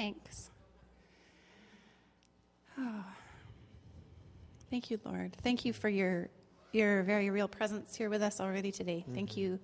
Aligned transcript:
Thanks. 0.00 0.50
Oh. 2.78 3.04
Thank 4.70 4.90
you, 4.90 4.98
Lord. 5.04 5.36
Thank 5.42 5.66
you 5.66 5.74
for 5.74 5.90
your 5.90 6.30
your 6.72 7.02
very 7.02 7.28
real 7.28 7.48
presence 7.48 7.96
here 7.96 8.08
with 8.08 8.22
us 8.22 8.40
already 8.40 8.72
today. 8.72 9.00
Mm-hmm. 9.02 9.14
Thank 9.14 9.36
you. 9.36 9.58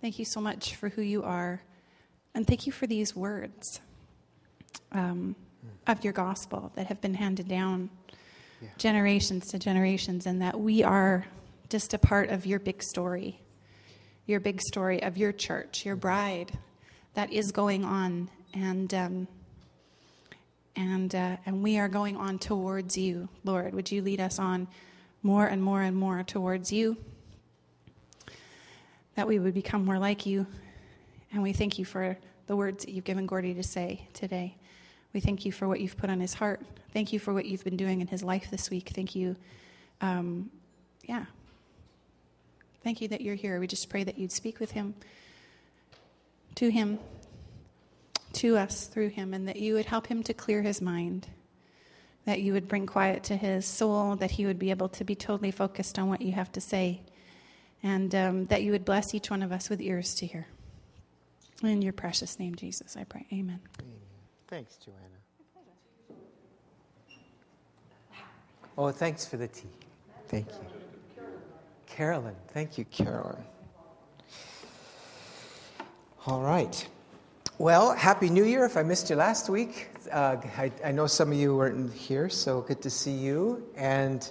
Thank 0.00 0.18
you 0.18 0.24
so 0.24 0.40
much 0.40 0.74
for 0.74 0.88
who 0.88 1.02
you 1.02 1.22
are. 1.22 1.62
And 2.34 2.48
thank 2.48 2.66
you 2.66 2.72
for 2.72 2.88
these 2.88 3.14
words 3.14 3.80
um, 4.90 5.36
of 5.86 6.02
your 6.02 6.14
gospel 6.14 6.72
that 6.74 6.86
have 6.86 7.00
been 7.00 7.14
handed 7.14 7.46
down 7.46 7.90
yeah. 8.60 8.70
generations 8.76 9.46
to 9.52 9.58
generations, 9.60 10.26
and 10.26 10.42
that 10.42 10.58
we 10.58 10.82
are 10.82 11.26
just 11.68 11.94
a 11.94 11.98
part 11.98 12.30
of 12.30 12.44
your 12.44 12.58
big 12.58 12.82
story, 12.82 13.40
your 14.26 14.40
big 14.40 14.60
story 14.60 15.00
of 15.00 15.16
your 15.16 15.30
church, 15.30 15.86
your 15.86 15.94
bride 15.94 16.58
that 17.14 17.32
is 17.32 17.52
going 17.52 17.84
on. 17.84 18.28
And, 18.52 18.92
um, 18.94 19.28
and, 20.80 21.14
uh, 21.14 21.36
and 21.44 21.62
we 21.62 21.78
are 21.78 21.88
going 21.88 22.16
on 22.16 22.38
towards 22.38 22.96
you, 22.96 23.28
Lord. 23.44 23.74
Would 23.74 23.92
you 23.92 24.00
lead 24.00 24.18
us 24.18 24.38
on 24.38 24.66
more 25.22 25.46
and 25.46 25.62
more 25.62 25.82
and 25.82 25.94
more 25.94 26.22
towards 26.22 26.72
you? 26.72 26.96
That 29.14 29.28
we 29.28 29.38
would 29.38 29.52
become 29.52 29.84
more 29.84 29.98
like 29.98 30.24
you. 30.24 30.46
And 31.32 31.42
we 31.42 31.52
thank 31.52 31.78
you 31.78 31.84
for 31.84 32.16
the 32.46 32.56
words 32.56 32.84
that 32.84 32.92
you've 32.92 33.04
given 33.04 33.26
Gordy 33.26 33.52
to 33.52 33.62
say 33.62 34.08
today. 34.14 34.56
We 35.12 35.20
thank 35.20 35.44
you 35.44 35.52
for 35.52 35.68
what 35.68 35.80
you've 35.80 35.98
put 35.98 36.08
on 36.08 36.18
his 36.18 36.32
heart. 36.32 36.62
Thank 36.94 37.12
you 37.12 37.18
for 37.18 37.34
what 37.34 37.44
you've 37.44 37.62
been 37.62 37.76
doing 37.76 38.00
in 38.00 38.06
his 38.06 38.22
life 38.22 38.50
this 38.50 38.70
week. 38.70 38.90
Thank 38.94 39.14
you. 39.14 39.36
Um, 40.00 40.50
yeah. 41.04 41.26
Thank 42.82 43.02
you 43.02 43.08
that 43.08 43.20
you're 43.20 43.34
here. 43.34 43.60
We 43.60 43.66
just 43.66 43.90
pray 43.90 44.02
that 44.04 44.18
you'd 44.18 44.32
speak 44.32 44.58
with 44.58 44.70
him, 44.70 44.94
to 46.54 46.70
him, 46.70 46.98
to 48.34 48.56
us 48.56 48.86
through 48.86 49.08
him, 49.08 49.34
and 49.34 49.48
that 49.48 49.56
you 49.56 49.74
would 49.74 49.86
help 49.86 50.06
him 50.06 50.22
to 50.24 50.34
clear 50.34 50.62
his 50.62 50.80
mind, 50.80 51.26
that 52.24 52.40
you 52.40 52.52
would 52.52 52.68
bring 52.68 52.86
quiet 52.86 53.24
to 53.24 53.36
his 53.36 53.66
soul, 53.66 54.16
that 54.16 54.32
he 54.32 54.46
would 54.46 54.58
be 54.58 54.70
able 54.70 54.88
to 54.90 55.04
be 55.04 55.14
totally 55.14 55.50
focused 55.50 55.98
on 55.98 56.08
what 56.08 56.22
you 56.22 56.32
have 56.32 56.52
to 56.52 56.60
say, 56.60 57.02
and 57.82 58.14
um, 58.14 58.46
that 58.46 58.62
you 58.62 58.72
would 58.72 58.84
bless 58.84 59.14
each 59.14 59.30
one 59.30 59.42
of 59.42 59.52
us 59.52 59.68
with 59.68 59.80
ears 59.80 60.14
to 60.16 60.26
hear. 60.26 60.46
In 61.62 61.82
your 61.82 61.92
precious 61.92 62.38
name, 62.38 62.54
Jesus, 62.54 62.96
I 62.96 63.04
pray. 63.04 63.26
Amen. 63.32 63.60
Amen. 63.80 63.96
Thanks, 64.48 64.76
Joanna. 64.76 64.98
Oh, 68.78 68.90
thanks 68.90 69.26
for 69.26 69.36
the 69.36 69.48
tea. 69.48 69.68
Thank 70.28 70.46
you. 70.48 71.22
Carolyn. 71.86 72.36
Thank 72.54 72.78
you, 72.78 72.84
Carolyn. 72.86 73.44
All 76.26 76.40
right. 76.40 76.88
Well, 77.60 77.94
Happy 77.94 78.30
New 78.30 78.44
Year 78.44 78.64
if 78.64 78.78
I 78.78 78.82
missed 78.82 79.10
you 79.10 79.16
last 79.16 79.50
week. 79.50 79.88
Uh, 80.10 80.38
I, 80.56 80.72
I, 80.82 80.92
know 80.92 81.06
some 81.06 81.30
of 81.30 81.36
you 81.36 81.54
weren't 81.54 81.92
here, 81.92 82.30
so 82.30 82.62
good 82.62 82.80
to 82.80 82.88
see 82.88 83.12
you. 83.12 83.68
And 83.76 84.26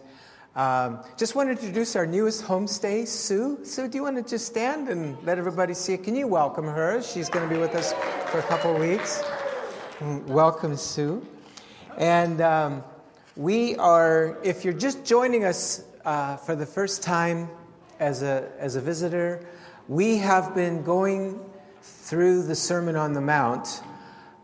um, 0.56 1.02
just 1.16 1.36
want 1.36 1.50
to 1.50 1.52
introduce 1.52 1.96
our 1.96 2.08
newest 2.08 2.44
homestay, 2.44 3.08
Sue. 3.08 3.60
Sue, 3.62 3.88
do 3.88 4.00
you 4.00 4.02
want 4.02 4.16
to 4.16 4.24
just 4.28 4.48
stand 4.48 4.90
and 4.90 5.16
let 5.24 5.38
everybody 5.38 5.76
see 5.76 5.94
it? 5.94 6.04
Can 6.04 6.16
you 6.16 6.26
welcome 6.26 6.66
her? 6.66 7.04
She's 7.04 7.30
going 7.30 7.48
to 7.48 7.54
be 7.54 7.62
with 7.62 7.76
us 7.76 7.94
for 8.32 8.40
a 8.40 8.44
couple 8.48 8.74
of 8.74 8.82
weeks. 8.82 9.22
Mm, 10.00 10.26
welcome, 10.26 10.76
Sue. 10.76 11.24
And 12.00 12.42
um, 12.42 12.84
we 13.36 13.76
are, 13.76 14.40
if 14.44 14.66
you're 14.66 14.74
just 14.74 15.06
joining 15.06 15.44
us 15.46 15.84
uh, 16.04 16.38
for 16.38 16.56
the 16.56 16.66
first 16.66 17.04
time 17.04 17.48
as 18.00 18.24
a, 18.24 18.50
as 18.58 18.76
a 18.76 18.82
visitor, 18.82 19.46
we 19.88 20.18
have 20.18 20.56
been 20.56 20.82
going 20.82 21.40
through 22.10 22.42
the 22.42 22.56
Sermon 22.56 22.96
on 22.96 23.14
the 23.14 23.22
Mount 23.22 23.84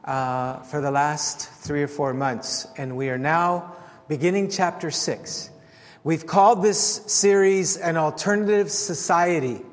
uh, 0.03 0.59
for 0.59 0.81
the 0.81 0.91
last 0.91 1.49
three 1.49 1.81
or 1.81 1.87
four 1.87 2.13
months, 2.13 2.67
and 2.77 2.95
we 2.95 3.09
are 3.09 3.17
now 3.17 3.75
beginning 4.07 4.51
chapter 4.51 4.91
six. 4.91 5.49
We've 6.03 6.27
called 6.27 6.61
this 6.61 7.01
series 7.07 7.75
An 7.77 7.97
Alternative 7.97 8.69
Society. 8.69 9.63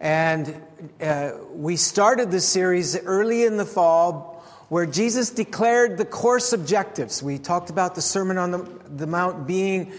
And 0.00 0.62
uh, 1.02 1.32
we 1.52 1.76
started 1.76 2.30
this 2.30 2.48
series 2.48 2.96
early 2.96 3.44
in 3.44 3.58
the 3.58 3.66
fall 3.66 4.42
where 4.70 4.86
Jesus 4.86 5.28
declared 5.28 5.98
the 5.98 6.06
course 6.06 6.54
objectives. 6.54 7.22
We 7.22 7.36
talked 7.36 7.68
about 7.68 7.94
the 7.94 8.00
Sermon 8.00 8.38
on 8.38 8.50
the, 8.50 8.80
the 8.88 9.06
Mount 9.06 9.46
being 9.46 9.92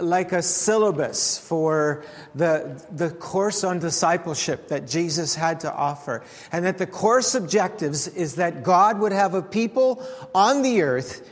like 0.00 0.32
a 0.32 0.42
syllabus 0.42 1.38
for 1.38 2.04
the, 2.34 2.82
the 2.90 3.10
course 3.10 3.64
on 3.64 3.78
discipleship 3.78 4.68
that 4.68 4.86
Jesus 4.86 5.34
had 5.34 5.60
to 5.60 5.72
offer. 5.72 6.22
And 6.52 6.64
that 6.64 6.78
the 6.78 6.86
course 6.86 7.34
objectives 7.34 8.08
is 8.08 8.36
that 8.36 8.62
God 8.62 8.98
would 9.00 9.12
have 9.12 9.34
a 9.34 9.42
people 9.42 10.06
on 10.34 10.62
the 10.62 10.82
earth 10.82 11.28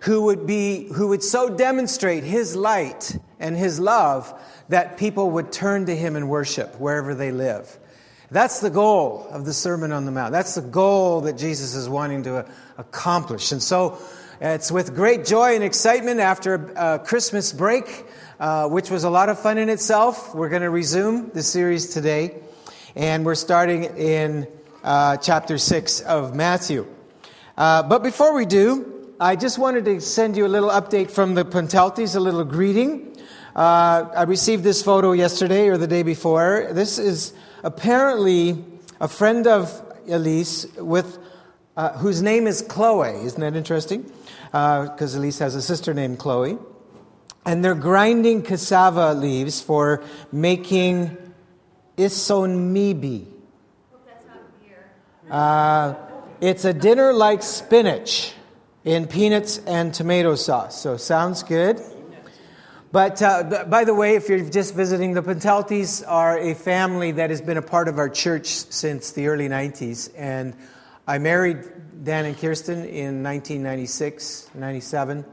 who 0.00 0.22
would 0.22 0.46
be, 0.46 0.86
who 0.92 1.08
would 1.08 1.22
so 1.22 1.48
demonstrate 1.48 2.22
his 2.22 2.54
light 2.54 3.18
and 3.40 3.56
his 3.56 3.80
love 3.80 4.32
that 4.68 4.98
people 4.98 5.30
would 5.30 5.52
turn 5.52 5.86
to 5.86 5.96
him 5.96 6.16
and 6.16 6.28
worship 6.28 6.78
wherever 6.78 7.14
they 7.14 7.32
live. 7.32 7.78
That's 8.30 8.60
the 8.60 8.70
goal 8.70 9.26
of 9.30 9.44
the 9.44 9.52
Sermon 9.52 9.92
on 9.92 10.04
the 10.04 10.10
Mount. 10.10 10.32
That's 10.32 10.56
the 10.56 10.62
goal 10.62 11.22
that 11.22 11.38
Jesus 11.38 11.74
is 11.74 11.88
wanting 11.88 12.24
to 12.24 12.46
accomplish. 12.76 13.52
And 13.52 13.62
so, 13.62 13.98
it's 14.40 14.70
with 14.70 14.94
great 14.94 15.24
joy 15.24 15.54
and 15.54 15.64
excitement 15.64 16.20
after 16.20 16.54
a 16.76 16.98
Christmas 16.98 17.54
break, 17.54 18.04
uh, 18.38 18.68
which 18.68 18.90
was 18.90 19.04
a 19.04 19.10
lot 19.10 19.30
of 19.30 19.38
fun 19.38 19.56
in 19.56 19.70
itself. 19.70 20.34
We're 20.34 20.50
going 20.50 20.60
to 20.62 20.68
resume 20.68 21.30
the 21.30 21.42
series 21.42 21.94
today, 21.94 22.36
and 22.94 23.24
we're 23.24 23.34
starting 23.34 23.84
in 23.84 24.46
uh, 24.84 25.16
chapter 25.16 25.56
6 25.56 26.00
of 26.02 26.34
Matthew. 26.34 26.86
Uh, 27.56 27.82
but 27.84 28.02
before 28.02 28.34
we 28.34 28.44
do, 28.44 29.14
I 29.18 29.36
just 29.36 29.58
wanted 29.58 29.86
to 29.86 30.02
send 30.02 30.36
you 30.36 30.44
a 30.44 30.48
little 30.48 30.68
update 30.68 31.10
from 31.10 31.34
the 31.34 31.44
Ponteltis, 31.44 32.14
a 32.14 32.20
little 32.20 32.44
greeting. 32.44 33.16
Uh, 33.54 34.10
I 34.14 34.24
received 34.24 34.64
this 34.64 34.82
photo 34.82 35.12
yesterday 35.12 35.68
or 35.68 35.78
the 35.78 35.86
day 35.86 36.02
before. 36.02 36.68
This 36.72 36.98
is 36.98 37.32
apparently 37.64 38.62
a 39.00 39.08
friend 39.08 39.46
of 39.46 39.82
Elise 40.06 40.66
with 40.76 41.18
uh, 41.74 41.96
whose 41.96 42.20
name 42.20 42.46
is 42.46 42.60
Chloe. 42.60 43.24
Isn't 43.24 43.40
that 43.40 43.56
interesting? 43.56 44.10
Because 44.56 45.14
uh, 45.14 45.18
Elise 45.18 45.38
has 45.40 45.54
a 45.54 45.60
sister 45.60 45.92
named 45.92 46.18
Chloe. 46.18 46.56
And 47.44 47.62
they're 47.62 47.74
grinding 47.74 48.42
cassava 48.42 49.12
leaves 49.12 49.60
for 49.60 50.02
making 50.32 51.14
isombe. 51.98 53.26
Uh, 55.30 55.94
it's 56.40 56.64
a 56.64 56.72
dinner 56.72 57.12
like 57.12 57.42
spinach 57.42 58.32
in 58.84 59.06
peanuts 59.06 59.58
and 59.58 59.92
tomato 59.92 60.34
sauce. 60.34 60.80
So 60.80 60.96
sounds 60.96 61.42
good. 61.42 61.78
But 62.92 63.20
uh, 63.20 63.66
by 63.68 63.84
the 63.84 63.92
way, 63.92 64.14
if 64.14 64.30
you're 64.30 64.48
just 64.48 64.74
visiting, 64.74 65.12
the 65.12 65.22
Penteltis 65.22 66.02
are 66.06 66.38
a 66.38 66.54
family 66.54 67.12
that 67.12 67.28
has 67.28 67.42
been 67.42 67.58
a 67.58 67.62
part 67.62 67.88
of 67.88 67.98
our 67.98 68.08
church 68.08 68.46
since 68.46 69.10
the 69.10 69.26
early 69.26 69.50
90s. 69.50 70.10
And 70.16 70.56
I 71.08 71.18
married 71.18 71.58
Dan 72.02 72.24
and 72.24 72.36
Kirsten 72.36 72.78
in 72.84 73.22
1996, 73.22 74.50
97, 74.56 75.24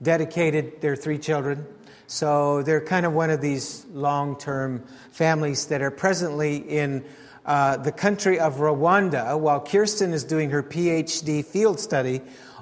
dedicated 0.00 0.80
their 0.80 0.94
three 0.94 1.18
children. 1.18 1.66
So 2.06 2.62
they're 2.62 2.80
kind 2.80 3.04
of 3.04 3.12
one 3.12 3.30
of 3.30 3.40
these 3.40 3.84
long 3.86 4.38
term 4.38 4.84
families 5.10 5.66
that 5.66 5.82
are 5.82 5.90
presently 5.90 6.58
in 6.58 7.04
uh, 7.44 7.76
the 7.76 7.90
country 7.90 8.38
of 8.38 8.58
Rwanda, 8.58 9.36
while 9.36 9.58
Kirsten 9.58 10.12
is 10.12 10.22
doing 10.22 10.50
her 10.50 10.62
PhD 10.62 11.44
field 11.44 11.80
study 11.80 12.20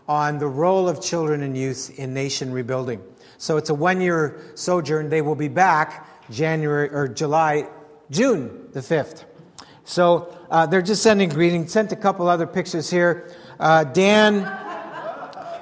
on 0.09 0.39
the 0.39 0.49
role 0.49 0.89
of 0.89 1.03
children 1.03 1.43
and 1.43 1.55
youth 1.55 1.99
in 1.99 2.15
nation 2.15 2.51
rebuilding. 2.51 3.03
So 3.37 3.59
it's 3.59 3.69
a 3.69 3.75
one 3.75 4.01
year 4.01 4.41
sojourn. 4.55 5.11
They 5.11 5.21
will 5.21 5.35
be 5.35 5.49
back 5.49 6.09
January 6.31 6.89
or 6.89 7.09
July, 7.09 7.69
June 8.11 8.69
the 8.73 8.81
5th. 8.81 9.25
So 9.85 10.35
uh, 10.55 10.65
they're 10.67 10.83
just 10.83 11.03
sending 11.03 11.29
greetings. 11.29 11.73
Sent 11.73 11.91
a 11.91 11.97
couple 11.97 12.29
other 12.29 12.47
pictures 12.47 12.89
here. 12.89 13.29
Uh, 13.59 13.83
Dan, 13.83 14.43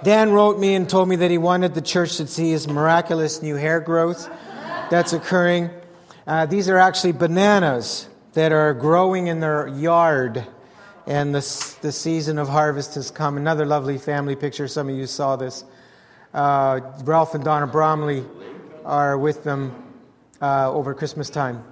Dan 0.03 0.33
wrote 0.33 0.59
me 0.59 0.75
and 0.75 0.87
told 0.87 1.09
me 1.09 1.17
that 1.17 1.31
he 1.31 1.39
wanted 1.39 1.73
the 1.73 1.81
church 1.81 2.19
to 2.19 2.27
see 2.27 2.51
his 2.51 2.69
miraculous 2.69 3.41
new 3.41 3.55
hair 3.55 3.81
growth 3.81 4.29
that's 4.91 5.15
occurring. 5.15 5.71
Uh, 6.27 6.45
these 6.45 6.69
are 6.69 6.77
actually 6.77 7.13
bananas 7.13 8.07
that 8.35 8.53
are 8.53 8.75
growing 8.75 9.29
in 9.29 9.41
their 9.41 9.67
yard, 9.67 10.47
and 11.07 11.35
the, 11.35 11.77
the 11.81 11.91
season 11.91 12.37
of 12.37 12.51
harvest 12.51 12.95
has 12.95 13.11
come. 13.11 13.39
Another 13.39 13.65
lovely 13.65 13.97
family 13.97 14.37
picture. 14.37 14.69
Some 14.69 14.91
of 14.91 14.95
you 14.95 15.07
saw 15.07 15.37
this. 15.37 15.65
Uh, 16.35 16.81
Ralph 17.05 17.35
and 17.35 17.43
Donna 17.43 17.67
Bromley 17.67 18.27
are 18.85 19.17
with 19.17 19.43
them 19.43 19.73
uh, 20.43 20.71
over 20.71 20.93
Christmas 20.93 21.31
time. 21.31 21.65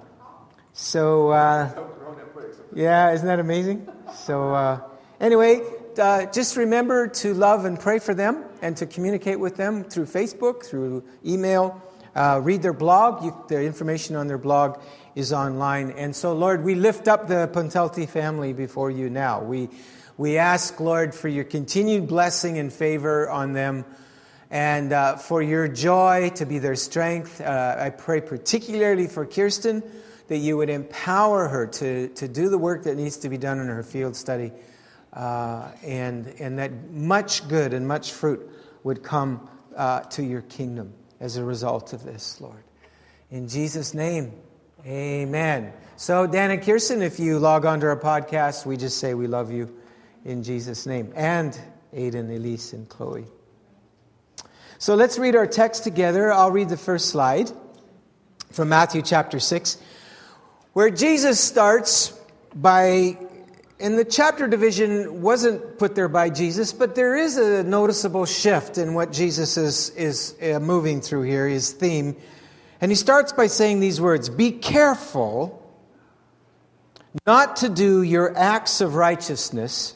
So, 0.73 1.29
uh, 1.29 1.90
yeah, 2.73 3.11
isn't 3.11 3.27
that 3.27 3.39
amazing? 3.39 3.87
So, 4.15 4.53
uh, 4.53 4.81
anyway, 5.19 5.61
uh, 5.97 6.25
just 6.27 6.57
remember 6.57 7.07
to 7.07 7.33
love 7.33 7.65
and 7.65 7.79
pray 7.79 7.99
for 7.99 8.13
them 8.13 8.45
and 8.61 8.77
to 8.77 8.85
communicate 8.85 9.39
with 9.39 9.55
them 9.55 9.83
through 9.83 10.05
Facebook, 10.05 10.65
through 10.65 11.03
email. 11.25 11.81
Uh, 12.15 12.39
read 12.43 12.61
their 12.61 12.73
blog. 12.73 13.23
You, 13.23 13.35
the 13.47 13.63
information 13.63 14.15
on 14.15 14.27
their 14.27 14.37
blog 14.37 14.81
is 15.15 15.33
online. 15.33 15.91
And 15.91 16.15
so, 16.15 16.33
Lord, 16.33 16.63
we 16.63 16.75
lift 16.75 17.07
up 17.07 17.27
the 17.27 17.49
Pontelti 17.53 18.07
family 18.07 18.53
before 18.53 18.91
you 18.91 19.09
now. 19.09 19.41
We, 19.41 19.69
We 20.17 20.37
ask, 20.37 20.79
Lord, 20.79 21.15
for 21.15 21.29
your 21.29 21.45
continued 21.45 22.05
blessing 22.07 22.59
and 22.59 22.71
favor 22.71 23.29
on 23.29 23.53
them 23.53 23.85
and 24.51 24.93
uh, 24.93 25.15
for 25.15 25.41
your 25.41 25.67
joy 25.67 26.29
to 26.35 26.45
be 26.45 26.59
their 26.59 26.75
strength. 26.75 27.41
Uh, 27.41 27.75
I 27.79 27.89
pray 27.89 28.21
particularly 28.21 29.07
for 29.07 29.25
Kirsten 29.25 29.81
that 30.31 30.37
you 30.37 30.55
would 30.55 30.69
empower 30.69 31.49
her 31.49 31.67
to, 31.67 32.07
to 32.07 32.25
do 32.25 32.47
the 32.47 32.57
work 32.57 32.83
that 32.83 32.95
needs 32.95 33.17
to 33.17 33.27
be 33.27 33.37
done 33.37 33.59
in 33.59 33.67
her 33.67 33.83
field 33.83 34.15
study, 34.15 34.49
uh, 35.11 35.69
and, 35.83 36.25
and 36.39 36.57
that 36.57 36.71
much 36.89 37.45
good 37.49 37.73
and 37.73 37.85
much 37.85 38.13
fruit 38.13 38.49
would 38.85 39.03
come 39.03 39.49
uh, 39.75 39.99
to 40.03 40.23
your 40.23 40.39
kingdom 40.43 40.93
as 41.19 41.35
a 41.35 41.43
result 41.43 41.91
of 41.91 42.05
this, 42.05 42.39
Lord. 42.39 42.63
In 43.29 43.49
Jesus' 43.49 43.93
name, 43.93 44.31
amen. 44.85 45.73
So, 45.97 46.25
Dan 46.25 46.49
and 46.51 46.63
Kirsten, 46.63 47.01
if 47.01 47.19
you 47.19 47.37
log 47.37 47.65
onto 47.65 47.85
our 47.87 47.99
podcast, 47.99 48.65
we 48.65 48.77
just 48.77 48.99
say 48.99 49.13
we 49.13 49.27
love 49.27 49.51
you 49.51 49.77
in 50.23 50.43
Jesus' 50.43 50.85
name. 50.85 51.11
And 51.13 51.59
Aiden, 51.93 52.33
Elise, 52.33 52.71
and 52.71 52.87
Chloe. 52.87 53.25
So 54.77 54.95
let's 54.95 55.19
read 55.19 55.35
our 55.35 55.45
text 55.45 55.83
together. 55.83 56.31
I'll 56.31 56.51
read 56.51 56.69
the 56.69 56.77
first 56.77 57.09
slide 57.09 57.51
from 58.53 58.69
Matthew 58.69 59.01
chapter 59.01 59.41
6, 59.41 59.77
where 60.73 60.89
Jesus 60.89 61.39
starts 61.39 62.17
by, 62.55 63.17
and 63.79 63.97
the 63.97 64.05
chapter 64.05 64.47
division 64.47 65.21
wasn't 65.21 65.77
put 65.77 65.95
there 65.95 66.07
by 66.07 66.29
Jesus, 66.29 66.71
but 66.71 66.95
there 66.95 67.15
is 67.15 67.37
a 67.37 67.63
noticeable 67.63 68.25
shift 68.25 68.77
in 68.77 68.93
what 68.93 69.11
Jesus 69.11 69.57
is, 69.57 69.89
is 69.91 70.35
uh, 70.41 70.59
moving 70.59 71.01
through 71.01 71.23
here, 71.23 71.47
his 71.47 71.71
theme. 71.71 72.15
And 72.79 72.89
he 72.89 72.95
starts 72.95 73.33
by 73.33 73.47
saying 73.47 73.79
these 73.79 73.99
words 73.99 74.29
Be 74.29 74.51
careful 74.51 75.57
not 77.27 77.57
to 77.57 77.69
do 77.69 78.01
your 78.01 78.35
acts 78.37 78.81
of 78.81 78.95
righteousness 78.95 79.95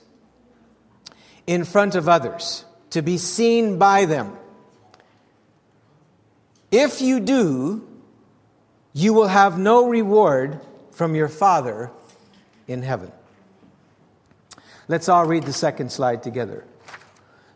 in 1.47 1.63
front 1.63 1.95
of 1.95 2.09
others, 2.09 2.65
to 2.89 3.01
be 3.01 3.17
seen 3.17 3.77
by 3.77 4.05
them. 4.05 4.35
If 6.71 7.01
you 7.01 7.21
do, 7.21 7.84
you 8.95 9.13
will 9.13 9.27
have 9.27 9.59
no 9.59 9.89
reward 9.89 10.61
from 10.91 11.15
your 11.15 11.27
Father 11.27 11.91
in 12.65 12.81
heaven. 12.81 13.11
Let's 14.87 15.09
all 15.09 15.25
read 15.25 15.43
the 15.43 15.51
second 15.51 15.91
slide 15.91 16.23
together. 16.23 16.63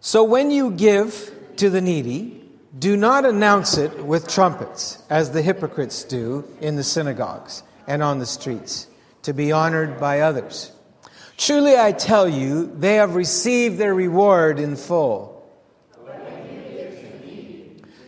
So 0.02 0.26
when 0.26 0.52
you 0.52 0.70
give 0.72 1.34
to 1.56 1.70
the 1.70 1.80
needy, 1.80 2.44
do 2.78 2.98
not 2.98 3.26
announce 3.26 3.78
it 3.78 4.04
with 4.04 4.28
trumpets, 4.28 5.02
as 5.10 5.32
the 5.32 5.42
hypocrites 5.42 6.04
do 6.04 6.44
in 6.60 6.76
the 6.76 6.84
synagogues 6.84 7.64
and 7.88 8.04
on 8.04 8.20
the 8.20 8.26
streets, 8.26 8.88
to 9.22 9.34
be 9.34 9.54
honored 9.54 9.98
by 9.98 10.20
others. 10.20 10.74
Truly 11.38 11.78
I 11.78 11.94
tell 11.94 12.28
you, 12.28 12.70
they 12.76 12.96
have 12.96 13.16
received 13.16 13.78
their 13.78 13.96
reward 13.96 14.60
in 14.60 14.76
full. 14.76 15.50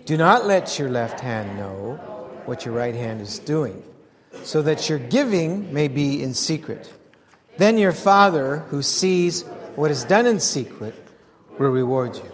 Do 0.04 0.18
not 0.18 0.46
let 0.46 0.78
your 0.78 0.90
left 0.90 1.22
hand 1.22 1.58
know 1.58 2.11
what 2.48 2.66
your 2.66 2.74
right 2.74 2.96
hand 2.96 3.22
is 3.22 3.40
doing, 3.40 3.84
so 4.44 4.62
that 4.62 4.90
your 4.90 5.00
giving 5.00 5.74
may 5.74 5.88
be 5.88 6.24
in 6.24 6.34
secret. 6.34 6.92
Then 7.58 7.78
your 7.78 7.92
Father, 7.92 8.60
who 8.70 8.82
sees 8.82 9.44
what 9.76 9.92
is 9.92 10.04
done 10.04 10.26
in 10.26 10.40
secret, 10.40 10.96
will 11.58 11.70
reward 11.70 12.16
you. 12.16 12.32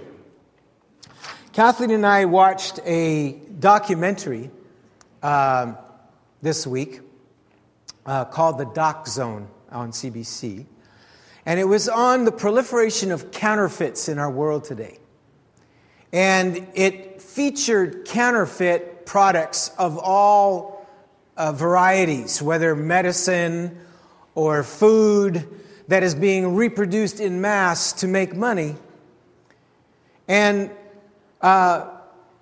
Kathleen 1.53 1.91
and 1.91 2.05
I 2.05 2.25
watched 2.25 2.79
a 2.85 3.33
documentary 3.59 4.51
uh, 5.23 5.73
this 6.41 6.67
week 6.67 7.01
uh, 8.05 8.25
called 8.25 8.57
The 8.57 8.65
Doc 8.65 9.07
Zone 9.07 9.47
on 9.71 9.91
CBC. 9.91 10.65
And 11.45 11.59
it 11.59 11.63
was 11.63 11.89
on 11.89 12.25
the 12.25 12.31
proliferation 12.31 13.11
of 13.11 13.31
counterfeits 13.31 14.09
in 14.09 14.19
our 14.19 14.29
world 14.29 14.63
today. 14.65 14.99
And 16.13 16.67
it 16.73 17.21
featured 17.21 18.05
counterfeit 18.05 18.96
products 19.07 19.71
of 19.79 19.97
all 19.97 20.85
uh, 21.37 21.51
varieties, 21.53 22.41
whether 22.41 22.75
medicine 22.75 23.79
or 24.35 24.61
food 24.61 25.47
that 25.87 26.03
is 26.03 26.13
being 26.13 26.55
reproduced 26.55 27.19
in 27.19 27.41
mass 27.41 27.93
to 27.93 28.07
make 28.07 28.35
money. 28.35 28.75
And 30.27 30.69
uh, 31.41 31.89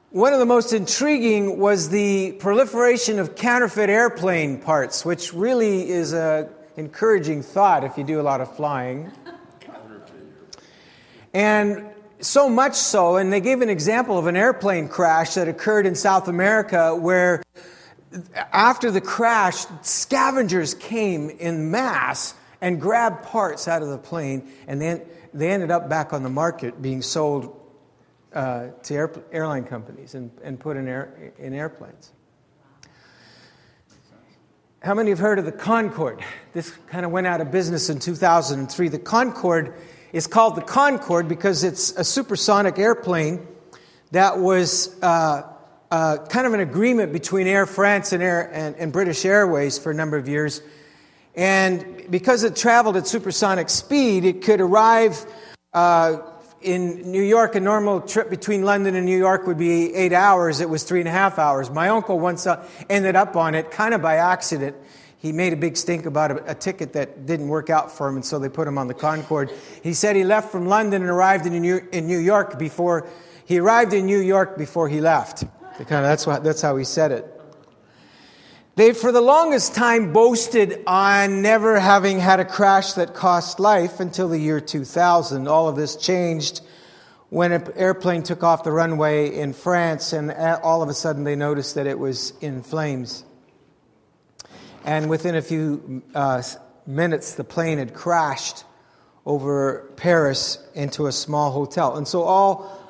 one 0.09 0.33
of 0.33 0.39
the 0.39 0.45
most 0.45 0.73
intriguing 0.73 1.59
was 1.59 1.89
the 1.89 2.31
proliferation 2.33 3.19
of 3.19 3.35
counterfeit 3.35 3.89
airplane 3.89 4.59
parts, 4.59 5.05
which 5.05 5.33
really 5.33 5.89
is 5.89 6.13
an 6.13 6.49
encouraging 6.75 7.43
thought 7.43 7.83
if 7.83 7.97
you 7.97 8.03
do 8.03 8.19
a 8.19 8.23
lot 8.23 8.41
of 8.41 8.53
flying. 8.55 9.11
And 11.33 11.85
so 12.25 12.49
much 12.49 12.75
so, 12.75 13.17
and 13.17 13.31
they 13.31 13.41
gave 13.41 13.61
an 13.61 13.69
example 13.69 14.17
of 14.17 14.27
an 14.27 14.35
airplane 14.35 14.87
crash 14.87 15.35
that 15.35 15.47
occurred 15.47 15.85
in 15.85 15.95
South 15.95 16.27
America 16.27 16.95
where 16.95 17.43
after 18.51 18.91
the 18.91 19.01
crash, 19.01 19.65
scavengers 19.81 20.73
came 20.73 21.29
in 21.29 21.71
mass 21.71 22.33
and 22.61 22.79
grabbed 22.79 23.23
parts 23.25 23.67
out 23.67 23.81
of 23.81 23.89
the 23.89 23.97
plane, 23.97 24.49
and 24.67 24.81
then 24.81 25.01
they 25.33 25.51
ended 25.51 25.71
up 25.71 25.89
back 25.89 26.13
on 26.13 26.23
the 26.23 26.29
market 26.29 26.81
being 26.81 27.01
sold 27.01 27.61
uh, 28.33 28.67
to 28.83 28.93
air, 28.93 29.11
airline 29.31 29.63
companies 29.63 30.15
and, 30.15 30.31
and 30.43 30.59
put 30.59 30.77
in, 30.77 30.87
air, 30.87 31.33
in 31.37 31.53
airplanes. 31.53 32.11
How 34.81 34.93
many 34.93 35.09
have 35.09 35.19
heard 35.19 35.39
of 35.39 35.45
the 35.45 35.51
Concorde? 35.51 36.23
This 36.53 36.71
kind 36.87 37.05
of 37.05 37.11
went 37.11 37.27
out 37.27 37.41
of 37.41 37.51
business 37.51 37.89
in 37.89 37.99
2003. 37.99 38.87
The 38.89 38.99
Concorde 38.99 39.73
is 40.15 40.27
called 40.27 40.55
the 40.55 40.61
Concorde 40.61 41.27
because 41.27 41.65
it's 41.65 41.91
a 41.91 42.03
supersonic 42.05 42.79
airplane 42.79 43.45
that 44.11 44.39
was 44.39 44.95
uh, 45.01 45.41
uh, 45.91 46.17
kind 46.29 46.47
of 46.47 46.53
an 46.53 46.61
agreement 46.61 47.11
between 47.11 47.47
Air 47.47 47.65
France 47.65 48.13
and, 48.13 48.23
Air, 48.23 48.49
and, 48.53 48.77
and, 48.77 48.93
British 48.93 49.25
Airways 49.25 49.77
for 49.77 49.91
a 49.91 49.93
number 49.93 50.15
of 50.15 50.29
years. 50.29 50.61
And 51.35 52.09
because 52.09 52.45
it 52.45 52.55
traveled 52.55 52.95
at 52.95 53.07
supersonic 53.07 53.69
speed, 53.69 54.23
it 54.23 54.41
could 54.41 54.61
arrive 54.61 55.25
uh, 55.73 56.19
in 56.61 57.11
New 57.11 57.21
York. 57.21 57.55
A 57.55 57.59
normal 57.59 57.99
trip 57.99 58.29
between 58.29 58.63
London 58.63 58.95
and 58.95 59.05
New 59.05 59.17
York 59.17 59.45
would 59.45 59.57
be 59.57 59.93
eight 59.93 60.13
hours. 60.13 60.61
It 60.61 60.69
was 60.69 60.83
three 60.83 61.01
and 61.01 61.09
a 61.09 61.11
half 61.11 61.37
hours. 61.37 61.69
My 61.69 61.89
uncle 61.89 62.21
once 62.21 62.47
uh, 62.47 62.65
ended 62.89 63.17
up 63.17 63.35
on 63.35 63.53
it 63.53 63.69
kind 63.69 63.93
of 63.93 64.01
by 64.01 64.15
accident 64.15 64.77
he 65.17 65.31
made 65.31 65.53
a 65.53 65.55
big 65.55 65.77
stink 65.77 66.05
about 66.05 66.31
a, 66.31 66.51
a, 66.51 66.55
ticket 66.55 66.93
that 66.93 67.25
didn't 67.25 67.47
work 67.47 67.69
out 67.69 67.91
for 67.91 68.07
him, 68.07 68.15
and 68.15 68.25
so 68.25 68.37
they 68.37 68.49
put 68.49 68.67
him 68.67 68.77
on 68.77 68.87
the 68.87 68.93
Concorde. 68.93 69.51
He 69.81 69.93
said 69.93 70.15
he 70.15 70.23
left 70.23 70.51
from 70.51 70.67
London 70.67 71.01
and 71.01 71.09
arrived 71.09 71.45
in 71.45 71.59
New, 71.59 71.81
in 71.91 72.07
New 72.07 72.19
York 72.19 72.59
before 72.59 73.07
he 73.45 73.59
arrived 73.59 73.93
in 73.93 74.05
New 74.05 74.19
York 74.19 74.57
before 74.57 74.89
he 74.89 74.99
left. 74.99 75.43
Kind 75.77 75.81
of, 75.81 76.03
that's, 76.03 76.25
what, 76.25 76.43
that's 76.43 76.61
how 76.61 76.77
he 76.77 76.83
said 76.83 77.11
it. 77.11 77.31
They, 78.75 78.91
for 78.91 79.11
the 79.11 79.21
longest 79.21 79.73
time, 79.73 80.11
boasted 80.11 80.83
on 80.85 81.41
never 81.41 81.79
having 81.79 82.19
had 82.19 82.39
a 82.39 82.45
crash 82.45 82.93
that 82.93 83.13
cost 83.13 83.59
life 83.59 83.99
until 83.99 84.27
the 84.27 84.37
year 84.37 84.59
2000. 84.59 85.47
All 85.47 85.69
of 85.69 85.75
this 85.75 85.95
changed 85.95 86.61
when 87.29 87.51
an 87.51 87.71
airplane 87.75 88.23
took 88.23 88.43
off 88.43 88.63
the 88.63 88.71
runway 88.71 89.33
in 89.33 89.53
France, 89.53 90.11
and 90.11 90.31
uh, 90.31 90.59
all 90.61 90.83
of 90.83 90.89
a 90.89 90.93
sudden 90.93 91.23
they 91.23 91.35
noticed 91.35 91.75
that 91.75 91.87
it 91.87 91.97
was 91.97 92.33
in 92.41 92.63
flames. 92.63 93.23
And 94.85 95.09
within 95.09 95.35
a 95.35 95.41
few 95.41 96.03
uh, 96.13 96.43
minutes, 96.85 97.33
the 97.33 97.43
plane 97.43 97.79
had 97.79 97.95
crashed 97.95 98.63
over 99.25 99.91
Paris 99.95 100.63
into 100.75 101.07
a 101.07 101.11
small 101.11 101.51
hotel. 101.51 101.97
And 101.97 102.07
so 102.07 102.21
all 102.21 102.81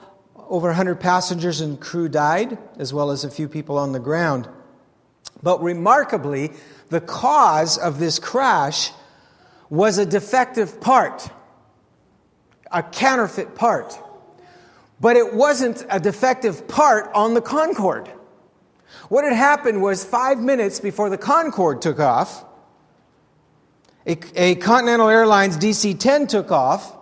over 0.50 0.68
100 0.68 1.00
passengers 1.00 1.62
and 1.62 1.80
crew 1.80 2.10
died, 2.10 2.58
as 2.78 2.94
well 2.94 3.12
as 3.12 3.24
a 3.24 3.32
few 3.32 3.48
people 3.48 3.78
on 3.78 3.94
the 3.94 4.00
ground. 4.00 4.50
But 5.42 5.64
remarkably, 5.64 6.52
the 6.90 7.00
cause 7.00 7.78
of 7.78 7.98
this 7.98 8.20
crash 8.20 8.92
was 9.70 9.98
a 9.98 10.06
defective 10.06 10.82
part, 10.82 11.30
a 12.72 12.84
counterfeit 12.84 13.56
part. 13.56 13.98
But 15.00 15.16
it 15.16 15.34
wasn't 15.34 15.86
a 15.90 16.00
defective 16.02 16.68
part 16.68 17.10
on 17.14 17.34
the 17.34 17.42
Concorde. 17.42 18.12
What 19.10 19.24
had 19.24 19.34
happened 19.34 19.82
was 19.82 20.04
five 20.04 20.40
minutes 20.40 20.80
before 20.80 21.10
the 21.10 21.18
Concorde 21.18 21.82
took 21.82 22.00
off, 22.00 22.46
a, 24.08 24.18
a 24.36 24.56
Continental 24.56 25.10
Airlines 25.10 25.58
DC 25.58 26.00
10 26.00 26.28
took 26.28 26.52
off, 26.52 26.96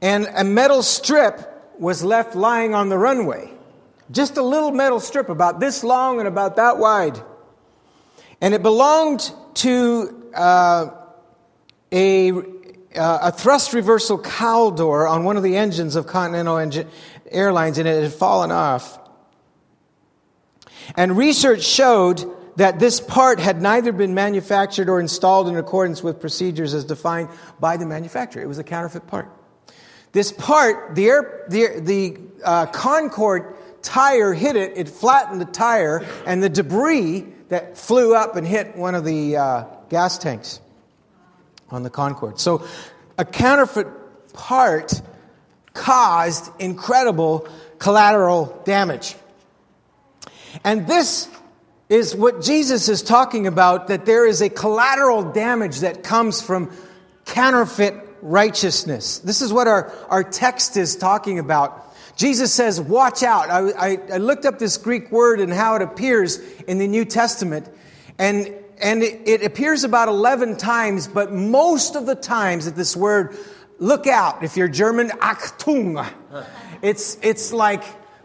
and 0.00 0.28
a 0.34 0.44
metal 0.44 0.82
strip 0.82 1.50
was 1.78 2.02
left 2.02 2.34
lying 2.34 2.74
on 2.74 2.88
the 2.88 2.98
runway. 2.98 3.50
Just 4.10 4.36
a 4.36 4.42
little 4.42 4.70
metal 4.70 5.00
strip 5.00 5.28
about 5.28 5.60
this 5.60 5.82
long 5.82 6.18
and 6.18 6.28
about 6.28 6.56
that 6.56 6.78
wide. 6.78 7.20
And 8.40 8.52
it 8.52 8.62
belonged 8.62 9.32
to 9.54 10.30
uh, 10.34 10.90
a, 11.90 12.32
uh, 12.32 12.42
a 12.94 13.32
thrust 13.32 13.72
reversal 13.72 14.18
cowl 14.18 14.72
door 14.72 15.06
on 15.06 15.24
one 15.24 15.36
of 15.36 15.42
the 15.42 15.56
engines 15.56 15.96
of 15.96 16.06
Continental 16.06 16.58
Airlines, 17.30 17.78
and 17.78 17.88
it 17.88 18.02
had 18.02 18.12
fallen 18.12 18.50
off. 18.50 18.98
And 20.96 21.16
research 21.16 21.62
showed 21.62 22.24
that 22.56 22.78
this 22.78 23.00
part 23.00 23.40
had 23.40 23.60
neither 23.60 23.92
been 23.92 24.14
manufactured 24.14 24.88
or 24.88 25.00
installed 25.00 25.48
in 25.48 25.56
accordance 25.56 26.02
with 26.02 26.20
procedures 26.20 26.74
as 26.74 26.84
defined 26.84 27.28
by 27.58 27.76
the 27.76 27.86
manufacturer. 27.86 28.42
It 28.42 28.46
was 28.46 28.58
a 28.58 28.64
counterfeit 28.64 29.06
part. 29.06 29.30
This 30.12 30.30
part, 30.30 30.94
the, 30.94 31.06
air, 31.06 31.46
the, 31.48 31.80
the 31.80 32.18
uh, 32.44 32.66
Concorde 32.66 33.56
tire 33.82 34.32
hit 34.32 34.56
it, 34.56 34.76
it 34.76 34.88
flattened 34.88 35.40
the 35.40 35.46
tire, 35.46 36.06
and 36.26 36.42
the 36.42 36.48
debris 36.48 37.26
that 37.48 37.76
flew 37.76 38.14
up 38.14 38.36
and 38.36 38.46
hit 38.46 38.76
one 38.76 38.94
of 38.94 39.04
the 39.04 39.36
uh, 39.36 39.64
gas 39.88 40.16
tanks 40.18 40.60
on 41.70 41.82
the 41.82 41.90
Concorde. 41.90 42.38
So 42.38 42.66
a 43.18 43.24
counterfeit 43.24 43.88
part 44.32 45.02
caused 45.72 46.50
incredible 46.60 47.48
collateral 47.78 48.62
damage. 48.64 49.16
And 50.62 50.86
this 50.86 51.28
is 51.88 52.14
what 52.14 52.42
Jesus 52.42 52.88
is 52.88 53.02
talking 53.02 53.46
about 53.46 53.88
that 53.88 54.06
there 54.06 54.26
is 54.26 54.40
a 54.40 54.48
collateral 54.48 55.32
damage 55.32 55.80
that 55.80 56.02
comes 56.02 56.40
from 56.40 56.70
counterfeit 57.24 57.94
righteousness. 58.22 59.18
This 59.18 59.42
is 59.42 59.52
what 59.52 59.68
our, 59.68 59.92
our 60.08 60.24
text 60.24 60.76
is 60.76 60.96
talking 60.96 61.38
about. 61.38 61.80
Jesus 62.16 62.52
says, 62.52 62.80
Watch 62.80 63.22
out. 63.22 63.50
I, 63.50 63.92
I, 63.92 63.98
I 64.14 64.16
looked 64.16 64.46
up 64.46 64.58
this 64.58 64.78
Greek 64.78 65.10
word 65.10 65.40
and 65.40 65.52
how 65.52 65.76
it 65.76 65.82
appears 65.82 66.38
in 66.66 66.78
the 66.78 66.86
New 66.86 67.04
Testament. 67.04 67.68
And, 68.18 68.54
and 68.80 69.02
it, 69.02 69.28
it 69.28 69.44
appears 69.44 69.84
about 69.84 70.08
11 70.08 70.56
times, 70.56 71.08
but 71.08 71.32
most 71.32 71.96
of 71.96 72.06
the 72.06 72.14
times 72.14 72.64
that 72.66 72.76
this 72.76 72.96
word, 72.96 73.36
look 73.78 74.06
out, 74.06 74.42
if 74.44 74.56
you're 74.56 74.68
German, 74.68 75.08
Achtung, 75.08 76.08
it's, 76.82 77.18
it's 77.22 77.52
like 77.52 77.82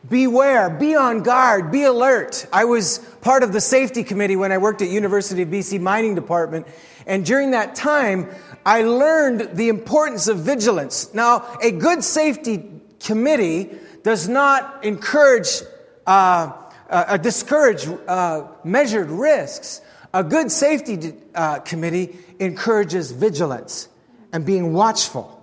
beware, 0.07 0.69
be 0.69 0.95
on 0.95 1.23
guard, 1.23 1.71
be 1.71 1.83
alert. 1.83 2.45
I 2.53 2.65
was 2.65 2.99
part 3.21 3.43
of 3.43 3.51
the 3.51 3.61
safety 3.61 4.03
committee 4.03 4.35
when 4.35 4.51
I 4.51 4.57
worked 4.57 4.81
at 4.81 4.89
University 4.89 5.41
of 5.41 5.49
BC 5.49 5.81
mining 5.81 6.15
department. 6.15 6.67
And 7.05 7.25
during 7.25 7.51
that 7.51 7.75
time, 7.75 8.29
I 8.65 8.83
learned 8.83 9.57
the 9.57 9.69
importance 9.69 10.27
of 10.27 10.37
vigilance. 10.39 11.13
Now, 11.13 11.57
a 11.61 11.71
good 11.71 12.03
safety 12.03 12.63
committee 12.99 13.71
does 14.03 14.29
not 14.29 14.85
encourage, 14.85 15.61
uh, 16.05 16.51
uh, 16.89 17.17
discourage 17.17 17.87
uh, 18.07 18.47
measured 18.63 19.09
risks. 19.09 19.81
A 20.13 20.23
good 20.23 20.51
safety 20.51 21.13
uh, 21.35 21.59
committee 21.59 22.17
encourages 22.39 23.11
vigilance 23.11 23.89
and 24.31 24.45
being 24.45 24.73
watchful. 24.73 25.38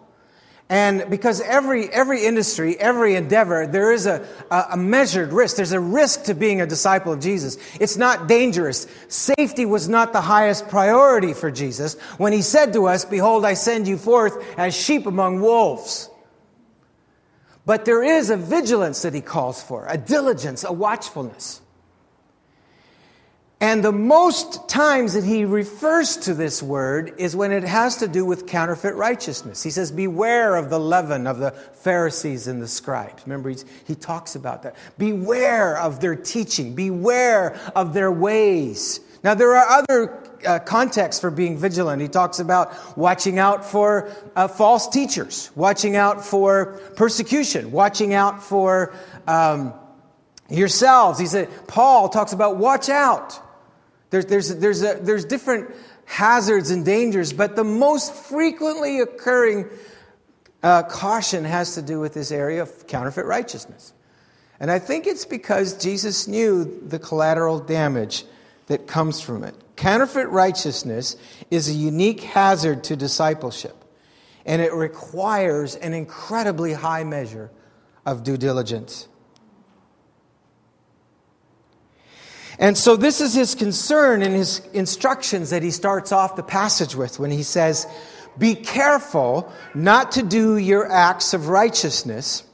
And 0.69 1.09
because 1.09 1.41
every, 1.41 1.89
every 1.91 2.25
industry, 2.25 2.77
every 2.79 3.15
endeavor, 3.15 3.69
there 3.69 3.93
is 3.93 4.07
a, 4.07 4.27
a 4.51 4.77
measured 4.77 5.33
risk. 5.33 5.57
There's 5.57 5.71
a 5.71 5.79
risk 5.81 6.25
to 6.25 6.35
being 6.35 6.61
a 6.61 6.67
disciple 6.67 7.13
of 7.13 7.21
Jesus. 7.21 7.57
It's 7.79 7.97
not 7.97 8.27
dangerous. 8.27 8.89
Safety 9.07 9.65
was 9.65 9.89
not 9.89 10.13
the 10.13 10.21
highest 10.21 10.67
priority 10.67 11.35
for 11.35 11.53
Jesus 11.53 11.95
when 12.19 12.33
he 12.33 12.43
said 12.43 12.73
to 12.73 12.87
us, 12.87 13.05
Behold, 13.05 13.45
I 13.45 13.55
send 13.55 13.87
you 13.87 13.97
forth 13.97 14.45
as 14.59 14.75
sheep 14.75 15.07
among 15.07 15.41
wolves. 15.41 16.11
But 17.65 17.85
there 17.85 18.03
is 18.03 18.31
a 18.31 18.37
vigilance 18.37 19.03
that 19.03 19.15
he 19.15 19.21
calls 19.21 19.63
for, 19.63 19.87
a 19.89 19.97
diligence, 19.97 20.65
a 20.65 20.73
watchfulness. 20.73 21.61
And 23.59 23.83
the 23.83 23.93
most 23.93 24.69
times 24.69 25.15
that 25.15 25.25
he 25.25 25.47
refers 25.47 26.19
to 26.19 26.35
this 26.35 26.63
word 26.63 27.15
is 27.17 27.35
when 27.35 27.53
it 27.53 27.63
has 27.65 27.97
to 27.97 28.09
do 28.09 28.23
with 28.23 28.47
counterfeit 28.47 28.95
righteousness. 28.97 29.63
He 29.63 29.71
says, 29.71 29.91
Beware 29.91 30.57
of 30.57 30.69
the 30.69 30.79
leaven 30.79 31.27
of 31.27 31.39
the 31.39 31.53
Pharisees 31.53 32.49
and 32.49 32.61
the 32.61 32.69
scribes. 32.69 33.23
Remember, 33.25 33.49
he 33.87 33.95
talks 33.95 34.35
about 34.35 34.63
that. 34.65 34.77
Beware 34.99 35.79
of 35.79 36.01
their 36.01 36.15
teaching, 36.15 36.75
beware 36.75 37.59
of 37.75 37.95
their 37.95 38.13
ways. 38.13 39.01
Now, 39.25 39.33
there 39.33 39.57
are 39.57 39.67
other 39.79 40.23
uh, 40.47 40.59
contexts 40.59 41.19
for 41.19 41.31
being 41.31 41.57
vigilant. 41.57 42.03
He 42.03 42.09
talks 42.09 42.41
about 42.41 42.97
watching 42.99 43.39
out 43.39 43.65
for 43.65 44.11
uh, 44.37 44.49
false 44.49 44.87
teachers, 44.87 45.51
watching 45.55 45.97
out 45.97 46.23
for 46.23 46.79
persecution, 46.95 47.73
watching 47.73 48.13
out 48.13 48.43
for 48.43 48.95
um, 49.27 49.73
yourselves. 50.51 51.19
He 51.19 51.27
said, 51.27 51.49
Paul 51.67 52.11
talks 52.11 52.35
about 52.35 52.59
watch 52.59 52.91
out. 52.91 53.41
There's, 54.11 54.27
there's, 54.27 54.57
there's, 54.57 54.83
a, 54.83 54.99
there's 55.01 55.25
different 55.25 55.75
hazards 56.05 56.71
and 56.71 56.85
dangers, 56.85 57.33
but 57.33 57.57
the 57.57 57.65
most 57.65 58.15
frequently 58.15 59.01
occurring 59.01 59.69
uh, 60.63 60.85
caution 60.85 61.45
has 61.45 61.75
to 61.75 61.83
do 61.83 62.01
with 62.01 62.15
this 62.15 62.31
area 62.31 62.63
of 62.63 62.87
counterfeit 62.87 63.27
righteousness. 63.27 63.93
And 64.59 64.71
I 64.71 64.79
think 64.79 65.07
it's 65.07 65.27
because 65.27 65.77
Jesus 65.77 66.27
knew 66.27 66.65
the 66.87 66.99
collateral 66.99 67.59
damage 67.59 68.25
that 68.67 68.87
comes 68.87 69.21
from 69.21 69.45
it. 69.45 69.55
Counterfeit 69.77 70.29
righteousness 70.29 71.17
is 71.51 71.69
a 71.69 71.73
unique 71.73 72.23
hazard 72.23 72.85
to 72.85 72.97
discipleship, 72.97 73.77
and 74.47 74.63
it 74.63 74.73
requires 74.73 75.77
an 75.77 75.93
incredibly 75.93 76.73
high 76.73 77.05
measure 77.05 77.51
of 78.07 78.23
due 78.23 78.39
diligence. 78.39 79.09
And 82.59 82.77
so, 82.77 82.97
this 82.97 83.21
is 83.21 83.35
his 83.35 83.55
concern 83.55 84.23
in 84.23 84.33
his 84.33 84.61
instructions 84.73 85.51
that 85.51 85.63
he 85.63 85.71
starts 85.71 86.11
off 86.11 86.37
the 86.37 86.43
passage 86.43 86.95
with 86.95 87.19
when 87.19 87.31
he 87.31 87.43
says, 87.43 87.87
Be 88.39 88.55
careful 88.55 89.53
not 89.75 90.13
to 90.13 90.23
do 90.23 90.57
your 90.57 90.91
acts 90.91 91.35
of 91.35 91.49
righteousness 91.49 92.45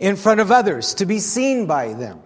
in 0.00 0.16
front 0.16 0.40
of 0.40 0.50
others, 0.50 0.94
to 0.94 1.06
be 1.06 1.20
seen 1.20 1.66
by 1.66 1.92
them. 1.92 2.20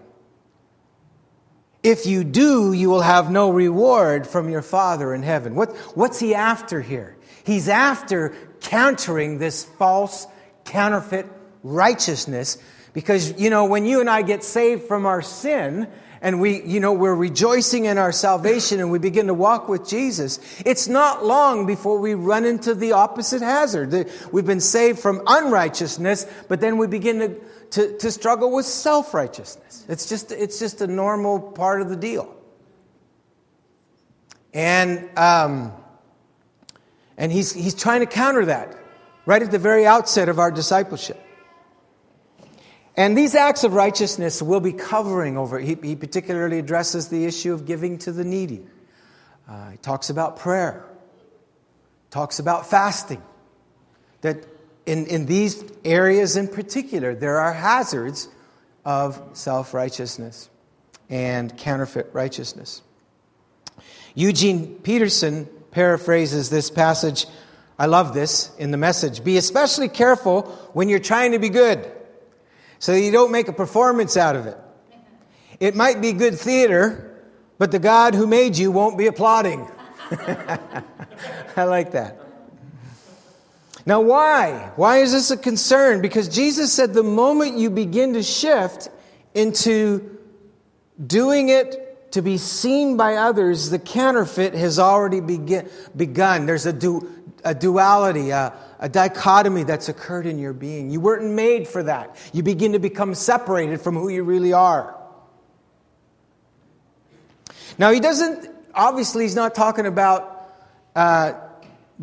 If 1.83 2.07
you 2.07 2.25
do, 2.25 2.73
you 2.73 2.91
will 2.91 3.01
have 3.01 3.31
no 3.31 3.51
reward 3.51 4.27
from 4.27 4.51
your 4.51 4.63
Father 4.63 5.15
in 5.15 5.23
heaven. 5.23 5.55
What, 5.55 5.77
what's 5.95 6.19
he 6.19 6.35
after 6.35 6.81
here? 6.81 7.17
He's 7.45 7.69
after 7.69 8.35
countering 8.61 9.39
this 9.39 9.65
false, 9.65 10.27
counterfeit 10.65 11.27
righteousness 11.63 12.59
because, 12.93 13.41
you 13.41 13.51
know, 13.51 13.65
when 13.65 13.87
you 13.87 14.01
and 14.01 14.11
I 14.11 14.23
get 14.23 14.43
saved 14.43 14.85
from 14.85 15.07
our 15.07 15.23
sin, 15.23 15.89
and 16.23 16.41
we, 16.41 16.63
you 16.63 16.81
know, 16.81 16.93
we're 16.93 17.15
rejoicing 17.15 17.87
in 17.87 17.97
our 17.97 18.13
salvation 18.13 18.79
and 18.79 18.91
we 18.91 18.99
begin 18.99 19.29
to 19.29 19.35
walk 19.35 19.69
with 19.69 19.89
Jesus, 19.89 20.39
it's 20.67 20.87
not 20.87 21.25
long 21.25 21.67
before 21.67 21.99
we 21.99 22.15
run 22.15 22.45
into 22.45 22.75
the 22.75 22.93
opposite 22.93 23.41
hazard. 23.41 24.11
We've 24.31 24.45
been 24.45 24.61
saved 24.61 24.99
from 24.99 25.23
unrighteousness, 25.27 26.27
but 26.49 26.61
then 26.61 26.77
we 26.77 26.87
begin 26.87 27.19
to, 27.21 27.41
to, 27.71 27.99
to 27.99 28.11
struggle 28.11 28.53
with 28.53 28.67
self 28.67 29.15
righteousness. 29.15 29.87
It's 29.89 30.09
just, 30.09 30.31
it's 30.31 30.59
just 30.59 30.81
a 30.83 30.87
normal 30.87 31.41
part 31.41 31.81
of 31.81 31.89
the 31.89 31.97
deal. 31.97 32.37
And, 34.53 35.09
um, 35.17 35.73
and 37.17 37.33
he's, 37.33 37.53
he's 37.53 37.75
trying 37.75 38.01
to 38.01 38.07
counter 38.07 38.45
that 38.47 38.77
right 39.25 39.43
at 39.43 39.51
the 39.51 39.59
very 39.59 39.87
outset 39.87 40.29
of 40.29 40.39
our 40.39 40.51
discipleship. 40.51 41.19
And 43.01 43.17
these 43.17 43.35
acts 43.35 43.65
of 43.65 43.73
righteousness 43.73 44.43
will 44.43 44.61
be 44.61 44.75
covering 44.75 45.39
over. 45.39 45.59
He, 45.59 45.75
he 45.83 45.97
particularly 45.97 46.59
addresses 46.59 47.09
the 47.09 47.25
issue 47.25 47.55
of 47.55 47.65
giving 47.65 47.97
to 48.01 48.13
the 48.13 48.25
needy. 48.25 48.67
Uh, 49.49 49.71
he 49.71 49.79
talks 49.79 50.11
about 50.11 50.39
prayer, 50.39 50.85
talks 52.11 52.41
about 52.41 52.69
fasting. 52.69 53.23
That 54.21 54.45
in, 54.85 55.07
in 55.07 55.25
these 55.25 55.65
areas 55.83 56.37
in 56.37 56.47
particular, 56.47 57.15
there 57.15 57.39
are 57.39 57.55
hazards 57.55 58.29
of 58.85 59.19
self 59.33 59.73
righteousness 59.73 60.51
and 61.09 61.57
counterfeit 61.57 62.11
righteousness. 62.13 62.83
Eugene 64.15 64.75
Peterson 64.75 65.49
paraphrases 65.71 66.51
this 66.51 66.69
passage. 66.71 67.25
I 67.79 67.87
love 67.87 68.13
this 68.13 68.55
in 68.59 68.73
the 68.73 68.77
message. 68.77 69.25
Be 69.25 69.39
especially 69.39 69.89
careful 69.89 70.43
when 70.75 70.91
you're 70.91 70.99
trying 70.99 71.33
to 71.33 71.39
be 71.39 71.49
good 71.49 71.91
so 72.81 72.95
you 72.95 73.13
don't 73.13 73.31
make 73.31 73.47
a 73.47 73.53
performance 73.53 74.17
out 74.17 74.35
of 74.35 74.47
it. 74.47 74.59
It 75.61 75.77
might 75.77 76.01
be 76.01 76.13
good 76.13 76.39
theater, 76.39 77.23
but 77.59 77.71
the 77.71 77.79
God 77.79 78.15
who 78.15 78.27
made 78.27 78.57
you 78.57 78.73
won't 78.73 78.97
be 78.97 79.07
applauding. 79.07 79.71
I 81.57 81.65
like 81.65 81.93
that. 81.93 82.19
Now, 83.85 84.01
why? 84.01 84.73
Why 84.77 84.99
is 84.99 85.13
this 85.13 85.31
a 85.31 85.37
concern? 85.37 86.01
Because 86.01 86.29
Jesus 86.29 86.73
said 86.73 86.95
the 86.95 87.03
moment 87.03 87.59
you 87.59 87.69
begin 87.69 88.15
to 88.15 88.23
shift 88.23 88.89
into 89.35 90.19
doing 91.07 91.51
it 91.51 92.13
to 92.13 92.23
be 92.23 92.39
seen 92.39 92.97
by 92.97 93.17
others, 93.17 93.69
the 93.69 93.79
counterfeit 93.79 94.55
has 94.55 94.79
already 94.79 95.21
begin, 95.21 95.69
begun. 95.95 96.47
There's 96.47 96.67
a, 96.67 96.73
du, 96.73 97.09
a 97.45 97.55
duality, 97.55 98.31
a, 98.31 98.55
a 98.81 98.89
dichotomy 98.89 99.63
that's 99.63 99.91
occurred 99.91 100.27
in 100.27 100.39
your 100.39 100.55
being. 100.55 100.91
You 100.91 101.01
weren't 101.01 101.33
made 101.35 101.69
for 101.69 101.83
that. 101.83 102.17
You 102.33 102.43
begin 102.43 102.73
to 102.73 102.79
become 102.79 103.15
separated 103.15 103.81
from 103.81 103.95
who 103.95 104.09
you 104.09 104.25
really 104.25 104.55
are. 104.55 104.97
Now, 107.79 107.93
he 107.93 108.01
doesn't, 108.01 108.51
obviously, 108.75 109.25
he's 109.25 109.35
not 109.35 109.55
talking 109.55 109.85
about 109.85 110.51
uh, 110.97 111.35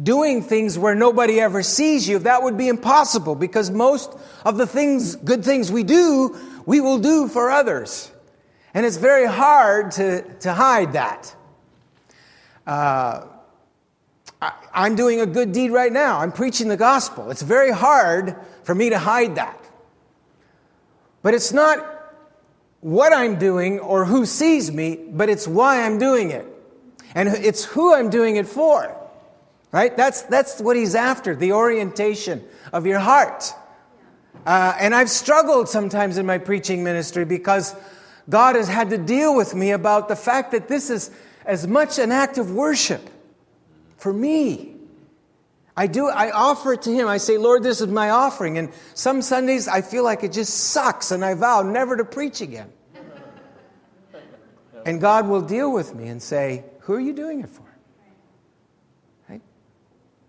doing 0.01 0.43
things 0.43 0.77
where 0.77 0.93
nobody 0.93 1.39
ever 1.39 1.63
sees 1.63 2.07
you. 2.07 2.19
That 2.19 2.43
would 2.43 2.57
be 2.57 2.67
impossible 2.67 3.33
because 3.33 3.71
most 3.71 4.15
of 4.45 4.57
the 4.57 4.67
things, 4.67 5.15
good 5.15 5.43
things 5.43 5.71
we 5.71 5.83
do, 5.83 6.37
we 6.67 6.79
will 6.79 6.99
do 6.99 7.27
for 7.27 7.49
others. 7.49 8.11
And 8.75 8.85
it's 8.85 8.97
very 8.97 9.25
hard 9.25 9.91
to, 9.93 10.21
to 10.41 10.53
hide 10.53 10.93
that. 10.93 11.35
Uh, 12.67 13.25
I, 14.41 14.53
I'm 14.73 14.95
doing 14.95 15.21
a 15.21 15.25
good 15.25 15.51
deed 15.51 15.71
right 15.71 15.91
now. 15.91 16.19
I'm 16.19 16.31
preaching 16.31 16.67
the 16.67 16.77
gospel. 16.77 17.31
It's 17.31 17.41
very 17.41 17.71
hard 17.71 18.35
for 18.63 18.75
me 18.75 18.89
to 18.89 18.99
hide 18.99 19.35
that. 19.35 19.59
But 21.21 21.33
it's 21.33 21.51
not 21.51 21.97
what 22.81 23.13
I'm 23.13 23.39
doing 23.39 23.79
or 23.79 24.05
who 24.05 24.25
sees 24.25 24.71
me, 24.71 24.95
but 25.09 25.29
it's 25.29 25.47
why 25.47 25.83
I'm 25.83 25.97
doing 25.97 26.31
it. 26.31 26.45
And 27.15 27.29
it's 27.29 27.65
who 27.65 27.93
I'm 27.93 28.09
doing 28.09 28.35
it 28.35 28.47
for. 28.47 28.95
Right? 29.71 29.95
That's, 29.97 30.21
that's 30.23 30.61
what 30.61 30.75
he's 30.75 30.95
after 30.95 31.35
the 31.35 31.53
orientation 31.53 32.43
of 32.71 32.85
your 32.85 32.99
heart. 32.99 33.53
Uh, 34.45 34.73
and 34.79 34.95
I've 34.95 35.09
struggled 35.09 35.67
sometimes 35.67 36.17
in 36.17 36.25
my 36.25 36.37
preaching 36.37 36.83
ministry 36.83 37.25
because 37.25 37.75
God 38.29 38.55
has 38.55 38.67
had 38.67 38.91
to 38.91 38.97
deal 38.97 39.35
with 39.35 39.55
me 39.55 39.71
about 39.71 40.07
the 40.07 40.15
fact 40.15 40.51
that 40.51 40.67
this 40.67 40.89
is 40.89 41.11
as 41.45 41.67
much 41.67 41.97
an 41.99 42.11
act 42.11 42.37
of 42.37 42.51
worship 42.51 43.09
for 43.97 44.13
me. 44.13 44.75
I 45.75 45.85
do, 45.85 46.07
I 46.07 46.31
offer 46.31 46.73
it 46.73 46.81
to 46.83 46.91
Him. 46.91 47.07
I 47.07 47.17
say, 47.17 47.37
Lord, 47.37 47.61
this 47.61 47.81
is 47.81 47.87
my 47.87 48.09
offering. 48.09 48.57
And 48.57 48.71
some 48.95 49.21
Sundays 49.21 49.67
I 49.67 49.81
feel 49.81 50.03
like 50.03 50.23
it 50.23 50.31
just 50.31 50.55
sucks, 50.55 51.11
and 51.11 51.23
I 51.23 51.35
vow 51.35 51.61
never 51.61 51.95
to 51.95 52.05
preach 52.05 52.41
again. 52.41 52.71
And 54.85 55.01
God 55.01 55.27
will 55.27 55.41
deal 55.41 55.73
with 55.73 55.93
me 55.93 56.07
and 56.07 56.21
say, 56.21 56.63
Who 56.81 56.93
are 56.93 56.99
you 56.99 57.11
doing 57.11 57.41
it 57.41 57.49
for? 57.49 57.65
Right? 59.27 59.41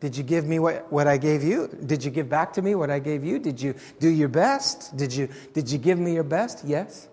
Did 0.01 0.17
you 0.17 0.25
give 0.25 0.47
me 0.47 0.59
what, 0.59 0.91
what 0.93 1.07
I 1.07 1.17
gave 1.17 1.45
you? 1.45 1.69
Did 1.87 2.05
you 2.05 2.11
give 2.11 2.29
back 2.29 2.53
to 2.55 2.63
me 2.63 2.75
what 2.75 2.91
I 2.91 2.99
gave 2.99 3.25
you? 3.25 3.39
Did 3.39 3.63
you 3.63 3.75
do 4.01 4.09
your 4.09 4.29
best? 4.29 4.97
Did 4.97 5.15
you, 5.15 5.29
did 5.55 5.71
you 5.71 5.79
give 5.79 5.99
me 5.99 6.13
your 6.13 6.25
best? 6.25 6.65
Yes. 6.65 7.09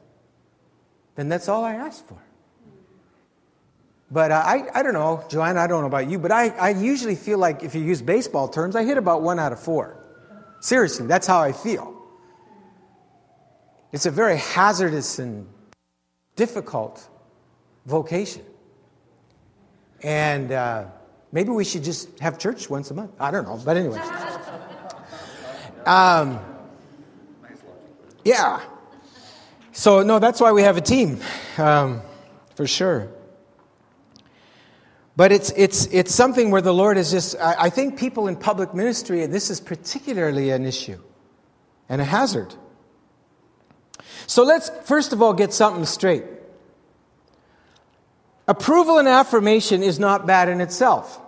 Then 1.14 1.30
that's 1.30 1.48
all 1.48 1.64
I 1.64 1.76
ask 1.76 2.06
for. 2.08 2.18
But 4.12 4.32
uh, 4.32 4.44
I, 4.46 4.68
I 4.74 4.84
don't 4.84 4.94
know, 4.94 5.24
Joanne, 5.30 5.58
I 5.58 5.68
don't 5.68 5.82
know 5.82 5.88
about 5.88 6.10
you, 6.10 6.20
but 6.20 6.32
I, 6.32 6.50
I 6.50 6.70
usually 6.70 7.16
feel 7.16 7.40
like 7.40 7.64
if 7.64 7.74
you 7.74 7.82
use 7.82 8.02
baseball 8.02 8.48
terms, 8.48 8.76
I 8.76 8.84
hit 8.84 8.98
about 8.98 9.24
one 9.24 9.40
out 9.40 9.52
of 9.52 9.60
four. 9.60 9.98
Seriously, 10.60 11.08
that's 11.08 11.26
how 11.26 11.42
I 11.42 11.52
feel. 11.52 11.94
It's 13.92 14.06
a 14.06 14.12
very 14.12 14.38
hazardous 14.38 15.20
and 15.20 15.48
difficult 16.36 17.08
vocation. 17.86 18.44
And 20.04 20.52
uh, 20.52 20.86
maybe 21.32 21.50
we 21.50 21.64
should 21.64 21.84
just 21.84 22.20
have 22.20 22.38
church 22.38 22.70
once 22.70 22.92
a 22.92 22.94
month. 22.94 23.12
I 23.20 23.32
don't 23.32 23.46
know, 23.46 23.60
but 23.64 23.78
anyway. 23.78 24.02
Um, 25.86 26.40
yeah. 28.24 28.60
So, 29.72 30.02
no, 30.02 30.18
that's 30.18 30.42
why 30.42 30.52
we 30.52 30.64
have 30.64 30.78
a 30.78 30.82
team, 30.82 31.20
um, 31.60 32.02
for 32.56 32.66
sure. 32.66 33.08
But 35.16 35.32
it's, 35.32 35.52
it's, 35.56 35.86
it's 35.88 36.14
something 36.14 36.52
where 36.52 36.62
the 36.62 36.74
Lord 36.74 36.98
is 36.98 37.12
just, 37.12 37.38
I, 37.40 37.56
I 37.60 37.70
think 37.70 37.98
people 37.98 38.28
in 38.28 38.36
public 38.36 38.74
ministry, 38.74 39.26
this 39.28 39.50
is 39.50 39.62
particularly 39.62 40.50
an 40.50 40.66
issue 40.66 41.00
and 41.88 42.02
a 42.02 42.06
hazard. 42.06 42.54
So 44.28 44.44
let's 44.44 44.70
first 44.84 45.14
of 45.14 45.22
all 45.22 45.34
get 45.34 45.54
something 45.54 45.86
straight. 45.86 46.24
Approval 48.48 49.00
and 49.00 49.08
affirmation 49.08 49.84
is 49.84 50.00
not 50.00 50.28
bad 50.28 50.50
in 50.50 50.62
itself. 50.62 51.20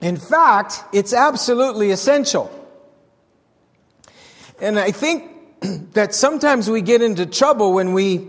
In 0.00 0.16
fact, 0.16 0.82
it's 0.92 1.12
absolutely 1.12 1.90
essential. 1.90 2.50
And 4.60 4.78
I 4.78 4.92
think 4.92 5.30
that 5.92 6.14
sometimes 6.14 6.70
we 6.70 6.82
get 6.82 7.02
into 7.02 7.26
trouble 7.26 7.72
when 7.74 7.92
we, 7.92 8.28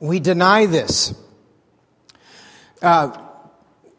we 0.00 0.20
deny 0.20 0.66
this. 0.66 1.14
Uh, 2.82 3.23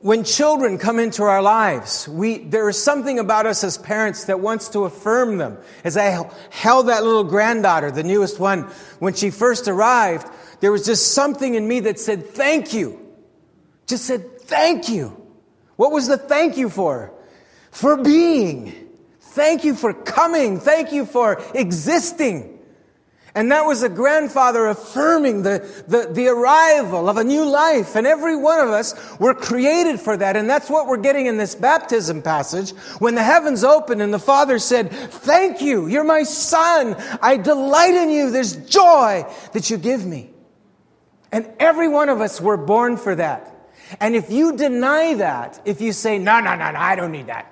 when 0.05 0.23
children 0.23 0.77
come 0.77 0.99
into 0.99 1.23
our 1.23 1.41
lives, 1.41 2.07
we, 2.07 2.37
there 2.37 2.69
is 2.69 2.77
something 2.77 3.17
about 3.17 3.47
us 3.47 3.63
as 3.63 3.75
parents 3.79 4.25
that 4.25 4.39
wants 4.39 4.69
to 4.69 4.85
affirm 4.85 5.39
them. 5.39 5.57
As 5.83 5.97
I 5.97 6.29
held 6.51 6.89
that 6.89 7.03
little 7.03 7.23
granddaughter, 7.23 7.89
the 7.89 8.03
newest 8.03 8.39
one, 8.39 8.69
when 8.99 9.15
she 9.15 9.31
first 9.31 9.67
arrived, 9.67 10.27
there 10.59 10.71
was 10.71 10.85
just 10.85 11.15
something 11.15 11.55
in 11.55 11.67
me 11.67 11.79
that 11.79 11.99
said, 11.99 12.27
thank 12.27 12.71
you. 12.71 13.03
Just 13.87 14.05
said, 14.05 14.41
thank 14.41 14.89
you. 14.89 15.19
What 15.75 15.91
was 15.91 16.07
the 16.07 16.17
thank 16.19 16.55
you 16.55 16.69
for? 16.69 17.11
For 17.71 17.97
being. 17.97 18.75
Thank 19.19 19.63
you 19.63 19.73
for 19.73 19.91
coming. 19.91 20.59
Thank 20.59 20.91
you 20.91 21.07
for 21.07 21.41
existing. 21.55 22.54
And 23.35 23.51
that 23.51 23.65
was 23.65 23.83
a 23.83 23.89
grandfather 23.89 24.67
affirming 24.67 25.43
the, 25.43 25.59
the, 25.89 26.07
the, 26.09 26.27
arrival 26.29 27.09
of 27.09 27.17
a 27.17 27.23
new 27.23 27.43
life. 27.43 27.97
And 27.97 28.07
every 28.07 28.37
one 28.37 28.61
of 28.61 28.69
us 28.69 28.95
were 29.19 29.33
created 29.33 29.99
for 29.99 30.15
that. 30.15 30.37
And 30.37 30.49
that's 30.49 30.69
what 30.69 30.87
we're 30.87 30.95
getting 30.95 31.25
in 31.25 31.35
this 31.35 31.53
baptism 31.53 32.21
passage. 32.21 32.69
When 32.99 33.13
the 33.13 33.23
heavens 33.23 33.65
opened 33.65 34.01
and 34.01 34.13
the 34.13 34.19
Father 34.19 34.57
said, 34.57 34.89
Thank 34.89 35.61
you. 35.61 35.87
You're 35.87 36.05
my 36.05 36.23
son. 36.23 36.95
I 37.21 37.35
delight 37.35 37.93
in 37.93 38.09
you. 38.09 38.31
There's 38.31 38.55
joy 38.55 39.25
that 39.51 39.69
you 39.69 39.77
give 39.77 40.05
me. 40.05 40.29
And 41.33 41.51
every 41.59 41.89
one 41.89 42.07
of 42.07 42.21
us 42.21 42.39
were 42.39 42.57
born 42.57 42.95
for 42.95 43.15
that. 43.15 43.51
And 43.99 44.15
if 44.15 44.31
you 44.31 44.55
deny 44.55 45.15
that, 45.15 45.59
if 45.65 45.81
you 45.81 45.91
say, 45.91 46.17
No, 46.19 46.39
no, 46.39 46.55
no, 46.55 46.71
no, 46.71 46.79
I 46.79 46.95
don't 46.95 47.11
need 47.11 47.27
that, 47.27 47.51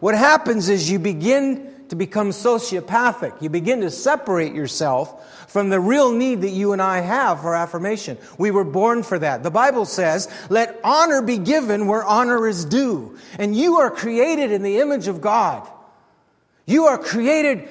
what 0.00 0.14
happens 0.14 0.68
is 0.68 0.90
you 0.90 0.98
begin 0.98 1.70
to 1.90 1.96
become 1.96 2.30
sociopathic. 2.30 3.42
You 3.42 3.50
begin 3.50 3.80
to 3.80 3.90
separate 3.90 4.54
yourself 4.54 5.50
from 5.50 5.70
the 5.70 5.80
real 5.80 6.12
need 6.12 6.42
that 6.42 6.50
you 6.50 6.72
and 6.72 6.80
I 6.80 7.00
have 7.00 7.40
for 7.40 7.54
affirmation. 7.54 8.16
We 8.38 8.52
were 8.52 8.64
born 8.64 9.02
for 9.02 9.18
that. 9.18 9.42
The 9.42 9.50
Bible 9.50 9.84
says, 9.84 10.32
let 10.48 10.78
honor 10.84 11.20
be 11.20 11.36
given 11.36 11.88
where 11.88 12.04
honor 12.04 12.46
is 12.46 12.64
due. 12.64 13.18
And 13.38 13.56
you 13.56 13.78
are 13.78 13.90
created 13.90 14.52
in 14.52 14.62
the 14.62 14.78
image 14.78 15.08
of 15.08 15.20
God. 15.20 15.68
You 16.64 16.84
are 16.84 16.96
created 16.96 17.68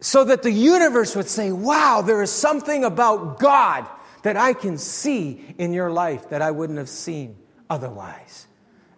so 0.00 0.24
that 0.24 0.42
the 0.42 0.52
universe 0.52 1.16
would 1.16 1.28
say, 1.28 1.52
wow, 1.52 2.02
there 2.04 2.22
is 2.22 2.30
something 2.30 2.84
about 2.84 3.38
God 3.38 3.86
that 4.24 4.36
I 4.36 4.52
can 4.52 4.76
see 4.76 5.54
in 5.56 5.72
your 5.72 5.90
life 5.90 6.28
that 6.28 6.42
I 6.42 6.50
wouldn't 6.50 6.78
have 6.78 6.90
seen 6.90 7.38
otherwise. 7.70 8.46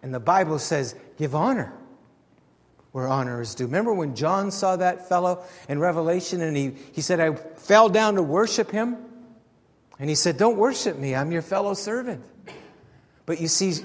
And 0.02 0.12
the 0.12 0.18
Bible 0.18 0.58
says, 0.58 0.96
give 1.18 1.36
honor 1.36 1.72
where 2.94 3.09
honor 3.09 3.40
is 3.40 3.57
due. 3.57 3.64
Remember 3.64 3.92
when 3.92 4.14
John 4.14 4.52
saw 4.52 4.76
that 4.76 5.09
fellow 5.09 5.42
in 5.68 5.80
Revelation 5.80 6.40
and 6.40 6.57
he, 6.57 6.76
he 6.92 7.00
said, 7.00 7.18
I 7.18 7.35
fell 7.35 7.88
down 7.88 8.14
to 8.14 8.22
worship 8.22 8.70
him? 8.70 8.96
And 9.98 10.09
he 10.09 10.14
said, 10.14 10.37
Don't 10.37 10.57
worship 10.57 10.96
me, 10.96 11.12
I'm 11.12 11.33
your 11.33 11.42
fellow 11.42 11.74
servant. 11.74 12.24
But 13.26 13.40
you 13.40 13.48
see, 13.48 13.85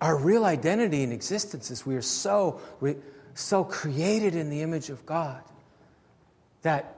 our 0.00 0.18
real 0.18 0.44
identity 0.44 1.04
and 1.04 1.12
existence 1.12 1.70
is 1.70 1.86
we 1.86 1.94
are 1.94 2.02
so, 2.02 2.60
so 3.34 3.62
created 3.62 4.34
in 4.34 4.50
the 4.50 4.62
image 4.62 4.90
of 4.90 5.06
God 5.06 5.40
that 6.62 6.96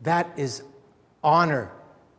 that 0.00 0.28
is 0.36 0.64
honor 1.22 1.70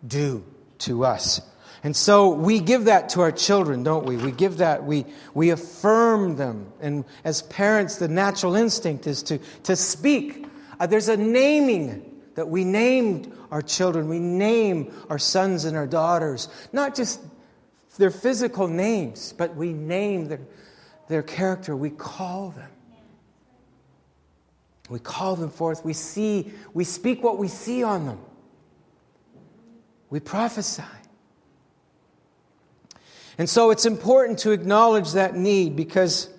due 0.07 0.45
to 0.77 1.03
us. 1.03 1.41
And 1.83 1.93
so 1.93 2.29
we 2.29 2.61
give 2.61 2.85
that 2.85 3.09
to 3.09 3.21
our 3.21 3.31
children, 3.31 3.83
don't 3.83 4.05
we? 4.05 4.15
We 4.15 4.31
give 4.31 4.57
that, 4.57 4.85
we, 4.85 5.05
we 5.33 5.49
affirm 5.49 6.37
them. 6.37 6.71
And 6.79 7.03
as 7.25 7.41
parents, 7.41 7.97
the 7.97 8.07
natural 8.07 8.55
instinct 8.55 9.05
is 9.05 9.21
to, 9.23 9.39
to 9.63 9.75
speak. 9.75 10.47
Uh, 10.79 10.87
there's 10.87 11.09
a 11.09 11.17
naming 11.17 12.09
that 12.35 12.47
we 12.47 12.63
named 12.63 13.31
our 13.51 13.61
children. 13.61 14.07
We 14.07 14.19
name 14.19 14.93
our 15.09 15.19
sons 15.19 15.65
and 15.65 15.75
our 15.75 15.85
daughters, 15.85 16.47
not 16.71 16.95
just 16.95 17.19
their 17.97 18.11
physical 18.11 18.69
names, 18.69 19.33
but 19.37 19.53
we 19.53 19.73
name 19.73 20.29
their, 20.29 20.41
their 21.09 21.21
character. 21.21 21.75
We 21.75 21.89
call 21.89 22.51
them. 22.51 22.69
We 24.89 24.99
call 24.99 25.35
them 25.35 25.49
forth. 25.49 25.83
We 25.83 25.93
see, 25.93 26.53
we 26.73 26.85
speak 26.85 27.23
what 27.23 27.37
we 27.37 27.49
see 27.49 27.83
on 27.83 28.05
them. 28.05 28.19
We 30.09 30.21
prophesy. 30.21 30.83
And 33.37 33.49
so 33.49 33.71
it's 33.71 33.85
important 33.85 34.39
to 34.39 34.51
acknowledge 34.51 35.13
that 35.13 35.35
need 35.35 35.75
because 35.75 36.29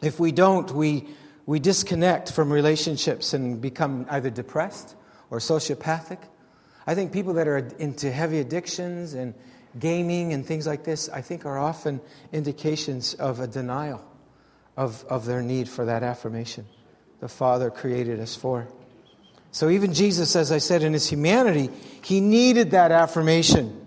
if 0.00 0.20
we 0.20 0.32
don't, 0.32 0.70
we, 0.70 1.08
we 1.46 1.58
disconnect 1.58 2.32
from 2.32 2.52
relationships 2.52 3.34
and 3.34 3.60
become 3.60 4.06
either 4.10 4.30
depressed 4.30 4.94
or 5.30 5.38
sociopathic. 5.38 6.18
I 6.86 6.94
think 6.94 7.12
people 7.12 7.34
that 7.34 7.48
are 7.48 7.58
into 7.78 8.10
heavy 8.10 8.38
addictions 8.38 9.14
and 9.14 9.34
gaming 9.78 10.32
and 10.32 10.46
things 10.46 10.66
like 10.66 10.84
this, 10.84 11.08
I 11.08 11.20
think 11.20 11.46
are 11.46 11.58
often 11.58 12.00
indications 12.32 13.14
of 13.14 13.40
a 13.40 13.46
denial 13.46 14.04
of, 14.76 15.04
of 15.08 15.24
their 15.24 15.42
need 15.42 15.68
for 15.68 15.84
that 15.86 16.02
affirmation 16.02 16.66
the 17.20 17.28
Father 17.28 17.70
created 17.70 18.20
us 18.20 18.36
for. 18.36 18.68
So 19.50 19.70
even 19.70 19.94
Jesus, 19.94 20.36
as 20.36 20.52
I 20.52 20.58
said, 20.58 20.82
in 20.82 20.92
his 20.92 21.08
humanity, 21.08 21.70
he 22.02 22.20
needed 22.20 22.72
that 22.72 22.92
affirmation. 22.92 23.83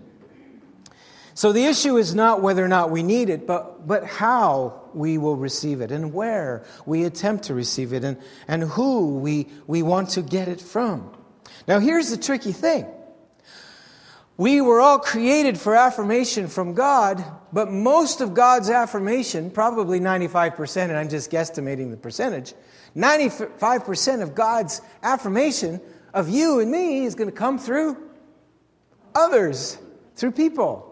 So 1.38 1.52
the 1.52 1.66
issue 1.66 1.98
is 1.98 2.16
not 2.16 2.42
whether 2.42 2.64
or 2.64 2.66
not 2.66 2.90
we 2.90 3.04
need 3.04 3.30
it, 3.30 3.46
but, 3.46 3.86
but 3.86 4.04
how 4.04 4.90
we 4.92 5.18
will 5.18 5.36
receive 5.36 5.80
it 5.80 5.92
and 5.92 6.12
where 6.12 6.64
we 6.84 7.04
attempt 7.04 7.44
to 7.44 7.54
receive 7.54 7.92
it 7.92 8.02
and, 8.02 8.16
and 8.48 8.64
who 8.64 9.18
we, 9.18 9.46
we 9.68 9.84
want 9.84 10.08
to 10.10 10.22
get 10.22 10.48
it 10.48 10.60
from. 10.60 11.16
Now, 11.68 11.78
here's 11.78 12.10
the 12.10 12.16
tricky 12.16 12.50
thing 12.50 12.88
we 14.36 14.60
were 14.60 14.80
all 14.80 14.98
created 14.98 15.60
for 15.60 15.76
affirmation 15.76 16.48
from 16.48 16.74
God, 16.74 17.24
but 17.52 17.70
most 17.70 18.20
of 18.20 18.34
God's 18.34 18.68
affirmation, 18.68 19.52
probably 19.52 20.00
95%, 20.00 20.88
and 20.88 20.96
I'm 20.96 21.08
just 21.08 21.30
guesstimating 21.30 21.92
the 21.92 21.96
percentage, 21.96 22.52
95% 22.96 24.22
of 24.22 24.34
God's 24.34 24.80
affirmation 25.04 25.80
of 26.12 26.28
you 26.28 26.58
and 26.58 26.68
me 26.68 27.04
is 27.04 27.14
going 27.14 27.30
to 27.30 27.36
come 27.36 27.60
through 27.60 27.96
others, 29.14 29.78
through 30.16 30.32
people. 30.32 30.87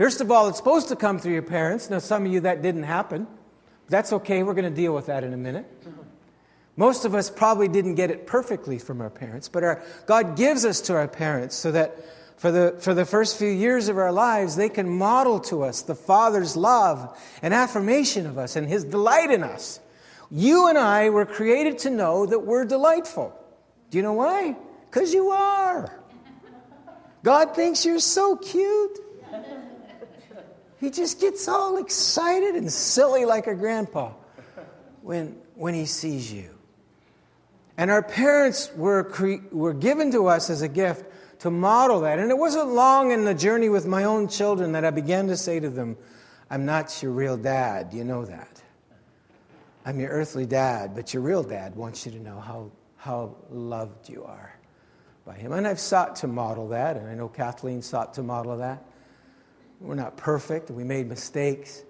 First 0.00 0.22
of 0.22 0.30
all, 0.30 0.48
it's 0.48 0.56
supposed 0.56 0.88
to 0.88 0.96
come 0.96 1.18
through 1.18 1.34
your 1.34 1.42
parents. 1.42 1.90
Now, 1.90 1.98
some 1.98 2.24
of 2.24 2.32
you 2.32 2.40
that 2.40 2.62
didn't 2.62 2.84
happen. 2.84 3.26
That's 3.90 4.14
okay. 4.14 4.42
We're 4.42 4.54
going 4.54 4.64
to 4.64 4.70
deal 4.70 4.94
with 4.94 5.06
that 5.06 5.24
in 5.24 5.34
a 5.34 5.36
minute. 5.36 5.66
Most 6.74 7.04
of 7.04 7.14
us 7.14 7.28
probably 7.28 7.68
didn't 7.68 7.96
get 7.96 8.10
it 8.10 8.26
perfectly 8.26 8.78
from 8.78 9.02
our 9.02 9.10
parents, 9.10 9.50
but 9.50 9.62
our, 9.62 9.82
God 10.06 10.38
gives 10.38 10.64
us 10.64 10.80
to 10.82 10.94
our 10.94 11.06
parents 11.06 11.54
so 11.54 11.72
that 11.72 11.98
for 12.38 12.50
the, 12.50 12.78
for 12.80 12.94
the 12.94 13.04
first 13.04 13.36
few 13.38 13.50
years 13.50 13.90
of 13.90 13.98
our 13.98 14.10
lives, 14.10 14.56
they 14.56 14.70
can 14.70 14.88
model 14.88 15.38
to 15.40 15.64
us 15.64 15.82
the 15.82 15.94
Father's 15.94 16.56
love 16.56 17.20
and 17.42 17.52
affirmation 17.52 18.24
of 18.24 18.38
us 18.38 18.56
and 18.56 18.66
His 18.66 18.84
delight 18.84 19.30
in 19.30 19.44
us. 19.44 19.80
You 20.30 20.68
and 20.68 20.78
I 20.78 21.10
were 21.10 21.26
created 21.26 21.80
to 21.80 21.90
know 21.90 22.24
that 22.24 22.38
we're 22.38 22.64
delightful. 22.64 23.38
Do 23.90 23.98
you 23.98 24.02
know 24.02 24.14
why? 24.14 24.56
Because 24.90 25.12
you 25.12 25.28
are. 25.28 25.94
God 27.22 27.54
thinks 27.54 27.84
you're 27.84 27.98
so 27.98 28.36
cute. 28.36 28.98
He 30.80 30.88
just 30.88 31.20
gets 31.20 31.46
all 31.46 31.76
excited 31.76 32.54
and 32.54 32.72
silly 32.72 33.26
like 33.26 33.46
a 33.46 33.54
grandpa 33.54 34.12
when, 35.02 35.36
when 35.54 35.74
he 35.74 35.84
sees 35.84 36.32
you. 36.32 36.48
And 37.76 37.90
our 37.90 38.02
parents 38.02 38.72
were, 38.74 39.04
cre- 39.04 39.46
were 39.52 39.74
given 39.74 40.10
to 40.12 40.26
us 40.26 40.48
as 40.48 40.62
a 40.62 40.68
gift 40.68 41.04
to 41.40 41.50
model 41.50 42.00
that. 42.00 42.18
And 42.18 42.30
it 42.30 42.38
wasn't 42.38 42.68
long 42.68 43.10
in 43.10 43.26
the 43.26 43.34
journey 43.34 43.68
with 43.68 43.86
my 43.86 44.04
own 44.04 44.26
children 44.26 44.72
that 44.72 44.86
I 44.86 44.90
began 44.90 45.28
to 45.28 45.36
say 45.36 45.60
to 45.60 45.68
them, 45.68 45.98
I'm 46.50 46.64
not 46.64 47.02
your 47.02 47.12
real 47.12 47.36
dad. 47.36 47.92
You 47.92 48.04
know 48.04 48.24
that. 48.24 48.62
I'm 49.84 50.00
your 50.00 50.10
earthly 50.10 50.46
dad, 50.46 50.94
but 50.94 51.12
your 51.12 51.22
real 51.22 51.42
dad 51.42 51.76
wants 51.76 52.06
you 52.06 52.12
to 52.12 52.18
know 52.18 52.40
how, 52.40 52.70
how 52.96 53.36
loved 53.50 54.08
you 54.08 54.24
are 54.24 54.54
by 55.26 55.34
him. 55.34 55.52
And 55.52 55.66
I've 55.66 55.80
sought 55.80 56.16
to 56.16 56.26
model 56.26 56.68
that, 56.68 56.96
and 56.96 57.06
I 57.06 57.14
know 57.14 57.28
Kathleen 57.28 57.82
sought 57.82 58.14
to 58.14 58.22
model 58.22 58.56
that. 58.58 58.82
We're 59.80 59.94
not 59.94 60.16
perfect, 60.16 60.70
we 60.70 60.84
made 60.84 61.08
mistakes. 61.08 61.82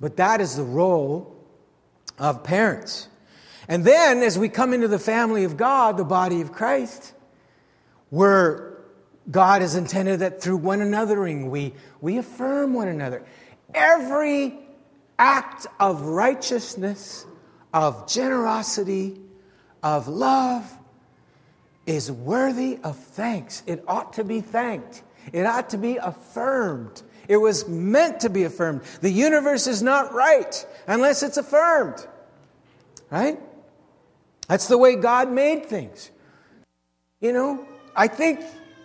But 0.00 0.16
that 0.16 0.40
is 0.40 0.56
the 0.56 0.62
role 0.62 1.36
of 2.18 2.44
parents. 2.44 3.08
And 3.68 3.84
then, 3.84 4.22
as 4.22 4.38
we 4.38 4.48
come 4.48 4.72
into 4.72 4.88
the 4.88 4.98
family 4.98 5.44
of 5.44 5.56
God, 5.56 5.96
the 5.96 6.04
body 6.04 6.40
of 6.40 6.52
Christ, 6.52 7.14
where 8.10 8.78
God 9.28 9.60
has 9.62 9.74
intended 9.74 10.20
that 10.20 10.40
through 10.40 10.58
one 10.58 10.78
anothering 10.78 11.50
we, 11.50 11.74
we 12.00 12.18
affirm 12.18 12.74
one 12.74 12.88
another. 12.88 13.26
Every 13.74 14.54
act 15.18 15.66
of 15.80 16.02
righteousness, 16.02 17.26
of 17.74 18.08
generosity, 18.08 19.20
of 19.82 20.06
love 20.06 20.70
is 21.86 22.10
worthy 22.10 22.78
of 22.84 22.96
thanks. 22.96 23.62
It 23.66 23.82
ought 23.88 24.12
to 24.14 24.24
be 24.24 24.40
thanked, 24.40 25.02
it 25.32 25.44
ought 25.44 25.70
to 25.70 25.78
be 25.78 25.96
affirmed. 25.96 27.02
It 27.28 27.36
was 27.36 27.68
meant 27.68 28.20
to 28.20 28.30
be 28.30 28.44
affirmed. 28.44 28.82
The 29.00 29.10
universe 29.10 29.66
is 29.66 29.82
not 29.82 30.12
right 30.12 30.66
unless 30.86 31.22
it's 31.22 31.36
affirmed. 31.36 32.06
Right? 33.10 33.38
That's 34.48 34.68
the 34.68 34.78
way 34.78 34.96
God 34.96 35.30
made 35.30 35.66
things. 35.66 36.10
You 37.20 37.32
know, 37.32 37.66
I 37.94 38.08
think 38.08 38.40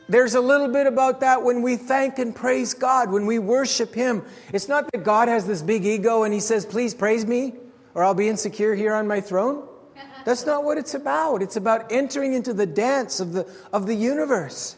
there's 0.09 0.35
a 0.35 0.41
little 0.41 0.67
bit 0.67 0.87
about 0.87 1.21
that 1.21 1.43
when 1.43 1.61
we 1.61 1.75
thank 1.75 2.19
and 2.19 2.35
praise 2.35 2.73
God, 2.73 3.11
when 3.11 3.25
we 3.25 3.39
worship 3.39 3.93
Him. 3.93 4.23
It's 4.51 4.67
not 4.67 4.91
that 4.91 5.03
God 5.03 5.27
has 5.27 5.45
this 5.45 5.61
big 5.61 5.85
ego 5.85 6.23
and 6.23 6.33
He 6.33 6.39
says, 6.39 6.65
please 6.65 6.93
praise 6.93 7.25
me 7.25 7.53
or 7.93 8.03
I'll 8.03 8.13
be 8.13 8.27
insecure 8.27 8.75
here 8.75 8.93
on 8.93 9.07
my 9.07 9.21
throne. 9.21 9.67
That's 10.25 10.45
not 10.45 10.63
what 10.63 10.77
it's 10.77 10.93
about. 10.93 11.41
It's 11.41 11.55
about 11.55 11.91
entering 11.91 12.33
into 12.33 12.53
the 12.53 12.65
dance 12.65 13.19
of 13.19 13.33
the, 13.33 13.47
of 13.71 13.87
the 13.87 13.95
universe. 13.95 14.75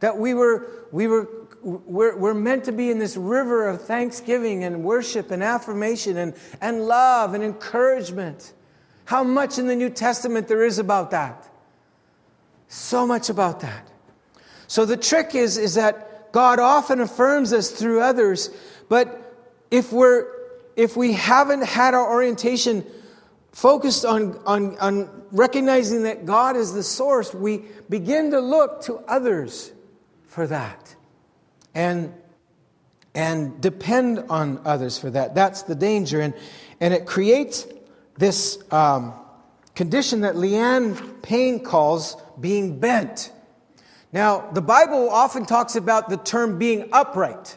That 0.00 0.18
we 0.18 0.34
were, 0.34 0.86
we 0.90 1.06
were 1.06 1.28
we're, 1.62 2.16
we're 2.16 2.34
meant 2.34 2.64
to 2.64 2.72
be 2.72 2.90
in 2.90 2.98
this 2.98 3.16
river 3.16 3.68
of 3.68 3.82
thanksgiving 3.82 4.64
and 4.64 4.82
worship 4.82 5.30
and 5.30 5.42
affirmation 5.42 6.16
and, 6.16 6.34
and 6.60 6.86
love 6.86 7.34
and 7.34 7.44
encouragement. 7.44 8.52
How 9.04 9.22
much 9.22 9.58
in 9.58 9.66
the 9.66 9.76
New 9.76 9.90
Testament 9.90 10.48
there 10.48 10.64
is 10.64 10.78
about 10.78 11.12
that? 11.12 11.48
So 12.68 13.06
much 13.06 13.28
about 13.28 13.60
that. 13.60 13.88
So 14.66 14.84
the 14.84 14.96
trick 14.96 15.34
is, 15.34 15.56
is 15.58 15.74
that 15.74 16.32
God 16.32 16.58
often 16.58 17.00
affirms 17.00 17.52
us 17.52 17.70
through 17.70 18.00
others, 18.00 18.50
but 18.88 19.36
if 19.70 19.92
we're 19.92 20.26
if 20.74 20.96
we 20.96 21.12
haven't 21.12 21.64
had 21.64 21.92
our 21.92 22.10
orientation 22.10 22.82
focused 23.52 24.06
on, 24.06 24.40
on, 24.46 24.78
on 24.78 25.24
recognizing 25.30 26.04
that 26.04 26.24
God 26.24 26.56
is 26.56 26.72
the 26.72 26.82
source, 26.82 27.34
we 27.34 27.64
begin 27.90 28.30
to 28.30 28.40
look 28.40 28.80
to 28.84 28.96
others 29.06 29.70
for 30.24 30.46
that 30.46 30.96
and, 31.74 32.12
and 33.14 33.60
depend 33.60 34.20
on 34.28 34.60
others 34.64 34.98
for 34.98 35.10
that. 35.10 35.34
That's 35.34 35.62
the 35.62 35.74
danger. 35.74 36.20
And, 36.20 36.34
and 36.80 36.94
it 36.94 37.06
creates 37.06 37.66
this 38.18 38.58
um, 38.72 39.14
condition 39.74 40.20
that 40.22 40.34
Leanne 40.34 41.22
Payne 41.22 41.64
calls 41.64 42.16
being 42.40 42.78
bent. 42.78 43.32
Now, 44.12 44.50
the 44.52 44.60
Bible 44.60 45.08
often 45.08 45.46
talks 45.46 45.76
about 45.76 46.08
the 46.08 46.18
term 46.18 46.58
being 46.58 46.88
upright. 46.92 47.56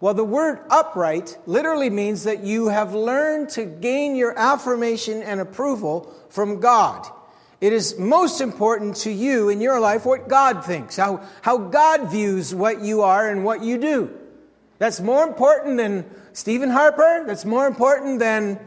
Well, 0.00 0.14
the 0.14 0.24
word 0.24 0.60
upright 0.68 1.38
literally 1.46 1.88
means 1.88 2.24
that 2.24 2.42
you 2.42 2.68
have 2.68 2.94
learned 2.94 3.48
to 3.50 3.64
gain 3.64 4.14
your 4.14 4.38
affirmation 4.38 5.22
and 5.22 5.40
approval 5.40 6.12
from 6.28 6.60
God. 6.60 7.06
It 7.60 7.72
is 7.72 7.98
most 7.98 8.40
important 8.40 8.96
to 8.96 9.10
you 9.10 9.48
in 9.48 9.60
your 9.60 9.80
life 9.80 10.04
what 10.04 10.28
God 10.28 10.64
thinks, 10.64 10.96
how, 10.96 11.22
how 11.40 11.56
God 11.56 12.10
views 12.10 12.54
what 12.54 12.82
you 12.82 13.02
are 13.02 13.28
and 13.28 13.44
what 13.44 13.62
you 13.62 13.78
do. 13.78 14.10
That's 14.78 15.00
more 15.00 15.26
important 15.26 15.78
than 15.78 16.04
Stephen 16.34 16.68
Harper. 16.68 17.24
That's 17.26 17.46
more 17.46 17.66
important 17.66 18.18
than 18.18 18.60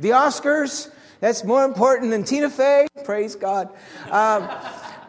the 0.00 0.10
Oscars. 0.10 0.90
That's 1.20 1.44
more 1.44 1.64
important 1.64 2.10
than 2.10 2.24
Tina 2.24 2.50
Fey. 2.50 2.88
Praise 3.04 3.36
God. 3.36 3.68
Um, 4.10 4.48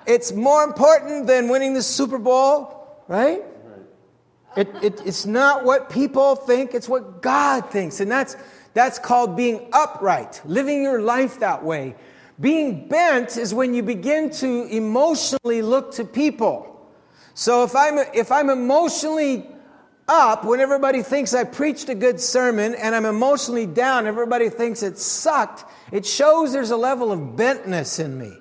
it's 0.06 0.32
more 0.32 0.64
important 0.64 1.26
than 1.26 1.50
winning 1.50 1.74
the 1.74 1.82
Super 1.82 2.20
Bowl, 2.20 3.04
right? 3.08 3.42
It, 4.56 4.70
it, 4.84 5.02
it's 5.06 5.26
not 5.26 5.64
what 5.64 5.90
people 5.90 6.36
think, 6.36 6.76
it's 6.76 6.88
what 6.88 7.24
God 7.24 7.72
thinks. 7.72 8.00
And 8.00 8.12
that's, 8.12 8.38
that's 8.76 9.00
called 9.00 9.36
being 9.36 9.70
upright, 9.74 10.42
living 10.46 10.84
your 10.84 11.02
life 11.02 11.40
that 11.40 11.64
way. 11.64 11.96
Being 12.40 12.88
bent 12.88 13.38
is 13.38 13.54
when 13.54 13.74
you 13.74 13.84
begin 13.84 14.30
to 14.32 14.66
emotionally 14.66 15.62
look 15.62 15.94
to 15.94 16.06
people. 16.06 16.70
So 17.36 17.64
if 17.64 17.76
I'm, 17.76 17.98
if 18.14 18.32
I'm 18.32 18.50
emotionally 18.50 19.48
up 20.08 20.44
when 20.44 20.60
everybody 20.60 21.02
thinks 21.02 21.34
I 21.34 21.44
preached 21.44 21.90
a 21.90 21.96
good 21.96 22.20
sermon 22.20 22.76
and 22.76 22.94
I'm 22.96 23.06
emotionally 23.06 23.66
down, 23.66 24.08
everybody 24.08 24.50
thinks 24.50 24.84
it 24.84 24.98
sucked, 24.98 25.66
it 25.92 26.06
shows 26.06 26.54
there's 26.54 26.72
a 26.72 26.78
level 26.78 27.12
of 27.12 27.20
bentness 27.20 28.04
in 28.04 28.18
me. 28.18 28.38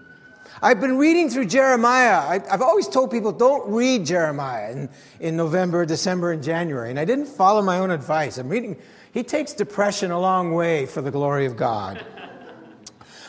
I've 0.61 0.81
been 0.81 0.97
reading 0.97 1.29
through 1.29 1.47
Jeremiah. 1.47 2.19
I, 2.19 2.51
have 2.51 2.63
always 2.63 2.87
told 2.87 3.11
people 3.11 3.33
don't 3.33 3.69
read 3.73 4.07
Jeremiah 4.07 4.71
in, 4.71 4.89
in 5.19 5.37
November, 5.37 5.85
December, 5.85 6.33
and 6.33 6.43
January. 6.43 6.91
And 6.91 7.01
I 7.01 7.05
didn't 7.05 7.27
follow 7.27 7.63
my 7.63 7.79
own 7.79 7.91
advice. 7.91 8.39
I'm 8.39 8.49
reading, 8.49 8.77
he 9.13 9.25
takes 9.25 9.55
depression 9.55 10.13
a 10.13 10.21
long 10.21 10.53
way 10.53 10.87
for 10.87 11.03
the 11.03 11.11
glory 11.11 11.47
of 11.47 11.57
God. 11.57 12.05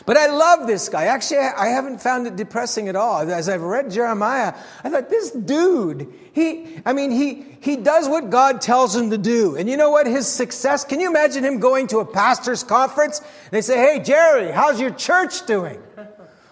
But 0.06 0.18
I 0.18 0.26
love 0.26 0.66
this 0.66 0.88
guy. 0.90 1.04
Actually, 1.04 1.38
I 1.38 1.68
haven't 1.68 2.02
found 2.02 2.26
it 2.26 2.36
depressing 2.36 2.88
at 2.88 2.96
all. 2.96 3.30
As 3.30 3.48
I've 3.48 3.62
read 3.62 3.90
Jeremiah, 3.90 4.52
I 4.82 4.90
thought, 4.90 5.08
this 5.08 5.30
dude, 5.30 6.12
he, 6.32 6.78
I 6.84 6.92
mean, 6.92 7.10
he, 7.10 7.44
he 7.60 7.76
does 7.76 8.06
what 8.06 8.28
God 8.28 8.60
tells 8.60 8.94
him 8.94 9.10
to 9.10 9.18
do. 9.18 9.56
And 9.56 9.68
you 9.68 9.78
know 9.78 9.90
what? 9.90 10.06
His 10.06 10.28
success, 10.28 10.84
can 10.84 11.00
you 11.00 11.08
imagine 11.08 11.42
him 11.42 11.58
going 11.58 11.86
to 11.88 11.98
a 11.98 12.04
pastor's 12.04 12.62
conference? 12.62 13.22
They 13.50 13.62
say, 13.62 13.78
hey, 13.78 14.02
Jerry, 14.02 14.52
how's 14.52 14.78
your 14.78 14.90
church 14.90 15.46
doing? 15.46 15.80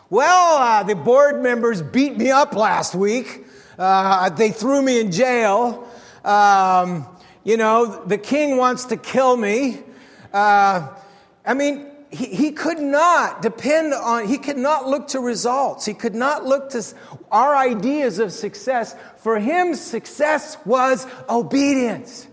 Well, 0.09 0.57
uh, 0.57 0.83
the 0.83 0.95
board 0.95 1.43
members 1.43 1.83
beat 1.83 2.17
me 2.17 2.31
up 2.31 2.55
last 2.55 2.95
week. 2.95 3.47
Uh, 3.79 4.31
they 4.31 4.51
threw 4.51 4.81
me 4.81 5.01
in 5.01 5.13
jail. 5.13 5.89
Um, 6.25 7.07
you 7.45 7.57
know, 7.57 8.05
the 8.07 8.19
king 8.19 8.57
wants 8.57 8.87
to 8.87 8.97
kill 8.97 9.37
me. 9.37 9.81
Uh, 10.33 10.89
I 11.45 11.55
mean, 11.55 11.92
he, 12.13 12.27
he 12.27 12.53
could 12.53 12.79
not 12.79 13.41
depend 13.41 13.95
on, 13.95 14.29
he 14.29 14.37
could 14.37 14.59
not 14.59 14.87
look 14.87 15.09
to 15.09 15.21
results. 15.21 15.87
He 15.87 15.95
could 15.95 16.15
not 16.15 16.45
look 16.45 16.71
to 16.71 16.85
our 17.31 17.57
ideas 17.57 18.19
of 18.19 18.33
success. 18.33 18.95
For 19.17 19.39
him, 19.39 19.75
success 19.75 20.59
was 20.67 21.07
obedience. 21.29 22.29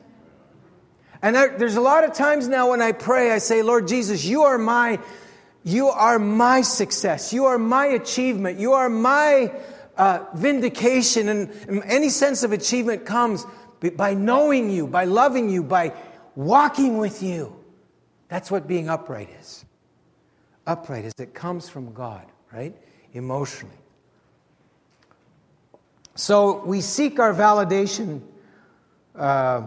And 1.21 1.35
there, 1.35 1.57
there's 1.57 1.77
a 1.77 1.81
lot 1.81 2.03
of 2.03 2.13
times 2.13 2.47
now 2.47 2.71
when 2.71 2.81
I 2.81 2.91
pray, 2.91 3.31
I 3.31 3.37
say, 3.37 3.61
Lord 3.61 3.87
Jesus, 3.87 4.25
you 4.25 4.43
are 4.43 4.57
my, 4.57 4.99
you 5.63 5.87
are 5.87 6.19
my 6.19 6.61
success. 6.61 7.31
You 7.31 7.45
are 7.45 7.57
my 7.57 7.85
achievement. 7.85 8.59
You 8.59 8.73
are 8.73 8.89
my 8.89 9.53
uh, 9.97 10.25
vindication 10.33 11.29
and 11.29 11.83
any 11.85 12.09
sense 12.09 12.43
of 12.43 12.51
achievement 12.51 13.05
comes 13.05 13.45
by 13.95 14.13
knowing 14.13 14.69
you, 14.69 14.87
by 14.87 15.05
loving 15.05 15.49
you, 15.49 15.63
by 15.63 15.93
walking 16.35 16.97
with 16.97 17.23
you. 17.23 17.55
That's 18.27 18.51
what 18.51 18.67
being 18.67 18.89
upright 18.89 19.29
is. 19.39 19.65
Upright 20.69 21.03
is 21.03 21.13
it 21.17 21.33
comes 21.33 21.67
from 21.67 21.93
God, 21.93 22.27
right? 22.53 22.75
Emotionally. 23.13 23.73
So 26.13 26.63
we 26.63 26.81
seek 26.81 27.19
our 27.19 27.33
validation 27.33 28.21
uh, 29.15 29.63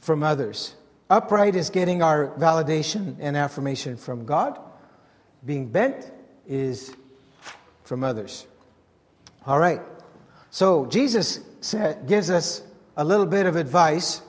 from 0.00 0.22
others. 0.22 0.76
Upright 1.10 1.56
is 1.56 1.68
getting 1.68 2.02
our 2.02 2.28
validation 2.38 3.16
and 3.20 3.36
affirmation 3.36 3.98
from 3.98 4.24
God. 4.24 4.58
Being 5.44 5.68
bent 5.68 6.10
is 6.46 6.96
from 7.84 8.02
others. 8.02 8.46
All 9.46 9.58
right. 9.58 9.82
So 10.48 10.86
Jesus 10.86 11.40
said, 11.60 12.08
gives 12.08 12.30
us 12.30 12.62
a 12.96 13.04
little 13.04 13.26
bit 13.26 13.44
of 13.44 13.56
advice 13.56 14.22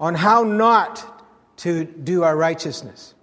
on 0.00 0.16
how 0.16 0.42
not 0.42 1.24
to 1.58 1.84
do 1.84 2.24
our 2.24 2.36
righteousness. 2.36 3.14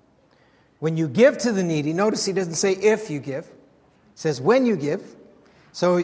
When 0.79 0.97
you 0.97 1.07
give 1.07 1.37
to 1.39 1.51
the 1.51 1.63
needy, 1.63 1.93
notice 1.93 2.25
he 2.25 2.33
doesn't 2.33 2.55
say 2.55 2.73
if 2.73 3.09
you 3.09 3.19
give, 3.19 3.45
he 3.45 3.51
says 4.15 4.39
when 4.39 4.65
you 4.65 4.75
give. 4.75 5.15
So 5.71 6.03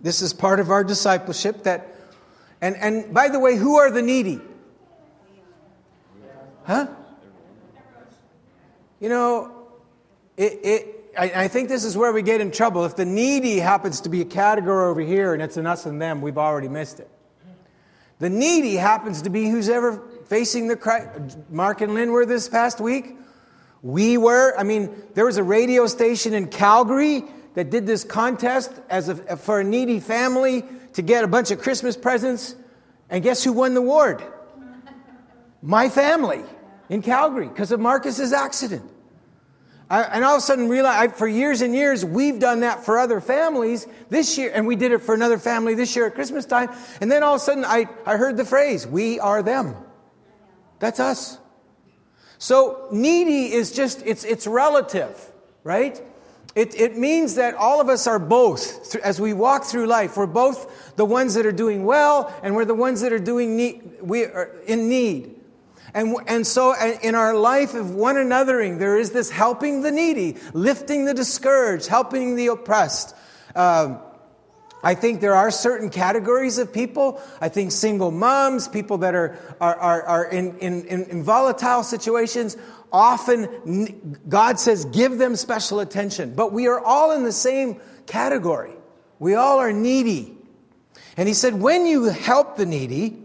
this 0.00 0.22
is 0.22 0.32
part 0.32 0.60
of 0.60 0.70
our 0.70 0.84
discipleship 0.84 1.64
that 1.64 1.88
and 2.60 2.76
and 2.76 3.12
by 3.12 3.28
the 3.28 3.40
way, 3.40 3.56
who 3.56 3.76
are 3.76 3.90
the 3.90 4.02
needy? 4.02 4.40
Huh? 6.64 6.86
You 9.00 9.08
know, 9.08 9.66
it, 10.36 10.60
it 10.62 11.10
I, 11.18 11.44
I, 11.44 11.48
think 11.48 11.68
this 11.68 11.84
is 11.84 11.96
where 11.96 12.12
we 12.12 12.22
get 12.22 12.40
in 12.40 12.52
trouble. 12.52 12.84
If 12.84 12.94
the 12.94 13.04
needy 13.04 13.58
happens 13.58 14.02
to 14.02 14.08
be 14.08 14.20
a 14.20 14.24
category 14.24 14.88
over 14.88 15.00
here 15.00 15.34
and 15.34 15.42
it's 15.42 15.56
an 15.56 15.66
us 15.66 15.86
and 15.86 16.00
them, 16.00 16.22
we've 16.22 16.38
already 16.38 16.68
missed 16.68 17.00
it. 17.00 17.10
The 18.20 18.30
needy 18.30 18.76
happens 18.76 19.22
to 19.22 19.30
be 19.30 19.48
who's 19.48 19.68
ever 19.68 20.00
facing 20.26 20.68
the. 20.68 21.34
Mark 21.50 21.80
and 21.80 21.94
Lynn 21.94 22.12
were 22.12 22.24
this 22.24 22.48
past 22.48 22.80
week. 22.80 23.16
We 23.82 24.16
were. 24.16 24.56
I 24.56 24.62
mean, 24.62 24.94
there 25.14 25.26
was 25.26 25.36
a 25.36 25.42
radio 25.42 25.86
station 25.86 26.34
in 26.34 26.48
Calgary 26.48 27.24
that 27.54 27.70
did 27.70 27.86
this 27.86 28.04
contest 28.04 28.72
as 28.88 29.08
a, 29.08 29.36
for 29.36 29.60
a 29.60 29.64
needy 29.64 30.00
family 30.00 30.64
to 30.94 31.02
get 31.02 31.24
a 31.24 31.28
bunch 31.28 31.50
of 31.50 31.60
Christmas 31.60 31.96
presents. 31.96 32.54
And 33.10 33.22
guess 33.22 33.44
who 33.44 33.52
won 33.52 33.74
the 33.74 33.80
award? 33.80 34.22
My 35.60 35.88
family 35.88 36.42
in 36.88 37.02
Calgary 37.02 37.48
because 37.48 37.72
of 37.72 37.80
Marcus's 37.80 38.32
accident. 38.32 38.90
I, 39.92 40.02
and 40.04 40.24
all 40.24 40.36
of 40.36 40.38
a 40.38 40.40
sudden 40.40 40.70
realize 40.70 41.10
I, 41.10 41.12
for 41.12 41.28
years 41.28 41.60
and 41.60 41.74
years 41.74 42.02
we've 42.02 42.38
done 42.38 42.60
that 42.60 42.84
for 42.84 42.98
other 42.98 43.20
families 43.20 43.86
this 44.08 44.38
year 44.38 44.50
and 44.54 44.66
we 44.66 44.74
did 44.74 44.90
it 44.92 45.02
for 45.02 45.14
another 45.14 45.38
family 45.38 45.74
this 45.74 45.94
year 45.94 46.06
at 46.06 46.14
christmas 46.14 46.46
time 46.46 46.70
and 47.02 47.12
then 47.12 47.22
all 47.22 47.34
of 47.34 47.42
a 47.42 47.44
sudden 47.44 47.62
i, 47.66 47.86
I 48.06 48.16
heard 48.16 48.38
the 48.38 48.46
phrase 48.46 48.86
we 48.86 49.20
are 49.20 49.42
them 49.42 49.76
that's 50.78 50.98
us 50.98 51.38
so 52.42 52.88
needy 52.90 53.52
is 53.52 53.70
just 53.70 54.02
it's 54.04 54.24
it's 54.24 54.48
relative 54.48 55.30
right 55.62 56.02
it, 56.56 56.74
it 56.78 56.98
means 56.98 57.36
that 57.36 57.54
all 57.54 57.80
of 57.80 57.88
us 57.88 58.08
are 58.08 58.18
both 58.18 58.96
as 58.96 59.20
we 59.20 59.32
walk 59.32 59.62
through 59.62 59.86
life 59.86 60.16
we're 60.16 60.26
both 60.26 60.96
the 60.96 61.04
ones 61.04 61.34
that 61.34 61.46
are 61.46 61.52
doing 61.52 61.84
well 61.84 62.34
and 62.42 62.56
we're 62.56 62.64
the 62.64 62.74
ones 62.74 63.00
that 63.02 63.12
are 63.12 63.20
doing 63.20 63.56
need, 63.56 63.80
we 64.02 64.24
are 64.24 64.50
in 64.66 64.88
need 64.88 65.36
and, 65.94 66.16
and 66.26 66.44
so 66.44 66.74
in 67.02 67.14
our 67.14 67.34
life 67.34 67.74
of 67.74 67.94
one 67.94 68.16
anothering, 68.16 68.78
there 68.78 68.98
is 68.98 69.10
this 69.10 69.28
helping 69.28 69.82
the 69.82 69.90
needy, 69.90 70.38
lifting 70.54 71.04
the 71.04 71.12
discouraged, 71.12 71.86
helping 71.86 72.34
the 72.34 72.46
oppressed. 72.46 73.14
Um, 73.54 74.00
I 74.82 74.94
think 74.94 75.20
there 75.20 75.34
are 75.34 75.50
certain 75.50 75.90
categories 75.90 76.58
of 76.58 76.72
people. 76.72 77.20
I 77.40 77.48
think 77.48 77.70
single 77.70 78.10
moms, 78.10 78.66
people 78.66 78.98
that 78.98 79.14
are, 79.14 79.38
are, 79.60 79.76
are, 79.76 80.02
are 80.02 80.24
in, 80.24 80.58
in, 80.58 80.84
in 80.86 81.22
volatile 81.22 81.84
situations, 81.84 82.56
often 82.92 84.18
God 84.28 84.58
says, 84.58 84.84
give 84.86 85.18
them 85.18 85.36
special 85.36 85.80
attention. 85.80 86.34
But 86.34 86.52
we 86.52 86.66
are 86.66 86.80
all 86.80 87.12
in 87.12 87.22
the 87.22 87.32
same 87.32 87.80
category. 88.06 88.72
We 89.20 89.34
all 89.34 89.58
are 89.58 89.72
needy. 89.72 90.36
And 91.16 91.28
he 91.28 91.34
said, 91.34 91.54
when 91.54 91.86
you 91.86 92.04
help 92.04 92.56
the 92.56 92.66
needy, 92.66 93.18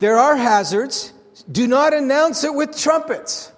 there 0.00 0.18
are 0.18 0.34
hazards. 0.34 1.12
Do 1.50 1.68
not 1.68 1.94
announce 1.94 2.42
it 2.42 2.52
with 2.52 2.76
trumpets. 2.76 3.52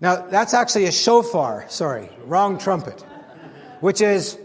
Now, 0.00 0.26
that's 0.26 0.54
actually 0.54 0.84
a 0.84 0.92
shofar. 0.92 1.64
Sorry, 1.68 2.10
wrong 2.24 2.58
trumpet. 2.58 3.04
Which 3.84 4.00
is, 4.00 4.38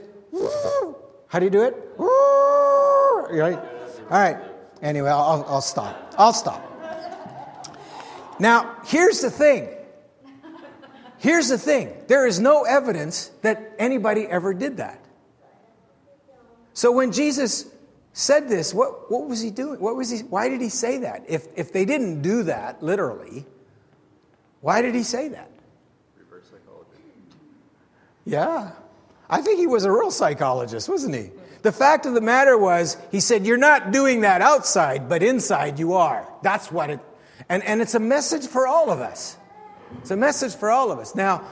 how 1.29 1.39
do 1.39 1.45
you 1.45 1.49
do 1.49 1.63
it? 1.63 1.73
Right? 1.97 3.57
All 3.57 4.19
right. 4.19 4.37
Anyway, 4.81 5.07
I'll, 5.09 5.45
I'll 5.47 5.61
stop. 5.61 6.13
I'll 6.17 6.33
stop. 6.33 6.61
Now, 8.37 8.75
here's 8.83 9.21
the 9.21 9.31
thing. 9.31 9.69
Here's 11.19 11.47
the 11.47 11.57
thing. 11.57 11.95
There 12.07 12.27
is 12.27 12.41
no 12.41 12.63
evidence 12.63 13.31
that 13.41 13.75
anybody 13.79 14.27
ever 14.27 14.53
did 14.53 14.75
that. 14.75 14.99
So 16.73 16.91
when 16.91 17.13
Jesus 17.13 17.65
said 18.11 18.49
this, 18.49 18.73
what, 18.73 19.09
what 19.09 19.29
was 19.29 19.39
he 19.39 19.51
doing? 19.51 19.79
What 19.79 19.95
was 19.95 20.09
he, 20.09 20.19
why 20.19 20.49
did 20.49 20.59
he 20.59 20.67
say 20.67 20.97
that? 20.97 21.23
If, 21.29 21.47
if 21.55 21.71
they 21.71 21.85
didn't 21.85 22.21
do 22.21 22.43
that, 22.43 22.83
literally, 22.83 23.45
why 24.59 24.81
did 24.81 24.95
he 24.95 25.03
say 25.03 25.29
that? 25.29 25.49
Reverse 26.17 26.43
psychology. 26.51 27.03
Yeah. 28.25 28.71
I 29.29 29.41
think 29.41 29.59
he 29.59 29.67
was 29.67 29.85
a 29.85 29.91
real 29.91 30.11
psychologist, 30.11 30.89
wasn't 30.89 31.15
he? 31.15 31.31
The 31.61 31.71
fact 31.71 32.05
of 32.05 32.13
the 32.13 32.21
matter 32.21 32.57
was, 32.57 32.97
he 33.11 33.19
said, 33.19 33.45
You're 33.45 33.57
not 33.57 33.91
doing 33.91 34.21
that 34.21 34.41
outside, 34.41 35.09
but 35.09 35.21
inside 35.21 35.77
you 35.77 35.93
are. 35.93 36.27
That's 36.41 36.71
what 36.71 36.89
it. 36.89 36.99
And, 37.47 37.63
and 37.63 37.81
it's 37.81 37.95
a 37.95 37.99
message 37.99 38.47
for 38.47 38.67
all 38.67 38.89
of 38.89 38.99
us. 38.99 39.37
It's 39.99 40.11
a 40.11 40.17
message 40.17 40.55
for 40.55 40.69
all 40.69 40.91
of 40.91 40.99
us. 40.99 41.15
Now, 41.15 41.43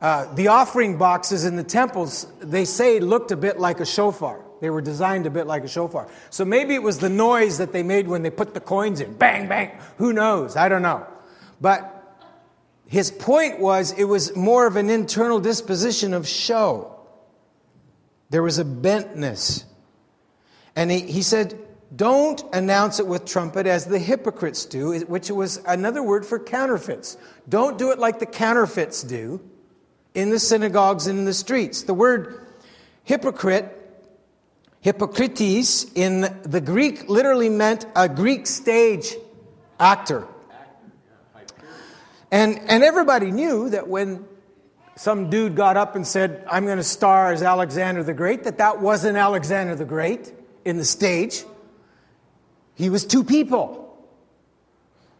uh, 0.00 0.32
the 0.34 0.48
offering 0.48 0.98
boxes 0.98 1.44
in 1.44 1.56
the 1.56 1.64
temples, 1.64 2.26
they 2.40 2.64
say, 2.64 3.00
looked 3.00 3.30
a 3.30 3.36
bit 3.36 3.58
like 3.58 3.80
a 3.80 3.86
shofar. 3.86 4.40
They 4.60 4.70
were 4.70 4.80
designed 4.80 5.26
a 5.26 5.30
bit 5.30 5.46
like 5.46 5.64
a 5.64 5.68
shofar. 5.68 6.08
So 6.30 6.44
maybe 6.44 6.74
it 6.74 6.82
was 6.82 6.98
the 6.98 7.10
noise 7.10 7.58
that 7.58 7.72
they 7.72 7.82
made 7.82 8.08
when 8.08 8.22
they 8.22 8.30
put 8.30 8.54
the 8.54 8.60
coins 8.60 9.00
in. 9.00 9.14
Bang, 9.14 9.48
bang. 9.48 9.72
Who 9.98 10.12
knows? 10.12 10.56
I 10.56 10.68
don't 10.68 10.82
know. 10.82 11.06
But 11.60 11.90
his 12.86 13.10
point 13.10 13.60
was 13.60 13.92
it 13.92 14.04
was 14.04 14.34
more 14.36 14.66
of 14.66 14.76
an 14.76 14.90
internal 14.90 15.40
disposition 15.40 16.14
of 16.14 16.26
show. 16.26 16.93
There 18.30 18.42
was 18.42 18.58
a 18.58 18.64
bentness. 18.64 19.64
And 20.76 20.90
he, 20.90 21.00
he 21.00 21.22
said, 21.22 21.58
don't 21.94 22.42
announce 22.52 22.98
it 22.98 23.06
with 23.06 23.24
trumpet 23.24 23.66
as 23.66 23.84
the 23.84 23.98
hypocrites 23.98 24.64
do, 24.64 24.98
which 25.00 25.30
was 25.30 25.62
another 25.66 26.02
word 26.02 26.26
for 26.26 26.38
counterfeits. 26.38 27.16
Don't 27.48 27.78
do 27.78 27.92
it 27.92 27.98
like 27.98 28.18
the 28.18 28.26
counterfeits 28.26 29.02
do 29.02 29.40
in 30.14 30.30
the 30.30 30.38
synagogues 30.38 31.06
and 31.06 31.18
in 31.18 31.24
the 31.24 31.34
streets. 31.34 31.82
The 31.82 31.94
word 31.94 32.46
hypocrite 33.04 33.80
hypokrites 34.84 35.90
in 35.94 36.22
the 36.42 36.60
Greek 36.60 37.08
literally 37.08 37.48
meant 37.48 37.86
a 37.96 38.08
Greek 38.08 38.46
stage 38.46 39.14
actor. 39.78 40.26
And, 42.30 42.58
and 42.66 42.82
everybody 42.82 43.30
knew 43.30 43.70
that 43.70 43.86
when 43.86 44.26
some 44.96 45.30
dude 45.30 45.56
got 45.56 45.76
up 45.76 45.96
and 45.96 46.06
said, 46.06 46.44
I'm 46.50 46.64
going 46.64 46.78
to 46.78 46.84
star 46.84 47.32
as 47.32 47.42
Alexander 47.42 48.02
the 48.02 48.14
Great, 48.14 48.44
that 48.44 48.58
that 48.58 48.80
wasn't 48.80 49.16
Alexander 49.16 49.74
the 49.74 49.84
Great 49.84 50.32
in 50.64 50.76
the 50.76 50.84
stage. 50.84 51.44
He 52.74 52.90
was 52.90 53.04
two 53.04 53.24
people. 53.24 53.80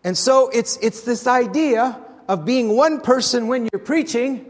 And 0.05 0.17
so 0.17 0.51
it's, 0.51 0.77
it's 0.83 1.03
this 1.03 1.27
idea 1.27 2.01
of 2.29 2.45
being 2.45 2.77
one 2.77 3.01
person 3.01 3.49
when 3.49 3.69
you're 3.73 3.81
preaching 3.81 4.47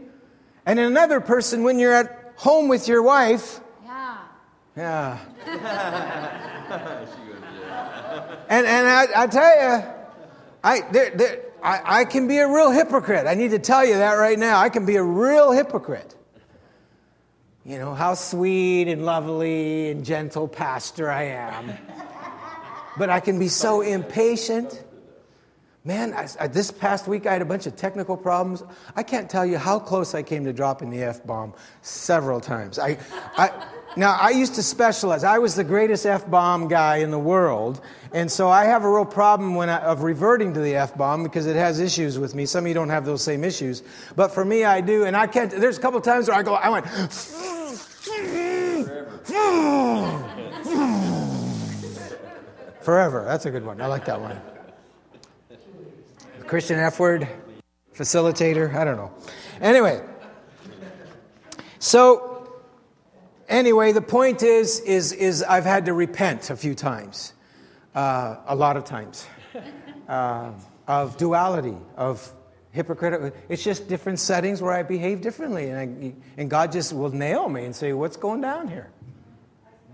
and 0.65 0.79
another 0.79 1.21
person 1.21 1.63
when 1.63 1.79
you're 1.79 1.93
at 1.93 2.33
home 2.37 2.67
with 2.67 2.87
your 2.87 3.01
wife 3.01 3.61
yeah. 3.85 4.17
Yeah. 4.75 5.19
and 8.49 8.65
and 8.65 8.87
I, 8.87 9.07
I 9.15 9.27
tell 9.27 9.61
you, 9.61 9.83
I, 10.63 10.81
there, 10.91 11.11
there, 11.11 11.41
I, 11.65 12.01
I 12.01 12.05
can 12.05 12.27
be 12.27 12.37
a 12.37 12.47
real 12.47 12.69
hypocrite. 12.69 13.25
I 13.25 13.33
need 13.33 13.49
to 13.49 13.59
tell 13.59 13.83
you 13.83 13.95
that 13.95 14.13
right 14.13 14.37
now. 14.37 14.59
I 14.59 14.69
can 14.69 14.85
be 14.85 14.97
a 14.97 15.03
real 15.03 15.51
hypocrite. 15.51 16.13
You 17.65 17.79
know, 17.79 17.95
how 17.95 18.13
sweet 18.13 18.87
and 18.87 19.03
lovely 19.03 19.89
and 19.89 20.05
gentle 20.05 20.47
pastor 20.47 21.09
I 21.09 21.23
am. 21.23 21.75
But 22.99 23.09
I 23.09 23.19
can 23.19 23.39
be 23.39 23.47
so 23.47 23.81
impatient. 23.81 24.83
Man, 25.83 26.13
I, 26.13 26.27
I, 26.39 26.47
this 26.47 26.69
past 26.69 27.07
week 27.07 27.25
I 27.25 27.33
had 27.33 27.41
a 27.41 27.45
bunch 27.45 27.65
of 27.65 27.75
technical 27.75 28.15
problems. 28.15 28.61
I 28.95 29.01
can't 29.01 29.27
tell 29.27 29.45
you 29.45 29.57
how 29.57 29.79
close 29.79 30.13
I 30.13 30.21
came 30.21 30.45
to 30.45 30.53
dropping 30.53 30.91
the 30.91 31.01
F 31.01 31.25
bomb 31.25 31.55
several 31.81 32.39
times. 32.39 32.77
I, 32.77 32.99
I, 33.37 33.49
Now, 33.97 34.17
I 34.19 34.31
used 34.31 34.55
to 34.55 34.63
specialize. 34.63 35.23
I 35.23 35.37
was 35.39 35.55
the 35.55 35.63
greatest 35.63 36.05
F 36.05 36.29
bomb 36.29 36.67
guy 36.67 36.97
in 36.97 37.11
the 37.11 37.19
world. 37.19 37.81
And 38.15 38.31
so 38.31 38.49
I 38.49 38.63
have 38.63 38.85
a 38.85 38.89
real 38.89 39.03
problem 39.03 39.55
when 39.55 39.69
I, 39.69 39.79
of 39.79 40.01
reverting 40.01 40.53
to 40.53 40.61
the 40.61 40.77
F 40.77 40.97
bomb 40.97 41.21
because 41.21 41.47
it 41.47 41.57
has 41.57 41.81
issues 41.81 42.17
with 42.17 42.33
me. 42.33 42.45
Some 42.45 42.63
of 42.63 42.69
you 42.69 42.73
don't 42.73 42.87
have 42.87 43.05
those 43.05 43.21
same 43.21 43.43
issues. 43.43 43.83
But 44.15 44.29
for 44.29 44.45
me, 44.45 44.63
I 44.63 44.79
do. 44.79 45.03
And 45.03 45.17
I 45.17 45.27
can't, 45.27 45.51
there's 45.51 45.77
a 45.77 45.81
couple 45.81 45.99
times 45.99 46.29
where 46.29 46.37
I 46.37 46.41
go, 46.41 46.53
I 46.53 46.69
went, 46.69 46.85
Forever. 52.81 53.25
That's 53.25 53.45
a 53.45 53.51
good 53.51 53.65
one. 53.65 53.81
I 53.81 53.87
like 53.87 54.05
that 54.05 54.21
one. 54.21 54.39
Christian 56.47 56.79
F 56.79 56.99
word, 56.99 57.27
facilitator. 57.93 58.73
I 58.73 58.85
don't 58.85 58.95
know. 58.95 59.11
Anyway, 59.59 60.01
so 61.79 62.49
anyway, 63.49 63.91
the 63.91 64.01
point 64.01 64.41
is, 64.41 64.79
is, 64.79 65.11
is 65.11 65.43
I've 65.43 65.65
had 65.65 65.87
to 65.87 65.93
repent 65.93 66.49
a 66.49 66.55
few 66.55 66.75
times, 66.75 67.33
uh, 67.95 68.37
a 68.47 68.55
lot 68.55 68.77
of 68.77 68.83
times, 68.83 69.25
uh, 70.09 70.51
of 70.87 71.17
duality, 71.17 71.77
of 71.95 72.31
hypocritical. 72.71 73.31
It's 73.49 73.63
just 73.63 73.87
different 73.87 74.19
settings 74.19 74.61
where 74.61 74.73
I 74.73 74.83
behave 74.83 75.21
differently, 75.21 75.69
and, 75.69 75.79
I, 75.79 76.13
and 76.37 76.49
God 76.49 76.71
just 76.71 76.93
will 76.93 77.09
nail 77.09 77.49
me 77.49 77.65
and 77.65 77.75
say, 77.75 77.93
"What's 77.93 78.17
going 78.17 78.41
down 78.41 78.67
here?" 78.67 78.91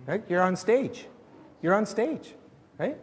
Right? 0.08 0.24
You're 0.28 0.42
on 0.42 0.56
stage. 0.56 1.06
You're 1.62 1.76
on 1.76 1.86
stage, 1.86 2.34
right? 2.78 2.98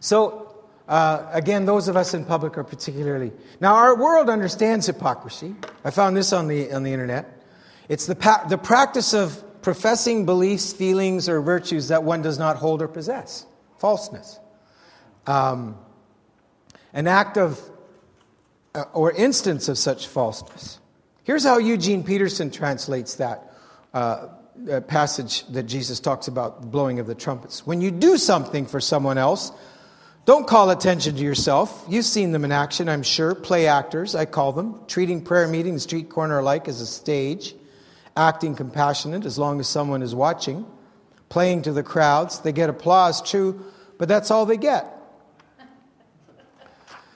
So. 0.00 0.52
Uh, 0.88 1.28
again, 1.32 1.66
those 1.66 1.88
of 1.88 1.96
us 1.96 2.14
in 2.14 2.24
public 2.24 2.56
are 2.56 2.62
particularly. 2.62 3.32
Now, 3.60 3.74
our 3.74 3.96
world 3.96 4.30
understands 4.30 4.86
hypocrisy. 4.86 5.56
I 5.84 5.90
found 5.90 6.16
this 6.16 6.32
on 6.32 6.46
the, 6.46 6.72
on 6.72 6.84
the 6.84 6.92
internet. 6.92 7.42
It's 7.88 8.06
the, 8.06 8.14
pa- 8.14 8.44
the 8.48 8.56
practice 8.56 9.12
of 9.12 9.42
professing 9.66 10.24
beliefs, 10.24 10.72
feelings, 10.72 11.28
or 11.28 11.40
virtues 11.40 11.88
that 11.88 12.04
one 12.04 12.22
does 12.22 12.38
not 12.38 12.56
hold 12.56 12.80
or 12.80 12.86
possess. 12.86 13.44
Falseness. 13.78 14.38
Um, 15.26 15.76
an 16.92 17.08
act 17.08 17.36
of 17.36 17.60
uh, 18.76 18.84
or 18.92 19.10
instance 19.10 19.68
of 19.68 19.76
such 19.76 20.06
falseness. 20.06 20.78
Here's 21.24 21.42
how 21.42 21.58
Eugene 21.58 22.04
Peterson 22.04 22.52
translates 22.52 23.16
that 23.16 23.52
uh, 23.92 24.28
passage 24.86 25.44
that 25.48 25.64
Jesus 25.64 25.98
talks 25.98 26.28
about, 26.28 26.60
the 26.60 26.68
blowing 26.68 27.00
of 27.00 27.08
the 27.08 27.16
trumpets. 27.16 27.66
When 27.66 27.80
you 27.80 27.90
do 27.90 28.18
something 28.18 28.66
for 28.66 28.78
someone 28.78 29.18
else, 29.18 29.50
don't 30.26 30.46
call 30.46 30.70
attention 30.70 31.16
to 31.16 31.22
yourself. 31.24 31.84
You've 31.88 32.04
seen 32.04 32.30
them 32.30 32.44
in 32.44 32.52
action, 32.52 32.88
I'm 32.88 33.02
sure. 33.02 33.34
Play 33.34 33.66
actors, 33.66 34.14
I 34.14 34.26
call 34.26 34.52
them, 34.52 34.78
treating 34.86 35.24
prayer 35.24 35.48
meetings, 35.48 35.82
street 35.82 36.08
corner 36.08 36.38
alike 36.38 36.68
as 36.68 36.80
a 36.80 36.86
stage 36.86 37.56
acting 38.16 38.54
compassionate 38.54 39.24
as 39.24 39.38
long 39.38 39.60
as 39.60 39.68
someone 39.68 40.02
is 40.02 40.14
watching, 40.14 40.66
playing 41.28 41.62
to 41.62 41.72
the 41.72 41.82
crowds. 41.82 42.40
They 42.40 42.52
get 42.52 42.70
applause, 42.70 43.22
true, 43.22 43.64
but 43.98 44.08
that's 44.08 44.30
all 44.30 44.46
they 44.46 44.56
get. 44.56 44.92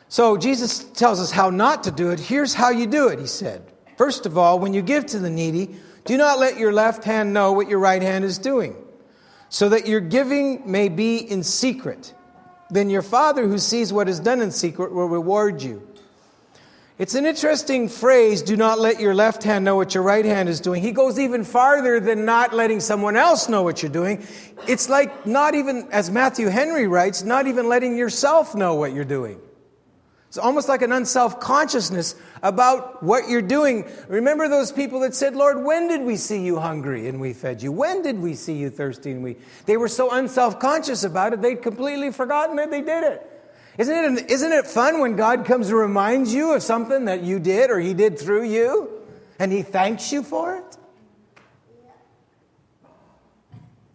So 0.09 0.37
Jesus 0.37 0.85
tells 0.85 1.21
us 1.21 1.31
how 1.31 1.51
not 1.51 1.85
to 1.85 1.91
do 1.91 2.11
it. 2.11 2.19
Here's 2.19 2.53
how 2.53 2.71
you 2.71 2.87
do 2.87 3.09
it, 3.09 3.21
he 3.21 3.27
said. 3.27 3.63
First 3.97 4.27
of 4.27 4.37
all, 4.37 4.59
when 4.59 4.75
you 4.75 4.83
give 4.83 5.07
to 5.07 5.19
the 5.19 5.31
needy, 5.31 5.77
do 6.05 6.17
not 6.17 6.39
let 6.39 6.59
your 6.59 6.73
left 6.73 7.05
hand 7.05 7.33
know 7.33 7.53
what 7.53 7.69
your 7.69 7.79
right 7.79 8.03
hand 8.03 8.25
is 8.25 8.39
doing, 8.39 8.75
so 9.49 9.69
that 9.69 9.87
your 9.87 10.01
giving 10.01 10.71
may 10.71 10.89
be 10.89 11.19
in 11.19 11.43
secret. 11.43 12.15
Then 12.71 12.91
your 12.91 13.03
Father 13.03 13.47
who 13.47 13.59
sees 13.59 13.93
what 13.93 14.09
is 14.09 14.19
done 14.19 14.41
in 14.41 14.51
secret 14.51 14.93
will 14.93 15.09
reward 15.09 15.63
you. 15.63 15.87
It's 17.01 17.15
an 17.15 17.25
interesting 17.25 17.89
phrase, 17.89 18.43
do 18.43 18.59
not 18.59 18.79
let 18.79 19.01
your 19.01 19.15
left 19.15 19.43
hand 19.43 19.65
know 19.65 19.75
what 19.75 19.95
your 19.95 20.03
right 20.03 20.23
hand 20.23 20.51
is 20.51 20.61
doing. 20.61 20.83
He 20.83 20.93
goes 20.93 21.19
even 21.19 21.45
farther 21.45 21.99
than 21.99 22.27
not 22.27 22.53
letting 22.53 22.79
someone 22.81 23.17
else 23.17 23.49
know 23.49 23.63
what 23.63 23.83
you're 23.83 23.91
doing. 23.91 24.23
It's 24.69 24.91
like 24.91 25.25
not 25.25 25.55
even, 25.55 25.89
as 25.93 26.11
Matthew 26.11 26.49
Henry 26.49 26.87
writes, 26.87 27.25
not 27.25 27.47
even 27.47 27.71
letting 27.71 27.97
yourself 27.97 28.55
know 28.55 28.75
what 28.75 28.93
you're 28.93 29.07
doing. 29.07 29.41
It's 30.29 30.37
almost 30.37 30.69
like 30.69 30.83
an 30.83 30.93
unself 30.93 31.41
consciousness 31.41 32.17
about 32.43 33.03
what 33.03 33.31
you're 33.31 33.41
doing. 33.41 33.91
Remember 34.09 34.47
those 34.47 34.71
people 34.71 35.01
that 35.01 35.15
said, 35.15 35.35
Lord, 35.35 35.65
when 35.65 35.89
did 35.89 36.03
we 36.03 36.17
see 36.17 36.43
you 36.43 36.59
hungry 36.59 37.09
and 37.09 37.19
we 37.19 37.33
fed 37.33 37.63
you? 37.63 37.73
When 37.73 38.03
did 38.03 38.19
we 38.19 38.35
see 38.35 38.59
you 38.59 38.69
thirsty 38.69 39.13
and 39.13 39.25
we. 39.25 39.39
They 39.65 39.79
were 39.79 39.89
so 39.89 40.11
unself 40.11 40.61
conscious 40.61 41.03
about 41.03 41.33
it, 41.33 41.41
they'd 41.41 41.63
completely 41.63 42.13
forgotten 42.13 42.57
that 42.57 42.71
they 42.71 42.83
did 42.83 43.05
it. 43.05 43.40
Isn't 43.79 44.19
it, 44.19 44.31
isn't 44.31 44.53
it 44.53 44.67
fun 44.67 45.01
when 45.01 45.17
God 45.17 45.45
comes 45.47 45.69
to 45.69 45.77
remind 45.77 46.29
you 46.29 46.55
of 46.55 46.63
something 46.63 47.07
that 47.07 47.23
you 47.23 47.39
did 47.39 47.71
or 47.71 47.79
He 47.79 47.95
did 47.95 48.19
through 48.19 48.45
you 48.45 48.91
and 49.39 49.53
He 49.53 49.63
thanks 49.63 50.13
you 50.13 50.23
for 50.23 50.57
it? 50.57 50.77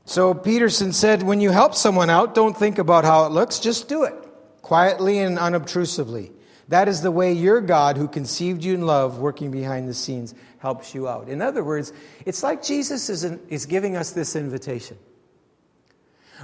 So 0.06 0.34
Peterson 0.34 0.94
said, 0.94 1.24
when 1.24 1.42
you 1.42 1.50
help 1.50 1.74
someone 1.74 2.10
out, 2.10 2.36
don't 2.36 2.56
think 2.56 2.78
about 2.78 3.04
how 3.06 3.26
it 3.26 3.32
looks, 3.32 3.60
just 3.60 3.90
do 3.90 4.04
it 4.04 4.14
quietly 4.62 5.20
and 5.20 5.38
unobtrusively. 5.38 6.32
That 6.70 6.88
is 6.88 7.02
the 7.02 7.12
way 7.12 7.34
your 7.34 7.62
God, 7.62 7.98
who 7.98 8.08
conceived 8.08 8.64
you 8.64 8.74
in 8.74 8.86
love, 8.86 9.20
working 9.20 9.52
behind 9.52 9.88
the 9.88 9.94
scenes, 9.94 10.34
helps 10.60 10.96
you 10.96 11.08
out. 11.08 11.28
In 11.28 11.42
other 11.42 11.64
words, 11.64 11.94
it's 12.26 12.42
like 12.42 12.64
Jesus 12.64 13.10
is, 13.10 13.24
is 13.24 13.66
giving 13.68 13.96
us 13.96 14.12
this 14.12 14.36
invitation. 14.36 14.98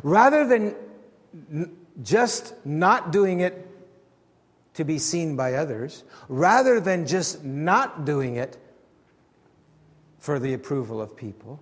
Rather 0.03 0.45
than 0.45 0.75
just 2.03 2.53
not 2.65 3.11
doing 3.11 3.41
it 3.41 3.67
to 4.73 4.83
be 4.83 4.97
seen 4.97 5.35
by 5.35 5.55
others, 5.55 6.03
rather 6.29 6.79
than 6.79 7.05
just 7.05 7.43
not 7.43 8.05
doing 8.05 8.37
it 8.37 8.57
for 10.19 10.39
the 10.39 10.53
approval 10.53 11.01
of 11.01 11.15
people, 11.15 11.59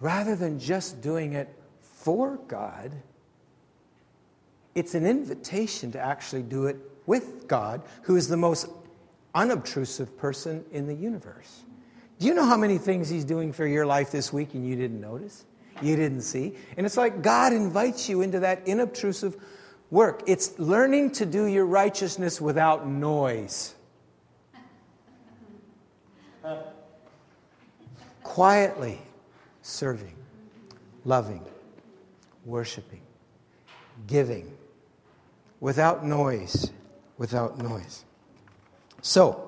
rather 0.00 0.34
than 0.34 0.58
just 0.58 1.00
doing 1.00 1.34
it 1.34 1.48
for 1.80 2.36
God, 2.48 2.92
it's 4.74 4.94
an 4.94 5.06
invitation 5.06 5.92
to 5.92 6.00
actually 6.00 6.42
do 6.42 6.66
it 6.66 6.76
with 7.06 7.46
God, 7.46 7.82
who 8.02 8.16
is 8.16 8.28
the 8.28 8.36
most 8.36 8.66
unobtrusive 9.34 10.16
person 10.18 10.64
in 10.72 10.86
the 10.86 10.94
universe. 10.94 11.62
Do 12.18 12.26
you 12.26 12.34
know 12.34 12.44
how 12.44 12.56
many 12.56 12.78
things 12.78 13.08
He's 13.08 13.24
doing 13.24 13.52
for 13.52 13.66
your 13.66 13.86
life 13.86 14.10
this 14.10 14.32
week 14.32 14.54
and 14.54 14.66
you 14.66 14.76
didn't 14.76 15.00
notice? 15.00 15.44
You 15.82 15.96
didn't 15.96 16.22
see? 16.22 16.54
And 16.76 16.86
it's 16.86 16.96
like 16.96 17.22
God 17.22 17.52
invites 17.52 18.08
you 18.08 18.22
into 18.22 18.40
that 18.40 18.64
inobtrusive 18.66 19.40
work. 19.90 20.22
It's 20.26 20.58
learning 20.58 21.12
to 21.12 21.26
do 21.26 21.44
your 21.44 21.66
righteousness 21.66 22.40
without 22.40 22.86
noise. 22.86 23.74
Quietly 28.22 29.00
serving, 29.62 30.14
loving, 31.04 31.44
worshiping, 32.44 33.00
giving, 34.06 34.56
without 35.60 36.04
noise, 36.04 36.70
without 37.16 37.58
noise. 37.58 38.04
So, 39.00 39.43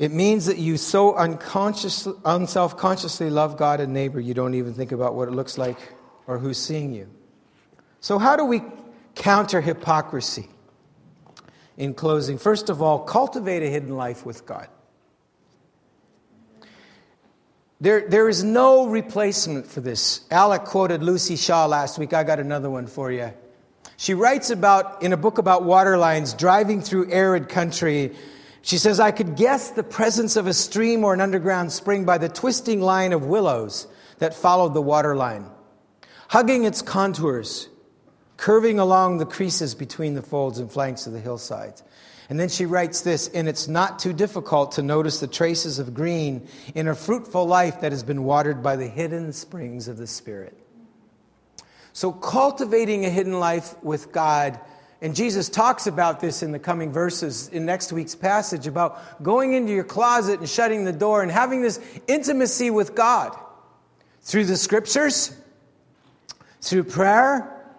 it 0.00 0.12
means 0.12 0.46
that 0.46 0.56
you 0.56 0.78
so 0.78 1.14
unconsciously, 1.14 2.14
unself 2.24 2.78
consciously 2.78 3.28
love 3.28 3.58
God 3.58 3.80
and 3.80 3.92
neighbor, 3.92 4.18
you 4.18 4.32
don't 4.32 4.54
even 4.54 4.72
think 4.72 4.92
about 4.92 5.14
what 5.14 5.28
it 5.28 5.32
looks 5.32 5.58
like 5.58 5.76
or 6.26 6.38
who's 6.38 6.56
seeing 6.56 6.94
you. 6.94 7.06
So, 8.00 8.18
how 8.18 8.34
do 8.34 8.46
we 8.46 8.62
counter 9.14 9.60
hypocrisy? 9.60 10.48
In 11.76 11.92
closing, 11.92 12.38
first 12.38 12.70
of 12.70 12.80
all, 12.80 13.00
cultivate 13.00 13.62
a 13.62 13.66
hidden 13.66 13.94
life 13.94 14.24
with 14.24 14.46
God. 14.46 14.68
There, 17.78 18.08
there 18.08 18.28
is 18.30 18.42
no 18.42 18.86
replacement 18.86 19.66
for 19.66 19.82
this. 19.82 20.22
Alec 20.30 20.64
quoted 20.64 21.02
Luci 21.02 21.38
Shaw 21.38 21.66
last 21.66 21.98
week. 21.98 22.14
I 22.14 22.24
got 22.24 22.40
another 22.40 22.70
one 22.70 22.86
for 22.86 23.12
you. 23.12 23.32
She 23.98 24.14
writes 24.14 24.48
about, 24.48 25.02
in 25.02 25.12
a 25.12 25.18
book 25.18 25.36
about 25.36 25.64
water 25.64 25.98
lines, 25.98 26.32
driving 26.32 26.80
through 26.80 27.10
arid 27.10 27.50
country. 27.50 28.16
She 28.62 28.78
says, 28.78 29.00
I 29.00 29.10
could 29.10 29.36
guess 29.36 29.70
the 29.70 29.82
presence 29.82 30.36
of 30.36 30.46
a 30.46 30.54
stream 30.54 31.04
or 31.04 31.14
an 31.14 31.20
underground 31.20 31.72
spring 31.72 32.04
by 32.04 32.18
the 32.18 32.28
twisting 32.28 32.80
line 32.80 33.12
of 33.12 33.24
willows 33.24 33.86
that 34.18 34.34
followed 34.34 34.74
the 34.74 34.82
water 34.82 35.16
line. 35.16 35.46
Hugging 36.28 36.64
its 36.64 36.82
contours, 36.82 37.68
curving 38.36 38.78
along 38.78 39.18
the 39.18 39.26
creases 39.26 39.74
between 39.74 40.14
the 40.14 40.22
folds 40.22 40.58
and 40.58 40.70
flanks 40.70 41.06
of 41.06 41.12
the 41.12 41.20
hillsides. 41.20 41.82
And 42.28 42.38
then 42.38 42.48
she 42.48 42.64
writes 42.64 43.00
this, 43.00 43.26
and 43.28 43.48
it's 43.48 43.66
not 43.66 43.98
too 43.98 44.12
difficult 44.12 44.72
to 44.72 44.82
notice 44.82 45.18
the 45.18 45.26
traces 45.26 45.80
of 45.80 45.94
green 45.94 46.46
in 46.76 46.86
a 46.86 46.94
fruitful 46.94 47.44
life 47.44 47.80
that 47.80 47.90
has 47.90 48.04
been 48.04 48.22
watered 48.22 48.62
by 48.62 48.76
the 48.76 48.86
hidden 48.86 49.32
springs 49.32 49.88
of 49.88 49.96
the 49.96 50.06
Spirit. 50.06 50.56
So, 51.92 52.12
cultivating 52.12 53.04
a 53.04 53.10
hidden 53.10 53.40
life 53.40 53.74
with 53.82 54.12
God, 54.12 54.60
and 55.02 55.16
Jesus 55.16 55.48
talks 55.48 55.86
about 55.86 56.20
this 56.20 56.42
in 56.42 56.52
the 56.52 56.58
coming 56.58 56.92
verses 56.92 57.48
in 57.48 57.64
next 57.64 57.90
week's 57.90 58.14
passage 58.14 58.66
about 58.66 59.22
going 59.22 59.54
into 59.54 59.72
your 59.72 59.84
closet 59.84 60.40
and 60.40 60.48
shutting 60.48 60.84
the 60.84 60.92
door 60.92 61.22
and 61.22 61.30
having 61.30 61.62
this 61.62 61.80
intimacy 62.06 62.70
with 62.70 62.94
God 62.94 63.34
through 64.20 64.44
the 64.44 64.56
scriptures, 64.56 65.34
through 66.60 66.84
prayer, 66.84 67.74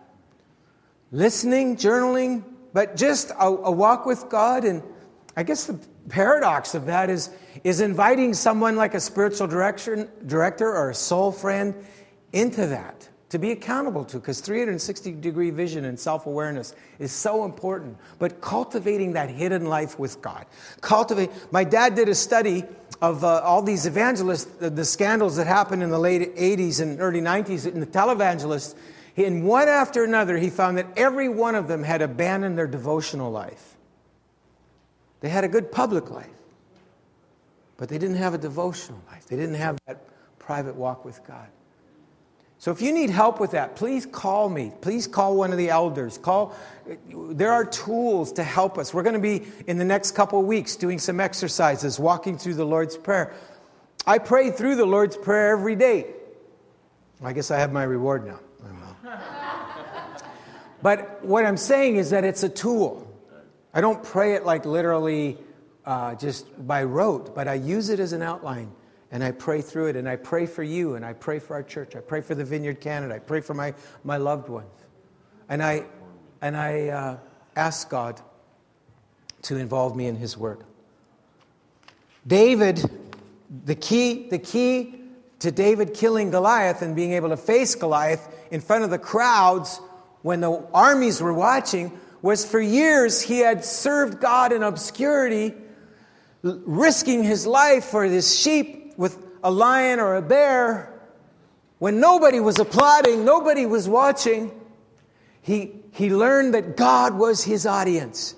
listening, 1.12 1.78
journaling, 1.78 2.44
but 2.74 2.96
just 2.96 3.30
a, 3.32 3.46
a 3.46 3.72
walk 3.72 4.08
with 4.08 4.28
God. 4.28 4.66
And 4.66 4.82
I 5.38 5.44
guess 5.44 5.66
the 5.66 5.80
paradox 6.10 6.74
of 6.74 6.88
that 6.88 7.12
is, 7.12 7.30
is 7.64 7.82
inviting 7.82 8.34
someone 8.34 8.76
like 8.76 8.96
a 8.96 9.00
spiritual 9.00 9.46
direction, 9.46 10.10
director 10.26 10.76
or 10.76 10.90
a 10.90 10.96
soul 10.96 11.32
friend 11.32 11.76
into 12.34 12.66
that 12.66 13.08
to 13.32 13.40
be 13.40 13.52
accountable 13.52 14.04
to 14.04 14.18
because 14.18 14.42
360 14.42 15.14
degree 15.14 15.52
vision 15.52 15.86
and 15.86 15.98
self 15.98 16.26
awareness 16.26 16.76
is 17.00 17.14
so 17.14 17.46
important. 17.46 17.98
But 18.20 18.42
cultivating 18.42 19.14
that 19.14 19.30
hidden 19.30 19.66
life 19.66 19.98
with 19.98 20.22
God. 20.22 20.46
Cultivate. 20.82 21.32
My 21.50 21.64
dad 21.64 21.96
did 21.96 22.10
a 22.10 22.16
study 22.16 22.66
of 23.02 23.24
uh, 23.24 23.40
all 23.40 23.62
these 23.62 23.86
evangelists, 23.86 24.44
the, 24.44 24.70
the 24.70 24.84
scandals 24.84 25.38
that 25.38 25.48
happened 25.48 25.82
in 25.82 25.90
the 25.90 25.98
late 25.98 26.36
80s 26.36 26.82
and 26.82 27.00
early 27.00 27.22
90s 27.22 27.72
in 27.72 27.80
the 27.80 27.86
televangelists. 27.86 28.76
And 29.16 29.46
one 29.46 29.70
after 29.70 30.04
another, 30.04 30.38
he 30.38 30.50
found 30.50 30.78
that 30.78 30.88
every 30.98 31.30
one 31.30 31.56
of 31.56 31.70
them 31.70 31.84
had 31.84 32.02
abandoned 32.02 32.58
their 32.58 32.68
devotional 32.68 33.32
life. 33.32 33.78
They 35.22 35.30
had 35.30 35.46
a 35.46 35.50
good 35.50 35.72
public 35.72 36.12
life, 36.12 36.28
but 37.78 37.88
they 37.88 37.98
didn't 37.98 38.18
have 38.18 38.34
a 38.34 38.38
devotional 38.38 39.02
life. 39.10 39.26
They 39.28 39.38
didn't 39.38 39.56
have 39.56 39.78
that 39.88 40.04
private 40.38 40.76
walk 40.76 41.06
with 41.06 41.26
God. 41.26 41.48
So 42.62 42.70
if 42.70 42.80
you 42.80 42.92
need 42.92 43.10
help 43.10 43.40
with 43.40 43.52
that, 43.52 43.76
please 43.76 44.06
call 44.06 44.48
me. 44.48 44.72
Please 44.82 45.08
call 45.08 45.36
one 45.36 45.52
of 45.52 45.58
the 45.58 45.72
elders. 45.72 46.20
Call 46.20 46.56
there 47.12 47.52
are 47.52 47.66
tools 47.66 48.34
to 48.34 48.44
help 48.44 48.78
us. 48.78 48.94
We're 48.94 49.02
going 49.02 49.16
to 49.16 49.20
be 49.20 49.48
in 49.66 49.80
the 49.80 49.84
next 49.84 50.12
couple 50.12 50.40
weeks 50.44 50.76
doing 50.76 51.00
some 51.00 51.20
exercises, 51.20 52.00
walking 52.00 52.38
through 52.38 52.54
the 52.54 52.64
Lord's 52.64 52.96
Prayer. 52.98 53.34
I 54.06 54.20
pray 54.20 54.52
through 54.52 54.76
the 54.76 54.86
Lord's 54.86 55.18
Prayer 55.18 55.58
every 55.58 55.76
day. 55.76 56.06
I 57.24 57.34
guess 57.34 57.50
I 57.50 57.58
have 57.58 57.74
my 57.74 57.82
reward 57.82 58.28
now. 58.28 58.40
but 60.84 61.26
what 61.26 61.48
I'm 61.48 61.58
saying 61.58 61.96
is 61.96 62.12
that 62.12 62.24
it's 62.24 62.44
a 62.44 62.50
tool. 62.50 63.12
I 63.74 63.82
don't 63.82 64.04
pray 64.04 64.36
it 64.36 64.46
like 64.46 64.68
literally 64.68 65.40
uh, 65.84 66.14
just 66.14 66.46
by 66.68 66.84
rote, 66.84 67.34
but 67.34 67.48
I 67.48 67.56
use 67.56 67.90
it 67.90 68.00
as 68.00 68.14
an 68.14 68.22
outline 68.22 68.72
and 69.12 69.24
I 69.24 69.32
pray 69.32 69.62
through 69.62 69.88
it 69.88 69.96
and 69.98 70.08
I 70.08 70.16
pray 70.16 70.46
for 70.46 70.64
you 70.64 70.96
and 70.96 71.06
I 71.06 71.14
pray 71.14 71.40
for 71.40 71.54
our 71.54 71.64
church. 71.64 71.96
I 71.96 72.00
pray 72.00 72.22
for 72.22 72.34
the 72.34 72.46
Vineyard 72.46 72.80
Canada. 72.80 73.16
I 73.16 73.20
pray 73.20 73.42
for 73.42 73.54
my, 73.54 73.74
my 74.04 74.18
loved 74.18 74.48
ones. 74.48 74.72
And 75.50 75.62
I, 75.62 75.84
and 76.42 76.56
I 76.56 76.88
uh, 76.88 77.18
ask 77.58 77.90
God 77.90 78.22
to 79.44 79.58
involve 79.58 79.98
me 79.98 80.08
in 80.08 80.16
His 80.16 80.38
work. 80.38 80.64
David, 82.26 82.90
the 83.66 83.76
key, 83.76 84.30
the 84.30 84.40
key 84.40 84.96
to 85.40 85.52
David 85.52 85.94
killing 85.94 86.32
Goliath 86.32 86.82
and 86.82 86.96
being 86.96 87.12
able 87.14 87.30
to 87.30 87.38
face 87.38 87.76
Goliath 87.76 88.28
in 88.50 88.62
front 88.62 88.86
of 88.86 88.92
the 88.92 89.00
crowds 89.00 89.82
when 90.22 90.40
the 90.40 90.64
armies 90.74 91.20
were 91.20 91.34
watching 91.34 92.00
was 92.22 92.46
for 92.46 92.62
years 92.62 93.20
he 93.20 93.40
had 93.40 93.66
served 93.66 94.22
God 94.22 94.54
in 94.54 94.62
obscurity, 94.62 95.54
risking 96.44 97.24
his 97.24 97.48
life 97.48 97.86
for 97.86 98.04
his 98.04 98.40
sheep 98.40 98.81
with 99.02 99.18
a 99.44 99.50
lion 99.50 100.00
or 100.00 100.16
a 100.16 100.22
bear, 100.22 100.94
when 101.80 102.00
nobody 102.00 102.40
was 102.40 102.60
applauding, 102.60 103.26
nobody 103.26 103.66
was 103.66 103.90
watching, 103.90 104.52
he, 105.42 105.72
he 105.92 106.14
learned 106.14 106.54
that 106.54 106.78
God 106.78 107.16
was 107.16 107.44
his 107.44 107.66
audience. 107.66 108.36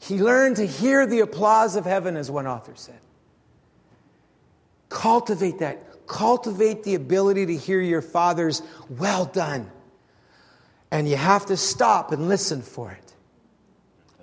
He 0.00 0.18
learned 0.20 0.56
to 0.56 0.66
hear 0.66 1.06
the 1.06 1.20
applause 1.20 1.76
of 1.76 1.84
heaven, 1.84 2.16
as 2.16 2.28
one 2.28 2.48
author 2.48 2.72
said. 2.74 2.98
Cultivate 4.88 5.60
that. 5.60 6.08
Cultivate 6.08 6.82
the 6.82 6.96
ability 6.96 7.46
to 7.46 7.56
hear 7.56 7.80
your 7.80 8.02
Father's 8.02 8.62
well 8.90 9.26
done. 9.26 9.70
And 10.90 11.08
you 11.08 11.14
have 11.14 11.46
to 11.46 11.56
stop 11.56 12.10
and 12.10 12.28
listen 12.28 12.62
for 12.62 12.90
it. 12.90 13.14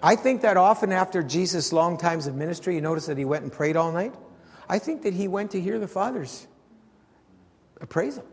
I 0.03 0.17
think 0.17 0.41
that 0.41 0.57
often 0.57 0.91
after 0.91 1.23
Jesus' 1.23 1.71
long 1.71 1.97
times 1.97 2.27
of 2.27 2.35
ministry, 2.35 2.75
you 2.75 2.81
notice 2.81 3.05
that 3.05 3.17
he 3.17 3.23
went 3.23 3.43
and 3.43 3.53
prayed 3.53 3.77
all 3.77 3.93
night. 3.93 4.13
I 4.69 4.77
think 4.79 5.01
that 5.01 5.13
he 5.13 5.27
went 5.27 5.51
to 5.51 5.59
hear 5.59 5.79
the 5.79 5.87
Father's 5.87 6.47
appraisal 7.81 8.25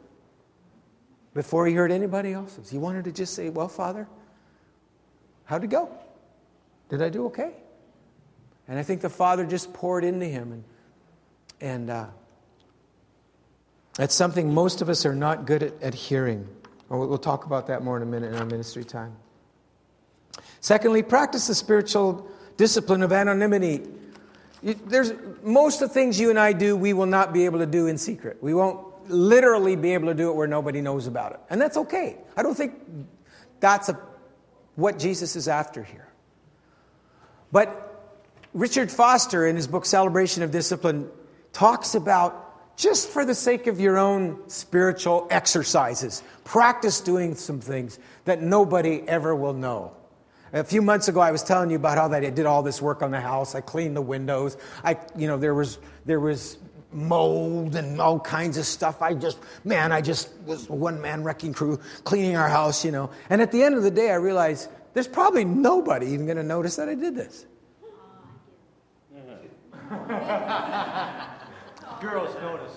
before 1.33 1.67
he 1.67 1.75
heard 1.75 1.91
anybody 1.91 2.33
else's. 2.33 2.69
He 2.69 2.79
wanted 2.79 3.05
to 3.05 3.13
just 3.13 3.35
say, 3.35 3.49
Well, 3.49 3.69
Father, 3.69 4.07
how'd 5.47 5.65
it 5.65 5.69
go? 5.69 5.89
Did 6.91 7.03
I 7.03 7.09
do 7.09 7.27
okay? 7.27 7.53
And 8.69 8.79
I 8.79 8.83
think 8.83 9.01
the 9.01 9.11
Father 9.11 9.47
just 9.47 9.73
poured 9.73 10.05
into 10.05 10.27
him. 10.27 10.53
And, 10.53 10.65
and 11.61 11.91
uh, 11.91 12.07
that's 13.95 14.15
something 14.15 14.53
most 14.53 14.83
of 14.83 14.89
us 14.89 15.07
are 15.07 15.15
not 15.15 15.47
good 15.47 15.63
at, 15.63 15.83
at 15.83 15.95
hearing. 15.95 16.47
We'll 16.89 17.19
talk 17.19 17.47
about 17.47 17.67
that 17.69 17.83
more 17.83 17.97
in 17.97 18.03
a 18.03 18.07
minute 18.07 18.33
in 18.33 18.39
our 18.39 18.47
ministry 18.47 18.85
time. 18.85 19.17
Secondly, 20.61 21.03
practice 21.03 21.47
the 21.47 21.55
spiritual 21.55 22.29
discipline 22.57 23.03
of 23.03 23.13
anonymity. 23.13 23.87
There's 24.67 25.13
most 25.45 25.81
of 25.81 25.89
the 25.89 25.95
things 25.95 26.19
you 26.19 26.29
and 26.29 26.39
I 26.39 26.53
do, 26.53 26.77
we 26.77 26.93
will 26.93 27.07
not 27.07 27.33
be 27.33 27.45
able 27.45 27.61
to 27.61 27.67
do 27.67 27.87
in 27.87 27.99
secret. 27.99 28.39
We 28.43 28.53
won't 28.53 29.09
literally 29.09 29.77
be 29.77 29.95
able 29.95 30.09
to 30.09 30.15
do 30.15 30.29
it 30.29 30.35
where 30.35 30.49
nobody 30.49 30.81
knows 30.81 31.07
about 31.07 31.33
it. 31.33 31.41
And 31.51 31.61
that's 31.61 31.77
okay. 31.77 32.17
I 32.37 32.43
don't 32.43 32.57
think 32.57 32.75
that's 33.61 33.89
a, 33.89 34.01
what 34.75 34.99
Jesus 34.99 35.37
is 35.37 35.47
after 35.47 35.85
here. 35.85 36.09
But 37.53 38.11
Richard 38.55 38.91
Foster, 38.91 39.47
in 39.47 39.55
his 39.55 39.69
book 39.69 39.87
Celebration 39.87 40.43
of 40.43 40.51
Discipline, 40.51 41.11
talks 41.53 41.95
about 41.95 42.77
just 42.77 43.09
for 43.09 43.25
the 43.25 43.37
sake 43.37 43.69
of 43.69 43.79
your 43.79 43.97
own 43.97 44.49
spiritual 44.49 45.29
exercises, 45.31 46.25
practice 46.43 47.01
doing 47.01 47.37
some 47.37 47.61
things 47.61 48.01
that 48.25 48.43
nobody 48.43 49.03
ever 49.07 49.35
will 49.35 49.55
know. 49.55 49.93
A 50.53 50.65
few 50.65 50.81
months 50.81 51.09
ago, 51.09 51.21
I 51.21 51.33
was 51.33 51.43
telling 51.43 51.71
you 51.71 51.77
about 51.77 51.99
how 51.99 52.09
that 52.09 52.25
I 52.25 52.31
did 52.31 52.47
all 52.47 52.63
this 52.63 52.81
work 52.81 53.03
on 53.03 53.11
the 53.11 53.21
house. 53.21 53.55
I 53.55 53.61
cleaned 53.61 53.97
the 53.97 54.03
windows. 54.03 54.57
I, 54.85 54.97
you 55.17 55.27
know, 55.27 55.37
there 55.37 55.55
was 55.55 55.79
there 56.05 56.21
was 56.21 56.59
mold 56.93 57.77
and 57.77 58.01
all 58.01 58.19
kinds 58.19 58.57
of 58.57 58.65
stuff. 58.65 59.03
I 59.03 59.15
just, 59.15 59.39
man, 59.65 59.93
I 59.93 60.01
just 60.01 60.33
was 60.47 60.69
one 60.69 61.01
man 61.01 61.25
wrecking 61.25 61.53
crew 61.53 61.79
cleaning 62.05 62.37
our 62.37 62.49
house, 62.49 62.85
you 62.85 62.91
know. 62.91 63.11
And 63.29 63.43
at 63.43 63.53
the 63.53 63.63
end 63.63 63.75
of 63.75 63.83
the 63.83 63.91
day, 63.91 64.11
I 64.11 64.15
realized 64.15 64.71
there's 64.95 65.09
probably 65.09 65.45
nobody 65.45 66.07
even 66.07 66.27
going 66.27 66.39
to 66.39 66.43
notice 66.43 66.77
that 66.77 66.89
I 66.89 66.95
did 66.95 67.15
this. 67.15 67.47
Girls 72.01 72.35
notice. 72.41 72.73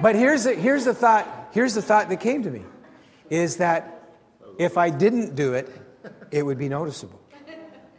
But 0.00 0.16
here's 0.16 0.44
the, 0.44 0.54
here's 0.54 0.84
the 0.84 0.94
thought. 0.94 1.50
Here's 1.52 1.74
the 1.74 1.82
thought 1.82 2.08
that 2.08 2.20
came 2.20 2.42
to 2.42 2.50
me, 2.50 2.62
is 3.30 3.56
that 3.56 4.10
if 4.58 4.76
I 4.76 4.90
didn't 4.90 5.34
do 5.34 5.54
it, 5.54 5.70
it 6.30 6.44
would 6.44 6.58
be 6.58 6.68
noticeable. 6.68 7.20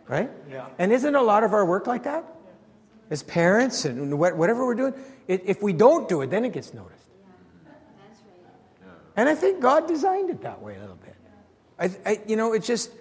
Right? 0.08 0.32
Yeah. 0.50 0.66
And 0.80 0.92
isn't 0.92 1.14
a 1.14 1.22
lot 1.22 1.44
of 1.44 1.54
our 1.54 1.64
work 1.64 1.86
like 1.86 2.02
that? 2.06 2.26
As 3.12 3.22
parents 3.22 3.86
and 3.86 4.18
whatever 4.18 4.66
we're 4.66 4.74
doing, 4.74 4.96
if 5.28 5.62
we 5.62 5.72
don't 5.72 6.10
do 6.10 6.22
it, 6.22 6.32
then 6.32 6.46
it 6.46 6.54
gets 6.54 6.74
noticed. 6.74 7.06
Yeah. 7.06 7.74
That's 8.08 8.22
right. 8.82 8.92
And 9.16 9.30
I 9.30 9.36
think 9.36 9.60
God 9.60 9.88
designed 9.88 10.32
it 10.32 10.42
that 10.42 10.60
way 10.64 10.78
a 10.78 10.80
little 10.80 10.96
bit. 10.96 11.16
I, 11.80 11.92
I, 12.10 12.22
you 12.26 12.36
know, 12.36 12.54
it's 12.54 12.66
just, 12.66 12.92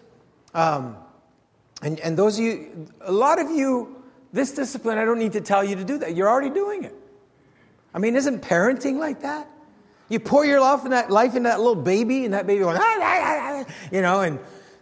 um, 0.53 0.99
and, 1.81 1.99
and 2.01 2.16
those 2.16 2.39
of 2.39 2.45
you, 2.45 2.89
a 3.01 3.12
lot 3.12 3.41
of 3.41 3.51
you, 3.51 4.03
this 4.33 4.53
discipline, 4.53 4.99
I 4.99 5.07
don't 5.07 5.18
need 5.18 5.33
to 5.33 5.41
tell 5.41 5.64
you 5.64 5.76
to 5.76 5.85
do 5.85 5.97
that. 5.99 6.14
You're 6.14 6.29
already 6.29 6.51
doing 6.51 6.85
it. 6.85 6.95
I 7.95 7.99
mean, 7.99 8.16
isn't 8.16 8.43
parenting 8.43 8.99
like 8.99 9.22
that? 9.22 9.49
You 10.09 10.20
pour 10.20 10.45
your 10.45 10.61
life 10.61 10.85
in 10.85 10.91
that, 10.91 11.11
life 11.11 11.35
in 11.35 11.43
that 11.45 11.59
little 11.59 11.74
baby, 11.74 12.24
and 12.24 12.35
that 12.35 12.47
baby 12.47 12.61
going, 12.61 12.76
ah, 12.79 12.83
ah, 12.83 13.64
ah, 13.66 13.72
you 13.93 14.01
know, 14.01 14.20
and 14.20 14.39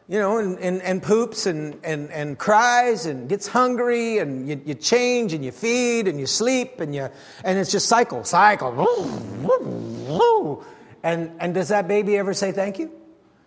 you 0.09 0.21
know, 0.21 0.39
and, 0.39 0.59
and, 0.61 0.83
and 0.83 1.03
poops 1.03 1.47
and, 1.47 1.81
and, 1.83 2.11
and 2.13 2.39
cries 2.39 3.07
and 3.07 3.29
gets 3.29 3.49
hungry 3.49 4.19
and 4.19 4.49
you, 4.49 4.61
you 4.65 4.75
change 4.75 5.33
and 5.33 5.45
you 5.45 5.51
feed 5.51 6.07
and 6.07 6.21
you 6.21 6.27
sleep 6.27 6.81
and 6.81 6.95
you, 6.95 7.09
and 7.43 7.59
it's 7.59 7.73
just 7.73 7.89
cycle, 7.89 8.23
cycle. 8.23 8.73
And, 11.03 11.33
and 11.41 11.55
does 11.55 11.69
that 11.69 11.89
baby 11.89 12.17
ever 12.19 12.35
say 12.35 12.53
thank 12.53 12.79
you? 12.79 12.93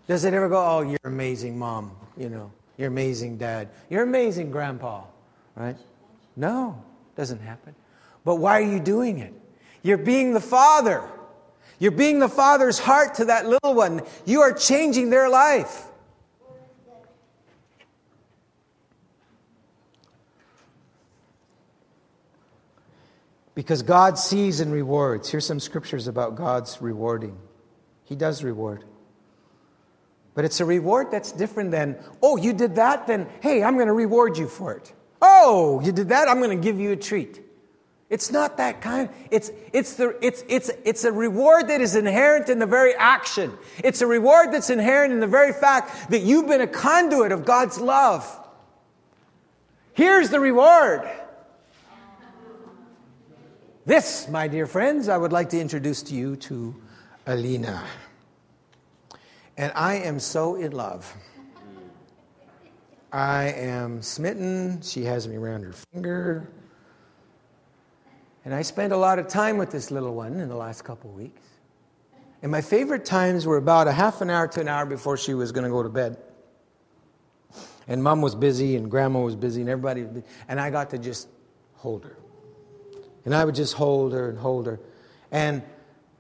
Does 0.07 0.25
it 0.25 0.33
ever 0.33 0.49
go, 0.49 0.57
oh, 0.57 0.81
you're 0.81 0.97
amazing, 1.03 1.57
mom, 1.57 1.95
you 2.17 2.29
know, 2.29 2.51
you're 2.77 2.87
amazing, 2.87 3.37
dad, 3.37 3.69
you're 3.89 4.03
amazing, 4.03 4.51
grandpa, 4.51 5.03
right? 5.55 5.77
No, 6.35 6.83
doesn't 7.15 7.41
happen. 7.41 7.75
But 8.25 8.35
why 8.35 8.59
are 8.59 8.71
you 8.71 8.79
doing 8.79 9.19
it? 9.19 9.33
You're 9.81 9.97
being 9.97 10.33
the 10.33 10.41
father. 10.41 11.03
You're 11.79 11.91
being 11.91 12.19
the 12.19 12.27
father's 12.27 12.79
heart 12.79 13.15
to 13.15 13.25
that 13.25 13.47
little 13.47 13.73
one. 13.73 14.01
You 14.25 14.41
are 14.41 14.51
changing 14.51 15.09
their 15.09 15.29
life. 15.29 15.88
Because 23.59 23.83
God 23.83 24.17
sees 24.17 24.61
and 24.61 24.71
rewards. 24.71 25.29
Here's 25.29 25.45
some 25.45 25.59
scriptures 25.59 26.07
about 26.07 26.35
God's 26.35 26.81
rewarding. 26.81 27.37
He 28.05 28.15
does 28.15 28.41
reward. 28.41 28.85
But 30.33 30.45
it's 30.45 30.61
a 30.61 30.65
reward 30.65 31.11
that's 31.11 31.33
different 31.33 31.71
than, 31.71 31.97
oh, 32.21 32.37
you 32.37 32.53
did 32.53 32.75
that, 32.75 33.05
then 33.05 33.27
hey, 33.41 33.61
I'm 33.61 33.73
going 33.75 33.87
to 33.87 33.93
reward 33.93 34.37
you 34.37 34.47
for 34.47 34.75
it. 34.75 34.93
Oh, 35.21 35.81
you 35.83 35.91
did 35.91 36.07
that, 36.07 36.29
I'm 36.29 36.37
going 36.37 36.57
to 36.57 36.63
give 36.63 36.79
you 36.79 36.93
a 36.93 36.95
treat. 36.95 37.41
It's 38.09 38.31
not 38.31 38.55
that 38.55 38.79
kind. 38.79 39.09
It's, 39.29 39.51
it's, 39.73 39.95
the, 39.95 40.17
it's, 40.25 40.41
it's, 40.47 40.71
it's 40.85 41.03
a 41.03 41.11
reward 41.11 41.67
that 41.67 41.81
is 41.81 41.97
inherent 41.97 42.47
in 42.47 42.59
the 42.59 42.65
very 42.65 42.95
action. 42.95 43.51
It's 43.83 43.99
a 43.99 44.07
reward 44.07 44.53
that's 44.53 44.69
inherent 44.69 45.11
in 45.11 45.19
the 45.19 45.27
very 45.27 45.51
fact 45.51 46.11
that 46.11 46.21
you've 46.21 46.47
been 46.47 46.61
a 46.61 46.67
conduit 46.67 47.33
of 47.33 47.43
God's 47.43 47.77
love. 47.77 48.25
Here's 49.91 50.29
the 50.29 50.39
reward. 50.39 51.09
This, 53.89 54.27
my 54.29 54.47
dear 54.47 54.67
friends, 54.67 55.09
I 55.09 55.17
would 55.17 55.31
like 55.31 55.49
to 55.49 55.59
introduce 55.59 56.03
to 56.03 56.13
you 56.13 56.35
to 56.35 56.75
Alina. 57.25 57.83
And 59.57 59.71
I 59.73 59.95
am 59.95 60.19
so 60.19 60.53
in 60.53 60.73
love. 60.73 61.11
I 63.11 63.45
am 63.45 64.03
smitten. 64.03 64.79
She 64.83 65.05
has 65.05 65.27
me 65.27 65.37
around 65.37 65.63
her 65.63 65.73
finger. 65.73 66.51
And 68.45 68.53
I 68.53 68.61
spent 68.61 68.93
a 68.93 68.95
lot 68.95 69.17
of 69.17 69.27
time 69.27 69.57
with 69.57 69.71
this 69.71 69.89
little 69.89 70.13
one 70.13 70.39
in 70.39 70.49
the 70.49 70.55
last 70.55 70.83
couple 70.83 71.09
of 71.09 71.15
weeks. 71.15 71.41
And 72.43 72.51
my 72.51 72.61
favorite 72.61 73.05
times 73.05 73.47
were 73.47 73.57
about 73.57 73.87
a 73.87 73.91
half 73.91 74.21
an 74.21 74.29
hour 74.29 74.47
to 74.49 74.61
an 74.61 74.67
hour 74.67 74.85
before 74.85 75.17
she 75.17 75.33
was 75.33 75.51
going 75.51 75.63
to 75.63 75.71
go 75.71 75.81
to 75.81 75.89
bed. 75.89 76.15
And 77.87 78.03
mom 78.03 78.21
was 78.21 78.35
busy, 78.35 78.75
and 78.75 78.91
grandma 78.91 79.21
was 79.21 79.35
busy, 79.35 79.61
and 79.61 79.69
everybody. 79.71 80.05
And 80.47 80.59
I 80.59 80.69
got 80.69 80.91
to 80.91 80.99
just 80.99 81.27
hold 81.73 82.03
her. 82.03 82.18
And 83.29 83.35
I 83.35 83.45
would 83.45 83.53
just 83.53 83.75
hold 83.75 84.13
her 84.13 84.27
and 84.27 84.39
hold 84.39 84.65
her. 84.65 84.79
And, 85.31 85.61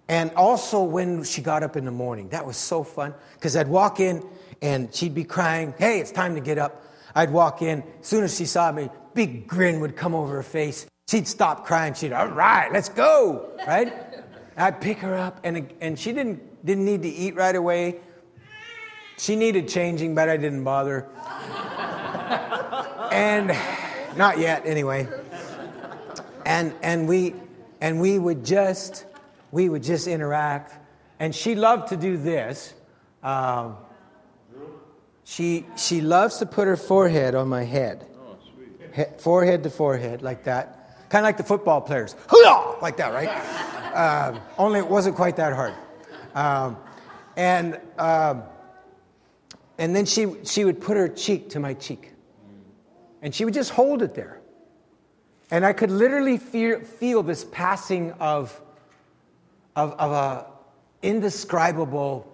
and 0.07 0.29
also 0.35 0.83
when 0.83 1.23
she 1.23 1.41
got 1.41 1.63
up 1.63 1.75
in 1.75 1.83
the 1.83 1.91
morning, 1.91 2.29
that 2.29 2.45
was 2.45 2.55
so 2.55 2.83
fun. 2.83 3.15
Because 3.33 3.55
I'd 3.55 3.67
walk 3.67 3.99
in, 3.99 4.23
and 4.61 4.93
she'd 4.93 5.15
be 5.15 5.23
crying, 5.23 5.73
Hey, 5.79 6.01
it's 6.01 6.11
time 6.11 6.35
to 6.35 6.39
get 6.39 6.59
up. 6.59 6.83
I'd 7.15 7.31
walk 7.31 7.63
in. 7.63 7.81
As 7.99 8.05
soon 8.05 8.23
as 8.23 8.37
she 8.37 8.45
saw 8.45 8.71
me, 8.71 8.89
big 9.15 9.47
grin 9.47 9.79
would 9.79 9.95
come 9.95 10.13
over 10.13 10.35
her 10.35 10.43
face. 10.43 10.85
She'd 11.09 11.27
stop 11.27 11.65
crying. 11.65 11.95
She'd, 11.95 12.13
all 12.13 12.27
right, 12.27 12.71
let's 12.71 12.89
go, 12.89 13.57
right? 13.65 13.91
I'd 14.55 14.79
pick 14.79 14.99
her 14.99 15.15
up, 15.15 15.39
and, 15.43 15.73
and 15.81 15.97
she 15.97 16.13
didn't, 16.13 16.63
didn't 16.63 16.85
need 16.85 17.01
to 17.01 17.09
eat 17.09 17.33
right 17.33 17.55
away. 17.55 18.01
She 19.17 19.35
needed 19.35 19.67
changing, 19.67 20.13
but 20.13 20.29
I 20.29 20.37
didn't 20.37 20.63
bother. 20.63 21.09
and 23.11 23.47
not 24.15 24.37
yet, 24.37 24.67
anyway. 24.67 25.07
And, 26.49 26.73
and, 26.81 27.07
we, 27.07 27.35
and 27.79 28.01
we 28.01 28.17
would 28.17 28.43
just, 28.43 29.05
we 29.51 29.69
would 29.69 29.83
just 29.83 30.07
interact. 30.07 30.73
And 31.19 31.35
she 31.35 31.53
loved 31.53 31.89
to 31.89 31.95
do 31.95 32.17
this. 32.17 32.73
Um, 33.21 33.77
she, 35.23 35.67
she 35.77 36.01
loves 36.01 36.37
to 36.37 36.47
put 36.47 36.67
her 36.67 36.75
forehead 36.75 37.35
on 37.35 37.49
my 37.49 37.65
head. 37.65 38.07
He, 38.95 39.03
forehead 39.19 39.61
to 39.61 39.69
forehead, 39.69 40.23
like 40.23 40.45
that. 40.45 41.07
Kind 41.09 41.23
of 41.23 41.27
like 41.27 41.37
the 41.37 41.43
football 41.43 41.81
players. 41.81 42.15
Like 42.81 42.97
that, 42.97 43.13
right? 43.13 43.29
Um, 43.93 44.41
only 44.57 44.79
it 44.79 44.87
wasn't 44.87 45.15
quite 45.15 45.35
that 45.35 45.53
hard. 45.53 45.75
Um, 46.33 46.77
and, 47.37 47.79
um, 47.99 48.41
and 49.77 49.95
then 49.95 50.07
she, 50.07 50.33
she 50.45 50.65
would 50.65 50.81
put 50.81 50.97
her 50.97 51.09
cheek 51.09 51.51
to 51.51 51.59
my 51.59 51.75
cheek. 51.75 52.11
And 53.21 53.35
she 53.35 53.45
would 53.45 53.53
just 53.53 53.69
hold 53.69 54.01
it 54.01 54.15
there. 54.15 54.38
And 55.51 55.65
I 55.65 55.73
could 55.73 55.91
literally 55.91 56.37
feel, 56.37 56.79
feel 56.81 57.23
this 57.23 57.43
passing 57.43 58.11
of, 58.13 58.59
of, 59.75 59.93
of 59.93 60.11
a 60.11 60.45
indescribable 61.01 62.25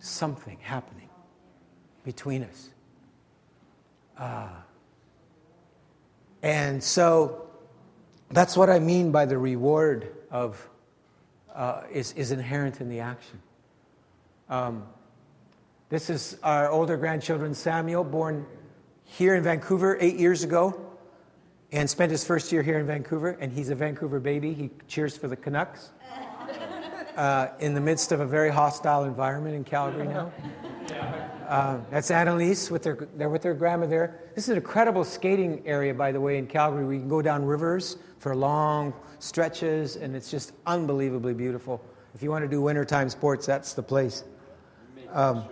something 0.00 0.58
happening 0.60 1.08
between 2.04 2.42
us. 2.42 2.70
Uh, 4.18 4.48
and 6.42 6.82
so 6.82 7.48
that's 8.30 8.56
what 8.56 8.68
I 8.68 8.78
mean 8.78 9.10
by 9.10 9.24
the 9.24 9.38
reward 9.38 10.14
of 10.30 10.68
uh, 11.54 11.82
is, 11.90 12.12
is 12.12 12.32
inherent 12.32 12.80
in 12.80 12.88
the 12.88 13.00
action. 13.00 13.40
Um, 14.48 14.86
this 15.88 16.10
is 16.10 16.38
our 16.42 16.70
older 16.70 16.96
grandchildren, 16.96 17.54
Samuel, 17.54 18.04
born 18.04 18.46
here 19.04 19.34
in 19.34 19.42
Vancouver 19.42 19.96
eight 20.00 20.16
years 20.16 20.44
ago 20.44 20.85
and 21.72 21.88
spent 21.88 22.10
his 22.10 22.24
first 22.24 22.52
year 22.52 22.62
here 22.62 22.78
in 22.78 22.86
Vancouver, 22.86 23.36
and 23.40 23.52
he's 23.52 23.70
a 23.70 23.74
Vancouver 23.74 24.20
baby. 24.20 24.52
He 24.52 24.70
cheers 24.88 25.16
for 25.16 25.28
the 25.28 25.36
Canucks 25.36 25.90
uh, 27.16 27.48
in 27.60 27.74
the 27.74 27.80
midst 27.80 28.12
of 28.12 28.20
a 28.20 28.26
very 28.26 28.50
hostile 28.50 29.04
environment 29.04 29.54
in 29.54 29.64
Calgary 29.64 30.06
now. 30.06 30.32
Uh, 31.48 31.78
that's 31.90 32.10
Annalise 32.10 32.70
with 32.70 32.82
their, 32.82 33.08
they're 33.16 33.28
with 33.28 33.42
their 33.42 33.54
grandma 33.54 33.86
there. 33.86 34.20
This 34.34 34.44
is 34.44 34.50
an 34.50 34.56
incredible 34.56 35.04
skating 35.04 35.62
area, 35.64 35.94
by 35.94 36.10
the 36.10 36.20
way, 36.20 36.38
in 36.38 36.46
Calgary. 36.46 36.84
We 36.84 36.98
can 36.98 37.08
go 37.08 37.22
down 37.22 37.44
rivers 37.44 37.98
for 38.18 38.34
long 38.34 38.92
stretches, 39.20 39.96
and 39.96 40.16
it's 40.16 40.30
just 40.30 40.52
unbelievably 40.66 41.34
beautiful. 41.34 41.84
If 42.14 42.22
you 42.22 42.30
want 42.30 42.44
to 42.44 42.48
do 42.48 42.60
wintertime 42.60 43.08
sports, 43.10 43.46
that's 43.46 43.74
the 43.74 43.82
place. 43.82 44.24
Um, 45.12 45.44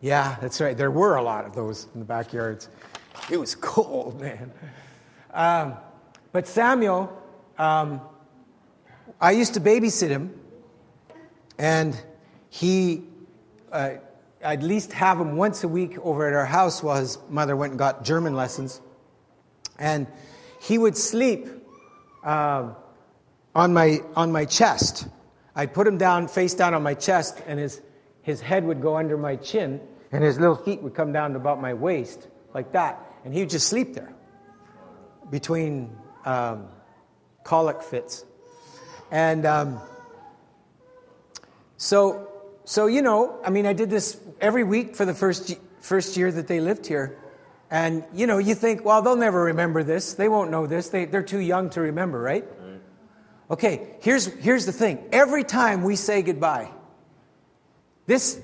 yeah, 0.00 0.36
that's 0.40 0.60
right. 0.60 0.76
There 0.76 0.90
were 0.90 1.16
a 1.16 1.22
lot 1.22 1.44
of 1.44 1.54
those 1.54 1.88
in 1.94 2.00
the 2.00 2.06
backyards. 2.06 2.68
It 3.30 3.38
was 3.38 3.54
cold, 3.54 4.20
man. 4.20 4.52
Um, 5.32 5.74
but 6.32 6.46
Samuel, 6.46 7.12
um, 7.58 8.00
I 9.20 9.32
used 9.32 9.54
to 9.54 9.60
babysit 9.60 10.08
him, 10.08 10.38
and 11.58 12.00
he, 12.50 13.04
uh, 13.72 13.94
I'd 14.44 14.60
at 14.60 14.62
least 14.62 14.92
have 14.92 15.20
him 15.20 15.36
once 15.36 15.64
a 15.64 15.68
week 15.68 15.98
over 15.98 16.26
at 16.26 16.34
our 16.34 16.46
house 16.46 16.82
while 16.82 17.00
his 17.00 17.18
mother 17.28 17.56
went 17.56 17.72
and 17.72 17.78
got 17.78 18.04
German 18.04 18.34
lessons. 18.34 18.80
And 19.78 20.06
he 20.60 20.78
would 20.78 20.96
sleep 20.96 21.48
uh, 22.24 22.72
on, 23.54 23.72
my, 23.72 23.98
on 24.16 24.32
my 24.32 24.44
chest. 24.44 25.08
I'd 25.54 25.74
put 25.74 25.86
him 25.86 25.98
down, 25.98 26.28
face 26.28 26.54
down 26.54 26.74
on 26.74 26.82
my 26.82 26.94
chest, 26.94 27.42
and 27.46 27.58
his, 27.58 27.80
his 28.22 28.40
head 28.40 28.64
would 28.64 28.80
go 28.80 28.96
under 28.96 29.16
my 29.16 29.36
chin, 29.36 29.80
and 30.12 30.22
his 30.22 30.38
little 30.38 30.56
feet 30.56 30.82
would 30.82 30.94
come 30.94 31.12
down 31.12 31.32
to 31.32 31.36
about 31.36 31.60
my 31.60 31.74
waist, 31.74 32.28
like 32.54 32.72
that 32.72 33.07
and 33.24 33.34
he 33.34 33.40
would 33.40 33.50
just 33.50 33.68
sleep 33.68 33.94
there 33.94 34.12
between 35.30 35.96
um, 36.24 36.68
colic 37.44 37.82
fits. 37.82 38.24
And 39.10 39.46
um, 39.46 39.80
so, 41.76 42.28
so, 42.64 42.86
you 42.86 43.02
know, 43.02 43.38
I 43.44 43.50
mean, 43.50 43.66
I 43.66 43.72
did 43.72 43.90
this 43.90 44.20
every 44.40 44.64
week 44.64 44.96
for 44.96 45.04
the 45.04 45.14
first, 45.14 45.56
first 45.80 46.16
year 46.16 46.30
that 46.30 46.48
they 46.48 46.60
lived 46.60 46.86
here. 46.86 47.18
And, 47.70 48.04
you 48.14 48.26
know, 48.26 48.38
you 48.38 48.54
think, 48.54 48.84
well, 48.84 49.02
they'll 49.02 49.16
never 49.16 49.44
remember 49.44 49.82
this. 49.82 50.14
They 50.14 50.28
won't 50.28 50.50
know 50.50 50.66
this. 50.66 50.88
They, 50.88 51.04
they're 51.04 51.22
too 51.22 51.40
young 51.40 51.70
to 51.70 51.82
remember, 51.82 52.20
right? 52.20 52.44
right? 52.60 52.80
Okay, 53.50 53.94
here's, 54.00 54.26
here's 54.26 54.66
the 54.66 54.72
thing. 54.72 55.08
Every 55.12 55.44
time 55.44 55.82
we 55.82 55.96
say 55.96 56.22
goodbye, 56.22 56.70
this 58.06 58.40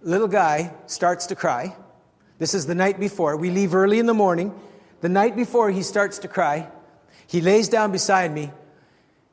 little 0.00 0.28
guy 0.28 0.74
starts 0.86 1.26
to 1.26 1.34
cry 1.34 1.76
this 2.38 2.54
is 2.54 2.66
the 2.66 2.74
night 2.74 2.98
before. 2.98 3.36
We 3.36 3.50
leave 3.50 3.74
early 3.74 3.98
in 3.98 4.06
the 4.06 4.14
morning. 4.14 4.58
The 5.00 5.08
night 5.08 5.36
before, 5.36 5.70
he 5.70 5.82
starts 5.82 6.20
to 6.20 6.28
cry. 6.28 6.68
He 7.26 7.40
lays 7.40 7.68
down 7.68 7.92
beside 7.92 8.32
me 8.32 8.50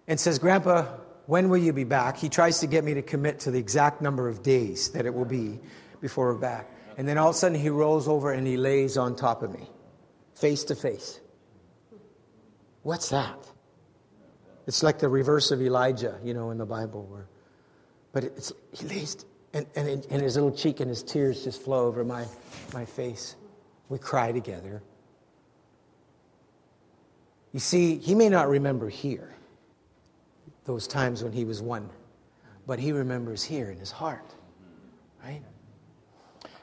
and 0.07 0.19
says, 0.19 0.39
Grandpa, 0.39 0.85
when 1.27 1.49
will 1.49 1.57
you 1.57 1.73
be 1.73 1.83
back? 1.83 2.17
He 2.17 2.29
tries 2.29 2.59
to 2.59 2.67
get 2.67 2.83
me 2.83 2.95
to 2.95 3.01
commit 3.01 3.39
to 3.41 3.51
the 3.51 3.59
exact 3.59 4.01
number 4.01 4.27
of 4.27 4.43
days 4.43 4.89
that 4.91 5.05
it 5.05 5.13
will 5.13 5.25
be 5.25 5.59
before 6.01 6.33
we're 6.33 6.39
back. 6.39 6.69
And 6.97 7.07
then 7.07 7.17
all 7.17 7.29
of 7.29 7.35
a 7.35 7.37
sudden, 7.37 7.59
he 7.59 7.69
rolls 7.69 8.07
over 8.07 8.31
and 8.31 8.45
he 8.45 8.57
lays 8.57 8.97
on 8.97 9.15
top 9.15 9.43
of 9.43 9.53
me, 9.53 9.69
face 10.35 10.63
to 10.65 10.75
face. 10.75 11.19
What's 12.83 13.09
that? 13.09 13.37
It's 14.67 14.83
like 14.83 14.99
the 14.99 15.09
reverse 15.09 15.51
of 15.51 15.61
Elijah, 15.61 16.19
you 16.23 16.33
know, 16.33 16.51
in 16.51 16.57
the 16.57 16.65
Bible. 16.65 17.05
Where, 17.05 17.27
but 18.13 18.23
it's, 18.23 18.53
he 18.71 18.87
lays 18.87 19.25
and, 19.55 19.65
and, 19.77 20.05
and 20.09 20.21
his 20.21 20.35
little 20.35 20.51
cheek 20.51 20.81
and 20.81 20.89
his 20.89 21.01
tears 21.01 21.45
just 21.45 21.61
flow 21.61 21.87
over 21.87 22.03
my, 22.03 22.25
my 22.73 22.83
face. 22.83 23.35
We 23.87 23.97
cry 23.97 24.33
together. 24.33 24.83
You 27.53 27.61
see, 27.61 27.97
he 27.97 28.15
may 28.15 28.27
not 28.27 28.49
remember 28.49 28.89
here 28.89 29.33
those 30.65 30.87
times 30.87 31.23
when 31.23 31.31
he 31.31 31.45
was 31.45 31.61
one, 31.61 31.89
but 32.67 32.79
he 32.79 32.91
remembers 32.91 33.43
here 33.43 33.71
in 33.71 33.79
his 33.79 33.91
heart, 33.91 34.35
right? 35.23 35.41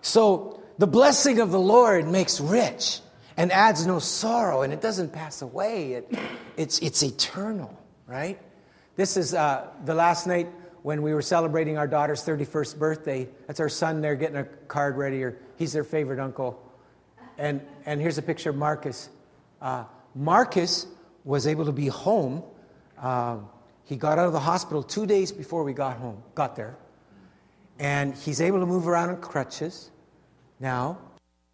So 0.02 0.62
the 0.76 0.86
blessing 0.86 1.40
of 1.40 1.50
the 1.50 1.60
Lord 1.60 2.06
makes 2.06 2.40
rich 2.40 3.00
and 3.38 3.50
adds 3.52 3.86
no 3.86 4.00
sorrow, 4.00 4.60
and 4.60 4.72
it 4.72 4.82
doesn't 4.82 5.14
pass 5.14 5.40
away. 5.40 5.94
It, 5.94 6.14
it's, 6.58 6.78
it's 6.80 7.02
eternal, 7.02 7.74
right? 8.06 8.38
This 8.96 9.16
is 9.16 9.32
uh, 9.32 9.68
the 9.86 9.94
last 9.94 10.26
night 10.26 10.48
when 10.82 11.02
we 11.02 11.14
were 11.14 11.22
celebrating 11.22 11.78
our 11.78 11.86
daughter's 11.86 12.22
31st 12.24 12.78
birthday. 12.78 13.28
That's 13.46 13.60
our 13.60 13.68
son 13.68 14.00
there 14.00 14.16
getting 14.16 14.36
a 14.36 14.44
card 14.44 14.96
ready, 14.96 15.22
or 15.22 15.38
he's 15.56 15.72
their 15.72 15.84
favorite 15.84 16.18
uncle. 16.18 16.60
And, 17.38 17.60
and 17.86 18.00
here's 18.00 18.18
a 18.18 18.22
picture 18.22 18.50
of 18.50 18.56
Marcus. 18.56 19.08
Uh, 19.60 19.84
Marcus 20.14 20.86
was 21.24 21.46
able 21.46 21.64
to 21.64 21.72
be 21.72 21.86
home. 21.86 22.42
Uh, 22.98 23.38
he 23.84 23.96
got 23.96 24.18
out 24.18 24.26
of 24.26 24.32
the 24.32 24.40
hospital 24.40 24.82
two 24.82 25.06
days 25.06 25.32
before 25.32 25.64
we 25.64 25.72
got 25.72 25.96
home, 25.96 26.22
got 26.34 26.56
there. 26.56 26.76
And 27.78 28.14
he's 28.16 28.40
able 28.40 28.60
to 28.60 28.66
move 28.66 28.86
around 28.86 29.10
on 29.10 29.20
crutches 29.20 29.90
now. 30.60 30.98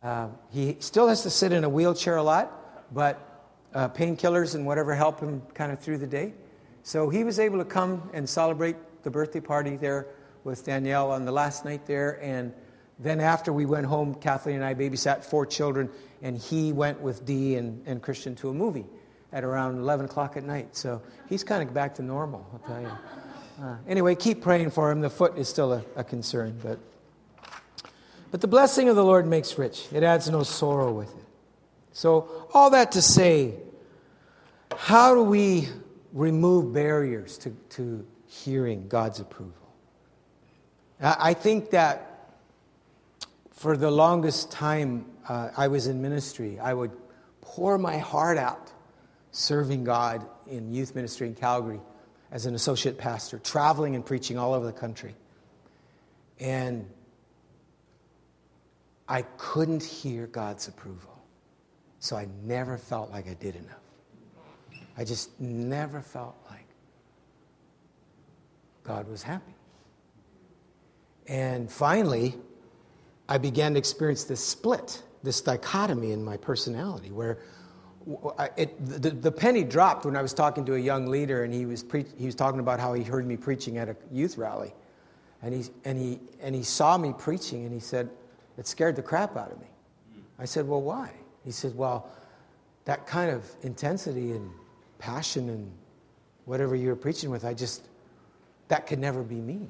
Uh, 0.02 0.28
he 0.50 0.76
still 0.80 1.08
has 1.08 1.22
to 1.22 1.30
sit 1.30 1.52
in 1.52 1.64
a 1.64 1.68
wheelchair 1.68 2.16
a 2.16 2.22
lot, 2.22 2.94
but 2.94 3.46
uh, 3.74 3.88
painkillers 3.88 4.54
and 4.54 4.64
whatever 4.64 4.94
help 4.94 5.20
him 5.20 5.42
kind 5.54 5.72
of 5.72 5.80
through 5.80 5.98
the 5.98 6.06
day. 6.06 6.32
So 6.82 7.08
he 7.08 7.24
was 7.24 7.38
able 7.38 7.58
to 7.58 7.64
come 7.64 8.08
and 8.14 8.28
celebrate 8.28 8.76
the 9.08 9.12
birthday 9.12 9.40
party 9.40 9.76
there 9.76 10.06
with 10.44 10.66
Danielle 10.66 11.10
on 11.10 11.24
the 11.24 11.32
last 11.32 11.64
night 11.64 11.86
there, 11.86 12.22
and 12.22 12.52
then 12.98 13.20
after 13.20 13.54
we 13.54 13.64
went 13.64 13.86
home, 13.86 14.14
Kathleen 14.14 14.56
and 14.56 14.64
I 14.66 14.74
babysat 14.74 15.24
four 15.24 15.46
children, 15.46 15.88
and 16.20 16.36
he 16.36 16.74
went 16.74 17.00
with 17.00 17.24
Dee 17.24 17.56
and, 17.56 17.82
and 17.86 18.02
Christian 18.02 18.34
to 18.36 18.50
a 18.50 18.52
movie 18.52 18.84
at 19.32 19.44
around 19.44 19.78
11 19.78 20.04
o'clock 20.04 20.36
at 20.36 20.44
night. 20.44 20.76
So 20.76 21.00
he's 21.26 21.42
kind 21.42 21.66
of 21.66 21.72
back 21.72 21.94
to 21.94 22.02
normal, 22.02 22.46
I'll 22.52 22.58
tell 22.58 22.82
you. 22.82 23.64
Uh, 23.64 23.76
anyway, 23.88 24.14
keep 24.14 24.42
praying 24.42 24.72
for 24.72 24.90
him. 24.90 25.00
The 25.00 25.08
foot 25.08 25.38
is 25.38 25.48
still 25.48 25.72
a, 25.72 25.82
a 25.96 26.04
concern, 26.04 26.58
but 26.62 26.78
but 28.30 28.42
the 28.42 28.46
blessing 28.46 28.90
of 28.90 28.96
the 28.96 29.04
Lord 29.04 29.26
makes 29.26 29.56
rich. 29.56 29.86
It 29.90 30.02
adds 30.02 30.28
no 30.28 30.42
sorrow 30.42 30.92
with 30.92 31.08
it. 31.08 31.24
So 31.92 32.46
all 32.52 32.68
that 32.70 32.92
to 32.92 33.00
say, 33.00 33.54
how 34.76 35.14
do 35.14 35.22
we 35.22 35.68
remove 36.12 36.74
barriers 36.74 37.38
to, 37.38 37.56
to 37.70 38.06
hearing 38.28 38.86
God's 38.88 39.20
approval? 39.20 39.54
I 41.00 41.34
think 41.34 41.70
that 41.70 42.34
for 43.50 43.76
the 43.76 43.90
longest 43.90 44.50
time 44.50 45.06
uh, 45.28 45.50
I 45.56 45.68
was 45.68 45.86
in 45.86 46.00
ministry, 46.00 46.58
I 46.58 46.74
would 46.74 46.92
pour 47.40 47.78
my 47.78 47.98
heart 47.98 48.38
out 48.38 48.72
serving 49.32 49.84
God 49.84 50.26
in 50.46 50.72
youth 50.72 50.94
ministry 50.94 51.26
in 51.26 51.34
Calgary 51.34 51.80
as 52.30 52.46
an 52.46 52.54
associate 52.54 52.98
pastor, 52.98 53.38
traveling 53.38 53.94
and 53.94 54.04
preaching 54.04 54.38
all 54.38 54.54
over 54.54 54.66
the 54.66 54.72
country. 54.72 55.14
And 56.40 56.88
I 59.08 59.22
couldn't 59.38 59.82
hear 59.82 60.26
God's 60.26 60.68
approval. 60.68 61.18
So 62.00 62.16
I 62.16 62.28
never 62.44 62.76
felt 62.76 63.10
like 63.10 63.28
I 63.28 63.34
did 63.34 63.56
enough. 63.56 63.78
I 64.96 65.04
just 65.04 65.40
never 65.40 66.00
felt 66.00 66.36
God 68.88 69.06
was 69.06 69.22
happy. 69.22 69.52
And 71.26 71.70
finally, 71.70 72.36
I 73.28 73.36
began 73.36 73.74
to 73.74 73.78
experience 73.78 74.24
this 74.24 74.42
split, 74.42 75.02
this 75.22 75.42
dichotomy 75.42 76.12
in 76.12 76.24
my 76.24 76.38
personality 76.38 77.10
where 77.10 77.38
it, 78.56 78.74
the, 79.02 79.10
the, 79.10 79.30
penny 79.30 79.62
dropped 79.62 80.06
when 80.06 80.16
I 80.16 80.22
was 80.22 80.32
talking 80.32 80.64
to 80.64 80.76
a 80.76 80.78
young 80.78 81.08
leader, 81.08 81.44
and 81.44 81.52
he 81.52 81.66
was, 81.66 81.82
pre- 81.82 82.06
he 82.16 82.24
was 82.24 82.34
talking 82.34 82.60
about 82.60 82.80
how 82.80 82.94
he 82.94 83.02
heard 83.02 83.26
me 83.26 83.36
preaching 83.36 83.76
at 83.76 83.90
a 83.90 83.96
youth 84.10 84.38
rally. 84.38 84.72
And 85.42 85.52
he, 85.52 85.70
and, 85.84 85.98
he, 85.98 86.18
and 86.40 86.54
he 86.54 86.62
saw 86.62 86.96
me 86.96 87.12
preaching, 87.16 87.64
and 87.64 87.72
he 87.74 87.80
said, 87.80 88.08
It 88.56 88.66
scared 88.66 88.96
the 88.96 89.02
crap 89.02 89.36
out 89.36 89.52
of 89.52 89.60
me. 89.60 89.66
I 90.38 90.46
said, 90.46 90.66
Well, 90.66 90.80
why? 90.80 91.12
He 91.44 91.50
said, 91.50 91.76
Well, 91.76 92.08
that 92.86 93.06
kind 93.06 93.30
of 93.30 93.44
intensity 93.60 94.32
and 94.32 94.50
passion 94.98 95.50
and 95.50 95.70
whatever 96.46 96.74
you 96.74 96.88
were 96.88 96.96
preaching 96.96 97.28
with, 97.28 97.44
I 97.44 97.52
just, 97.52 97.82
that 98.68 98.86
could 98.86 98.98
never 98.98 99.22
be 99.22 99.36
me. 99.36 99.68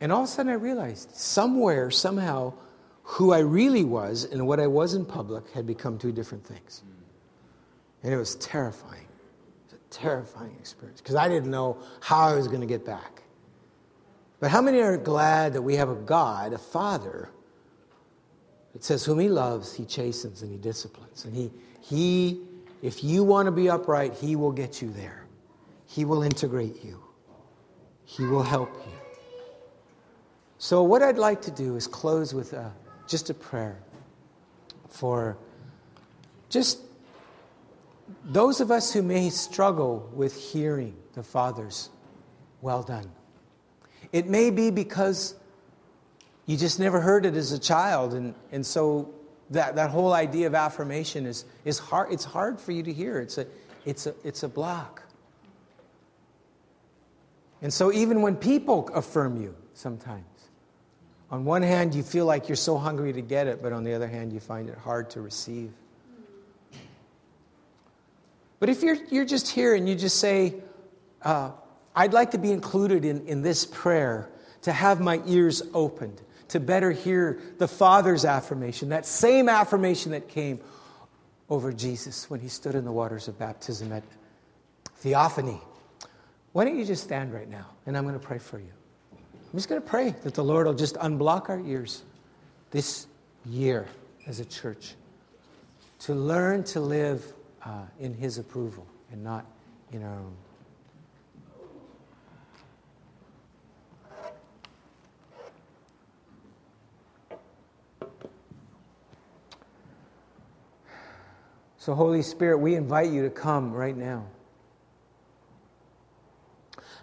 And 0.00 0.12
all 0.12 0.22
of 0.22 0.28
a 0.28 0.30
sudden 0.30 0.50
I 0.50 0.56
realized 0.56 1.14
somewhere, 1.14 1.90
somehow, 1.90 2.54
who 3.02 3.32
I 3.32 3.40
really 3.40 3.84
was 3.84 4.24
and 4.24 4.46
what 4.46 4.60
I 4.60 4.66
was 4.66 4.94
in 4.94 5.04
public 5.04 5.50
had 5.50 5.66
become 5.66 5.98
two 5.98 6.12
different 6.12 6.44
things. 6.46 6.82
And 8.02 8.12
it 8.12 8.16
was 8.16 8.36
terrifying. 8.36 9.06
It 9.68 9.72
was 9.72 9.74
a 9.74 9.90
terrifying 9.90 10.56
experience 10.58 11.00
because 11.00 11.16
I 11.16 11.28
didn't 11.28 11.50
know 11.50 11.78
how 12.00 12.28
I 12.28 12.34
was 12.34 12.48
going 12.48 12.60
to 12.60 12.66
get 12.66 12.84
back. 12.84 13.22
But 14.38 14.50
how 14.50 14.62
many 14.62 14.80
are 14.80 14.96
glad 14.96 15.52
that 15.52 15.62
we 15.62 15.76
have 15.76 15.90
a 15.90 15.94
God, 15.94 16.54
a 16.54 16.58
Father, 16.58 17.28
it 18.74 18.82
says, 18.84 19.04
Whom 19.04 19.18
He 19.18 19.28
loves, 19.28 19.74
He 19.74 19.84
chastens 19.84 20.42
and 20.42 20.50
He 20.50 20.56
disciplines. 20.56 21.26
And 21.26 21.34
He, 21.34 21.50
he 21.82 22.40
if 22.80 23.04
you 23.04 23.22
want 23.22 23.46
to 23.46 23.52
be 23.52 23.68
upright, 23.68 24.14
He 24.14 24.36
will 24.36 24.52
get 24.52 24.80
you 24.80 24.90
there. 24.90 25.19
He 25.90 26.04
will 26.04 26.22
integrate 26.22 26.84
you, 26.84 27.02
He 28.04 28.24
will 28.24 28.44
help 28.44 28.72
you. 28.86 28.92
So, 30.58 30.84
what 30.84 31.02
I'd 31.02 31.18
like 31.18 31.42
to 31.42 31.50
do 31.50 31.74
is 31.74 31.88
close 31.88 32.32
with 32.32 32.52
a, 32.52 32.72
just 33.08 33.28
a 33.28 33.34
prayer 33.34 33.82
for 34.88 35.36
just 36.48 36.78
those 38.24 38.60
of 38.60 38.70
us 38.70 38.92
who 38.92 39.02
may 39.02 39.30
struggle 39.30 40.08
with 40.14 40.36
hearing 40.36 40.94
the 41.14 41.24
Father's 41.24 41.90
well 42.60 42.84
done. 42.84 43.10
It 44.12 44.28
may 44.28 44.50
be 44.50 44.70
because 44.70 45.34
you 46.46 46.56
just 46.56 46.78
never 46.78 47.00
heard 47.00 47.26
it 47.26 47.34
as 47.34 47.50
a 47.50 47.58
child, 47.58 48.14
and, 48.14 48.34
and 48.52 48.64
so 48.64 49.12
that, 49.50 49.74
that 49.74 49.90
whole 49.90 50.12
idea 50.12 50.46
of 50.46 50.54
affirmation 50.54 51.26
is, 51.26 51.46
is 51.64 51.80
hard, 51.80 52.12
it's 52.12 52.24
hard 52.24 52.60
for 52.60 52.70
you 52.70 52.84
to 52.84 52.92
hear. 52.92 53.18
It's 53.18 53.38
a, 53.38 53.46
it's, 53.84 54.06
a, 54.06 54.14
it's 54.22 54.44
a 54.44 54.48
block. 54.48 55.02
And 57.62 57.72
so, 57.72 57.92
even 57.92 58.22
when 58.22 58.36
people 58.36 58.88
affirm 58.94 59.40
you, 59.40 59.54
sometimes, 59.74 60.24
on 61.30 61.44
one 61.44 61.62
hand, 61.62 61.94
you 61.94 62.02
feel 62.02 62.26
like 62.26 62.48
you're 62.48 62.56
so 62.56 62.78
hungry 62.78 63.12
to 63.12 63.20
get 63.20 63.46
it, 63.46 63.62
but 63.62 63.72
on 63.72 63.84
the 63.84 63.94
other 63.94 64.08
hand, 64.08 64.32
you 64.32 64.40
find 64.40 64.68
it 64.68 64.78
hard 64.78 65.10
to 65.10 65.20
receive. 65.20 65.72
But 68.58 68.68
if 68.68 68.82
you're, 68.82 68.96
you're 69.10 69.24
just 69.24 69.48
here 69.48 69.74
and 69.74 69.88
you 69.88 69.94
just 69.94 70.18
say, 70.18 70.54
uh, 71.22 71.52
I'd 71.94 72.12
like 72.12 72.32
to 72.32 72.38
be 72.38 72.52
included 72.52 73.04
in, 73.04 73.26
in 73.26 73.42
this 73.42 73.64
prayer, 73.64 74.28
to 74.62 74.72
have 74.72 75.00
my 75.00 75.22
ears 75.26 75.62
opened, 75.72 76.20
to 76.48 76.60
better 76.60 76.90
hear 76.90 77.40
the 77.58 77.68
Father's 77.68 78.24
affirmation, 78.24 78.90
that 78.90 79.06
same 79.06 79.48
affirmation 79.48 80.12
that 80.12 80.28
came 80.28 80.60
over 81.48 81.72
Jesus 81.72 82.28
when 82.28 82.40
he 82.40 82.48
stood 82.48 82.74
in 82.74 82.84
the 82.84 82.92
waters 82.92 83.28
of 83.28 83.38
baptism 83.38 83.92
at 83.92 84.04
Theophany. 84.96 85.60
Why 86.52 86.64
don't 86.64 86.78
you 86.78 86.84
just 86.84 87.04
stand 87.04 87.32
right 87.32 87.48
now 87.48 87.66
and 87.86 87.96
I'm 87.96 88.04
going 88.04 88.18
to 88.18 88.24
pray 88.24 88.38
for 88.38 88.58
you. 88.58 88.72
I'm 89.12 89.58
just 89.58 89.68
going 89.68 89.80
to 89.80 89.86
pray 89.86 90.14
that 90.22 90.34
the 90.34 90.44
Lord 90.44 90.66
will 90.66 90.74
just 90.74 90.96
unblock 90.96 91.48
our 91.48 91.60
ears 91.60 92.02
this 92.70 93.06
year 93.44 93.86
as 94.26 94.40
a 94.40 94.44
church 94.44 94.94
to 96.00 96.14
learn 96.14 96.64
to 96.64 96.80
live 96.80 97.32
uh, 97.64 97.82
in 97.98 98.14
His 98.14 98.38
approval 98.38 98.86
and 99.12 99.22
not 99.22 99.44
in 99.92 100.02
our 100.02 100.14
own. 100.14 100.36
So, 111.78 111.94
Holy 111.94 112.22
Spirit, 112.22 112.58
we 112.58 112.74
invite 112.74 113.10
you 113.10 113.22
to 113.22 113.30
come 113.30 113.72
right 113.72 113.96
now. 113.96 114.26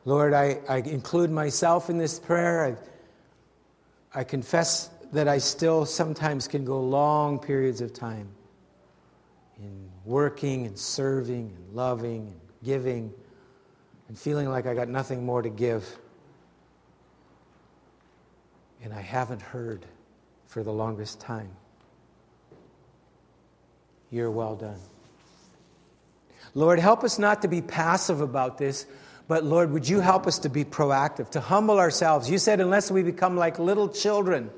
Lord, 0.07 0.33
I, 0.33 0.61
I 0.69 0.77
include 0.77 1.31
myself 1.31 1.89
in 1.89 1.97
this 1.97 2.17
prayer. 2.17 2.77
I, 4.13 4.19
I 4.21 4.23
confess 4.23 4.89
that 5.11 5.27
I 5.27 5.37
still 5.37 5.85
sometimes 5.85 6.47
can 6.47 6.63
go 6.63 6.79
long 6.79 7.39
periods 7.39 7.81
of 7.81 7.91
time 7.91 8.29
in 9.59 9.89
working 10.05 10.65
and 10.65 10.79
serving 10.79 11.53
and 11.53 11.75
loving 11.75 12.21
and 12.21 12.39
giving 12.63 13.13
and 14.07 14.17
feeling 14.17 14.47
like 14.47 14.65
I 14.65 14.73
got 14.73 14.87
nothing 14.87 15.25
more 15.25 15.41
to 15.41 15.49
give. 15.49 15.85
And 18.81 18.93
I 18.93 19.01
haven't 19.01 19.41
heard 19.41 19.85
for 20.45 20.63
the 20.63 20.71
longest 20.71 21.19
time. 21.19 21.51
You're 24.09 24.31
well 24.31 24.55
done. 24.55 24.79
Lord, 26.53 26.79
help 26.79 27.03
us 27.03 27.19
not 27.19 27.41
to 27.41 27.49
be 27.49 27.61
passive 27.61 28.21
about 28.21 28.57
this, 28.57 28.85
but 29.27 29.43
Lord, 29.43 29.71
would 29.71 29.87
you 29.87 29.99
help 29.99 30.25
us 30.25 30.39
to 30.39 30.49
be 30.49 30.63
proactive, 30.63 31.29
to 31.31 31.41
humble 31.41 31.79
ourselves? 31.79 32.29
You 32.29 32.37
said, 32.37 32.61
unless 32.61 32.89
we 32.89 33.03
become 33.03 33.35
like 33.35 33.59
little 33.59 33.89
children, 33.89 34.49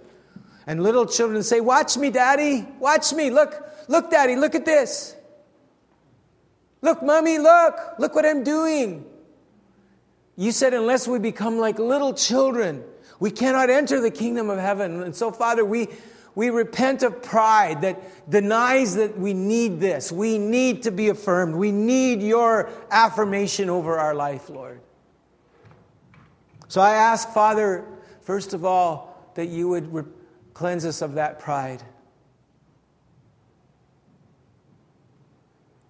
and 0.67 0.83
little 0.83 1.05
children 1.07 1.41
say, 1.41 1.61
Watch 1.61 1.97
me, 1.97 2.11
daddy, 2.11 2.67
watch 2.79 3.11
me, 3.11 3.31
look, 3.31 3.55
look, 3.87 4.11
daddy, 4.11 4.35
look 4.35 4.53
at 4.53 4.65
this. 4.65 5.15
Look, 6.81 7.03
mommy, 7.03 7.39
look, 7.39 7.75
look 7.97 8.15
what 8.15 8.25
I'm 8.25 8.43
doing. 8.43 9.05
You 10.37 10.51
said, 10.53 10.73
unless 10.73 11.07
we 11.07 11.19
become 11.19 11.57
like 11.57 11.79
little 11.79 12.13
children, 12.13 12.83
we 13.19 13.31
cannot 13.31 13.69
enter 13.69 13.99
the 13.99 14.11
kingdom 14.11 14.49
of 14.49 14.57
heaven. 14.57 15.03
And 15.03 15.13
so, 15.13 15.31
Father, 15.31 15.65
we, 15.65 15.89
we 16.39 16.51
repent 16.51 17.03
of 17.03 17.21
pride 17.21 17.81
that 17.81 18.29
denies 18.29 18.95
that 18.95 19.19
we 19.19 19.33
need 19.33 19.81
this. 19.81 20.09
We 20.09 20.37
need 20.37 20.83
to 20.83 20.89
be 20.89 21.09
affirmed. 21.09 21.53
We 21.53 21.73
need 21.73 22.21
your 22.23 22.69
affirmation 22.89 23.69
over 23.69 23.99
our 23.99 24.15
life, 24.15 24.49
Lord. 24.49 24.79
So 26.69 26.79
I 26.79 26.91
ask, 26.91 27.33
Father, 27.33 27.83
first 28.21 28.53
of 28.53 28.63
all, 28.63 29.29
that 29.35 29.47
you 29.47 29.67
would 29.67 29.93
re- 29.93 30.03
cleanse 30.53 30.85
us 30.85 31.01
of 31.01 31.15
that 31.15 31.39
pride. 31.39 31.83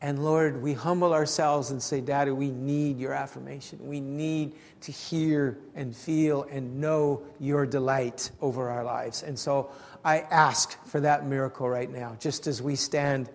And 0.02 0.24
Lord, 0.24 0.62
we 0.62 0.74
humble 0.74 1.14
ourselves 1.14 1.72
and 1.72 1.84
say, 1.84 2.00
Daddy, 2.00 2.32
we 2.32 2.52
need 2.52 3.00
your 3.00 3.14
affirmation. 3.14 3.80
We 3.82 4.00
need 4.00 4.56
to 4.82 4.92
hear 4.92 5.58
and 5.76 5.96
feel 5.96 6.44
and 6.44 6.80
know 6.80 7.24
your 7.40 7.66
delight 7.66 8.32
over 8.42 8.70
our 8.70 8.84
lives. 8.84 9.24
And 9.24 9.38
so 9.38 9.72
I 10.06 10.20
ask 10.20 10.82
for 10.86 11.02
that 11.02 11.26
miracle 11.26 11.68
right 11.68 11.92
now, 11.92 12.16
just 12.20 12.48
as 12.48 12.62
we 12.62 12.76
stand. 12.78 13.30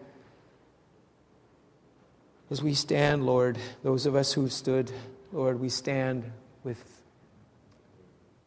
As 2.50 2.62
we 2.62 2.72
stand, 2.72 3.26
Lord, 3.26 3.58
those 3.82 4.06
of 4.06 4.16
us 4.16 4.32
who've 4.32 4.52
stood, 4.52 4.90
Lord, 5.32 5.60
we 5.60 5.68
stand 5.68 6.30
with 6.62 6.82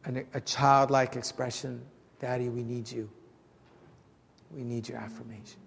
an, 0.04 0.26
a 0.34 0.40
childlike 0.40 1.14
expression 1.14 1.82
Daddy, 2.18 2.48
we 2.48 2.64
need 2.64 2.90
you. 2.90 3.08
We 4.50 4.64
need 4.64 4.88
your 4.88 4.98
affirmation. 4.98 5.60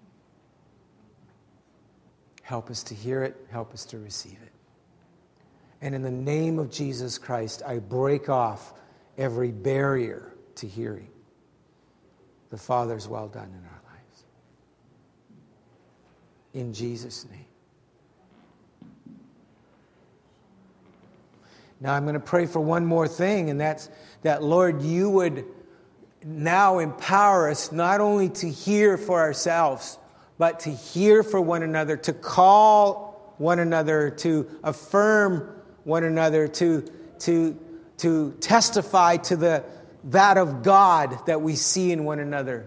Help 2.52 2.70
us 2.70 2.84
to 2.84 2.94
hear 2.94 3.24
it, 3.24 3.38
help 3.50 3.74
us 3.74 3.86
to 3.86 3.98
receive 3.98 4.38
it. 4.44 4.52
And 5.82 5.96
in 5.96 6.02
the 6.02 6.12
name 6.12 6.60
of 6.60 6.70
Jesus 6.70 7.18
Christ, 7.18 7.64
I 7.66 7.80
break 7.80 8.28
off 8.28 8.74
every 9.18 9.52
barrier 9.52 10.34
to 10.56 10.68
hearing 10.68 11.08
the 12.50 12.58
Father's 12.58 13.08
well 13.08 13.30
done 13.30 13.46
in 13.58 13.66
our 13.66 13.82
lives. 13.90 14.24
In 16.54 16.74
Jesus' 16.74 17.26
name. 17.32 17.46
Now 21.80 21.94
I'm 21.94 22.04
going 22.04 22.16
to 22.16 22.20
pray 22.20 22.48
for 22.48 22.60
one 22.60 22.86
more 22.86 23.08
thing, 23.08 23.50
and 23.50 23.62
that's 23.62 23.90
that, 24.24 24.44
Lord, 24.44 24.82
you 24.82 25.10
would 25.10 25.46
now 26.26 26.80
empower 26.80 27.50
us 27.50 27.72
not 27.72 28.02
only 28.02 28.28
to 28.28 28.50
hear 28.50 28.98
for 28.98 29.22
ourselves, 29.22 29.98
but 30.42 30.62
to 30.62 30.72
hear 30.72 31.22
for 31.22 31.40
one 31.40 31.62
another, 31.62 31.96
to 31.96 32.14
call 32.14 33.36
one 33.38 33.60
another, 33.60 34.10
to 34.10 34.50
affirm 34.64 35.48
one 35.84 36.04
another, 36.04 36.48
to, 36.48 36.82
to, 37.20 37.56
to 37.98 38.32
testify 38.40 39.18
to 39.18 39.36
the, 39.36 39.64
that 40.06 40.40
of 40.40 40.64
God 40.64 41.28
that 41.28 41.44
we 41.44 41.56
see 41.56 41.92
in 41.92 42.06
one 42.06 42.18
another. 42.18 42.66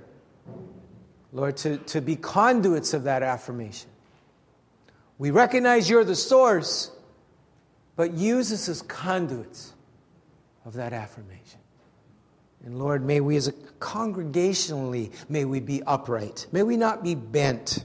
Lord, 1.32 1.56
to, 1.56 1.78
to 1.78 2.00
be 2.00 2.14
conduits 2.14 2.94
of 2.94 3.02
that 3.02 3.24
affirmation. 3.24 3.90
We 5.18 5.32
recognize 5.32 5.90
you're 5.90 6.04
the 6.04 6.14
source, 6.14 6.92
but 7.96 8.12
use 8.14 8.52
us 8.52 8.68
as 8.68 8.82
conduits 8.82 9.72
of 10.64 10.74
that 10.74 10.92
affirmation. 10.92 11.58
And 12.64 12.78
Lord, 12.78 13.04
may 13.04 13.20
we 13.20 13.36
as 13.36 13.46
a 13.46 13.52
congregationally, 13.52 15.12
may 15.28 15.44
we 15.44 15.60
be 15.60 15.82
upright. 15.82 16.46
May 16.50 16.62
we 16.62 16.76
not 16.76 17.04
be 17.04 17.14
bent 17.14 17.84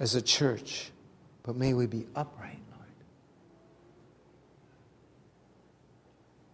as 0.00 0.14
a 0.14 0.22
church, 0.22 0.90
but 1.42 1.54
may 1.54 1.74
we 1.74 1.86
be 1.86 2.06
upright, 2.16 2.58
Lord. 2.70 2.88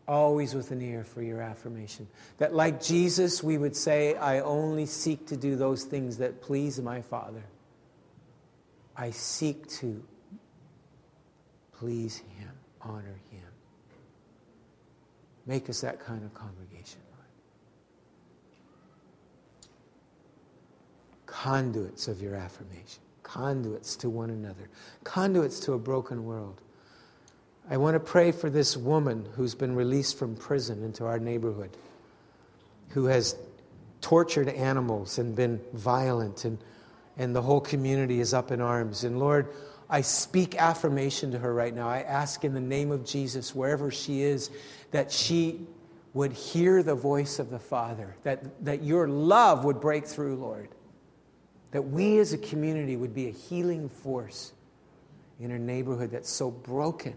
Always 0.09 0.55
with 0.55 0.73
an 0.73 0.83
ear 0.83 1.05
for 1.05 1.23
your 1.23 1.41
affirmation. 1.41 2.09
That 2.39 2.53
like 2.53 2.83
Jesus, 2.83 3.45
we 3.45 3.59
would 3.59 3.77
say, 3.77 4.17
I 4.17 4.41
only 4.41 4.87
seek 4.87 5.29
to 5.29 5.37
do 5.37 5.55
those 5.55 5.85
things 5.85 6.19
that 6.19 6.43
please 6.43 6.81
my 6.81 7.01
Father. 7.03 7.45
I 8.97 9.11
seek 9.11 9.69
to 9.81 10.03
please 11.79 12.19
Him, 12.19 12.51
honor 12.81 13.21
Him. 13.31 13.43
Make 15.47 15.69
us 15.69 15.81
that 15.81 16.01
kind 16.01 16.25
of 16.25 16.33
congregation, 16.35 17.01
Lord. 17.11 17.27
Conduits 21.27 22.09
of 22.09 22.23
your 22.23 22.37
affirmation, 22.37 23.03
conduits 23.23 23.97
to 23.97 24.11
one 24.11 24.31
another, 24.31 24.69
conduits 25.03 25.59
to 25.61 25.73
a 25.73 25.79
broken 25.79 26.25
world. 26.25 26.61
I 27.69 27.77
want 27.77 27.95
to 27.95 28.01
pray 28.01 28.33
for 28.33 28.51
this 28.51 28.77
woman 28.77 29.27
who's 29.35 29.55
been 29.55 29.75
released 29.75 30.19
from 30.19 30.37
prison 30.37 30.83
into 30.85 31.07
our 31.07 31.19
neighborhood, 31.19 31.77
who 32.91 33.07
has 33.07 33.37
tortured 34.01 34.49
animals 34.49 35.19
and 35.19 35.35
been 35.35 35.61
violent, 35.73 36.45
and, 36.45 36.59
and 37.17 37.35
the 37.35 37.43
whole 37.43 37.61
community 37.61 38.21
is 38.21 38.35
up 38.35 38.51
in 38.51 38.61
arms. 38.61 39.05
And 39.05 39.19
Lord, 39.19 39.49
I 39.93 40.01
speak 40.01 40.57
affirmation 40.57 41.33
to 41.33 41.39
her 41.39 41.53
right 41.53 41.75
now. 41.75 41.87
I 41.87 42.01
ask 42.01 42.45
in 42.45 42.55
the 42.55 42.61
name 42.61 42.91
of 42.91 43.05
Jesus, 43.05 43.55
wherever 43.55 43.91
she 43.91 44.23
is, 44.23 44.51
that 44.91 45.13
she 45.13 45.67
would 46.15 46.33
hear 46.33 46.83
the 46.83 46.95
voice 46.95 47.39
of 47.39 47.51
the 47.51 47.59
Father, 47.59 48.17
that, 48.23 48.65
that 48.65 48.83
your 48.83 49.07
love 49.07 49.67
would 49.67 49.83
break 49.83 50.07
through, 50.07 50.37
Lord. 50.37 50.71
That 51.73 51.83
we 51.83 52.19
as 52.21 52.33
a 52.33 52.39
community 52.39 52.97
would 52.97 53.15
be 53.15 53.29
a 53.29 53.33
healing 53.33 53.91
force 53.91 54.55
in 55.39 55.51
a 55.51 55.59
neighborhood 55.59 56.11
that's 56.11 56.31
so 56.31 56.51
broken 56.51 57.15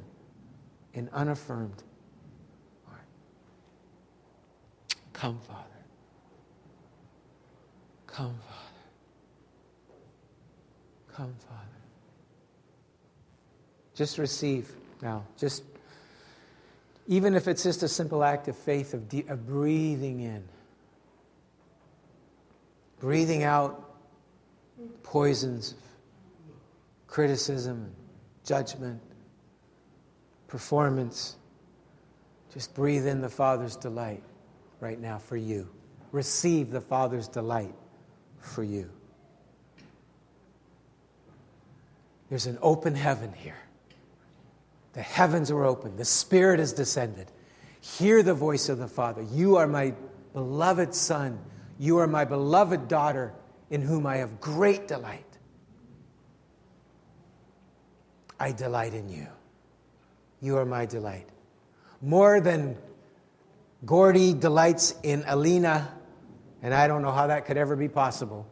and 0.94 1.08
unaffirmed. 1.14 1.82
Lord. 2.88 3.00
Come, 5.14 5.40
Father. 5.48 5.62
Come, 8.06 8.38
Father. 8.50 8.62
Come, 11.14 11.34
Father. 11.48 11.75
Just 13.96 14.18
receive 14.18 14.72
now. 15.02 15.24
Just 15.38 15.64
even 17.08 17.36
if 17.36 17.48
it's 17.48 17.64
just 17.64 17.84
a 17.84 17.88
simple 17.88 18.24
act 18.24 18.48
of 18.48 18.58
faith 18.58 18.93
of, 18.93 19.08
de- 19.10 19.26
of 19.28 19.48
breathing 19.48 20.22
in, 20.22 20.43
breathing 23.00 23.43
out 23.43 23.96
poisons 25.04 25.72
of 25.74 25.78
criticism 27.08 27.91
judgment, 28.46 29.02
performance. 30.48 31.36
Just 32.54 32.74
breathe 32.74 33.08
in 33.08 33.22
the 33.22 33.30
Father's 33.30 33.76
delight 33.76 34.24
right 34.80 35.00
now 35.00 35.18
for 35.18 35.36
you. 35.36 35.68
Receive 36.12 36.72
the 36.72 36.80
Father's 36.80 37.28
delight 37.28 37.74
for 38.39 38.64
you. 38.64 38.89
There's 42.30 42.46
an 42.46 42.58
open 42.62 42.96
heaven 42.96 43.34
here. 43.34 43.58
The 44.96 45.02
heavens 45.02 45.52
are 45.52 45.66
open, 45.66 45.98
the 45.98 46.06
Spirit 46.06 46.60
has 46.60 46.72
descended. 46.72 47.30
Hear 47.82 48.24
the 48.24 48.34
voice 48.34 48.70
of 48.70 48.80
the 48.80 48.88
Father. 48.88 49.22
You 49.22 49.58
are 49.58 49.68
my 49.68 49.93
beloved 50.34 50.96
Son. 50.96 51.38
You 51.78 51.98
are 51.98 52.08
my 52.08 52.24
beloved 52.24 52.88
daughter, 52.88 53.34
in 53.70 53.82
whom 53.82 54.08
I 54.08 54.18
have 54.18 54.39
great 54.39 54.88
delight. 54.88 55.26
I 58.39 58.54
delight 58.54 58.93
in 58.93 59.10
you. 59.10 59.28
You 60.41 60.58
are 60.58 60.66
my 60.66 60.86
delight. 60.86 61.28
More 62.02 62.39
than 62.39 62.78
Gordy 63.86 64.34
delights 64.34 64.96
in 65.04 65.26
Alina, 65.28 65.93
and 66.62 66.74
I 66.74 66.88
don't 66.88 67.02
know 67.02 67.12
how 67.12 67.28
that 67.28 67.46
could 67.46 67.58
ever 67.58 67.76
be 67.76 67.89
possible. 67.89 68.48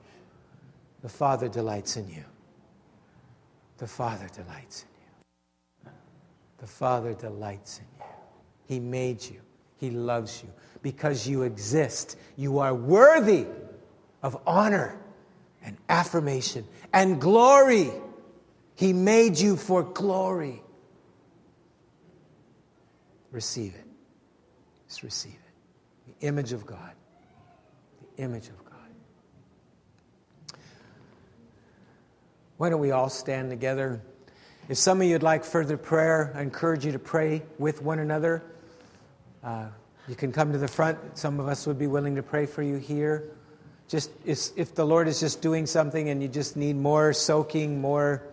The 1.01 1.09
Father 1.09 1.47
delights 1.47 1.95
in 1.95 2.09
you. 2.09 2.25
The 3.77 3.87
Father 3.87 4.27
delights. 4.33 4.85
The 6.63 6.69
Father 6.69 7.13
delights 7.13 7.79
in 7.79 7.85
you. 7.99 8.05
He 8.67 8.79
made 8.79 9.21
you, 9.21 9.41
He 9.75 9.89
loves 9.89 10.41
you. 10.41 10.49
Because 10.81 11.27
you 11.27 11.41
exist, 11.41 12.15
you 12.37 12.59
are 12.59 12.73
worthy 12.73 13.47
of 14.21 14.41
honor 14.47 14.97
and 15.61 15.75
affirmation 15.89 16.65
and 16.93 17.19
glory. 17.19 17.91
He 18.75 18.93
made 18.93 19.37
you 19.37 19.57
for 19.57 19.83
glory. 19.83 20.63
Receive 23.31 23.75
it. 23.75 23.85
Just 24.87 25.03
receive 25.03 25.33
it. 25.33 26.17
The 26.21 26.27
image 26.27 26.53
of 26.53 26.65
God. 26.65 26.93
The 28.15 28.23
image 28.23 28.47
of 28.47 28.63
God. 28.63 30.57
Why 32.55 32.69
don't 32.69 32.79
we 32.79 32.91
all 32.91 33.09
stand 33.09 33.49
together? 33.49 34.01
If 34.69 34.77
some 34.77 35.01
of 35.01 35.07
you 35.07 35.13
would 35.13 35.23
like 35.23 35.43
further 35.43 35.75
prayer, 35.75 36.31
I 36.33 36.41
encourage 36.41 36.85
you 36.85 36.93
to 36.93 36.99
pray 36.99 37.41
with 37.59 37.81
one 37.81 37.99
another. 37.99 38.41
Uh, 39.43 39.67
you 40.07 40.15
can 40.15 40.31
come 40.31 40.53
to 40.53 40.57
the 40.57 40.69
front. 40.69 40.97
Some 41.17 41.41
of 41.41 41.49
us 41.49 41.67
would 41.67 41.77
be 41.77 41.87
willing 41.87 42.15
to 42.15 42.23
pray 42.23 42.45
for 42.45 42.63
you 42.63 42.77
here. 42.77 43.29
Just 43.89 44.09
if 44.25 44.73
the 44.73 44.85
Lord 44.85 45.09
is 45.09 45.19
just 45.19 45.41
doing 45.41 45.65
something 45.65 46.07
and 46.07 46.21
you 46.21 46.29
just 46.29 46.55
need 46.55 46.77
more 46.77 47.11
soaking, 47.11 47.81
more 47.81 48.23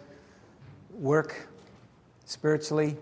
work 0.92 1.48
spiritually. 2.26 2.96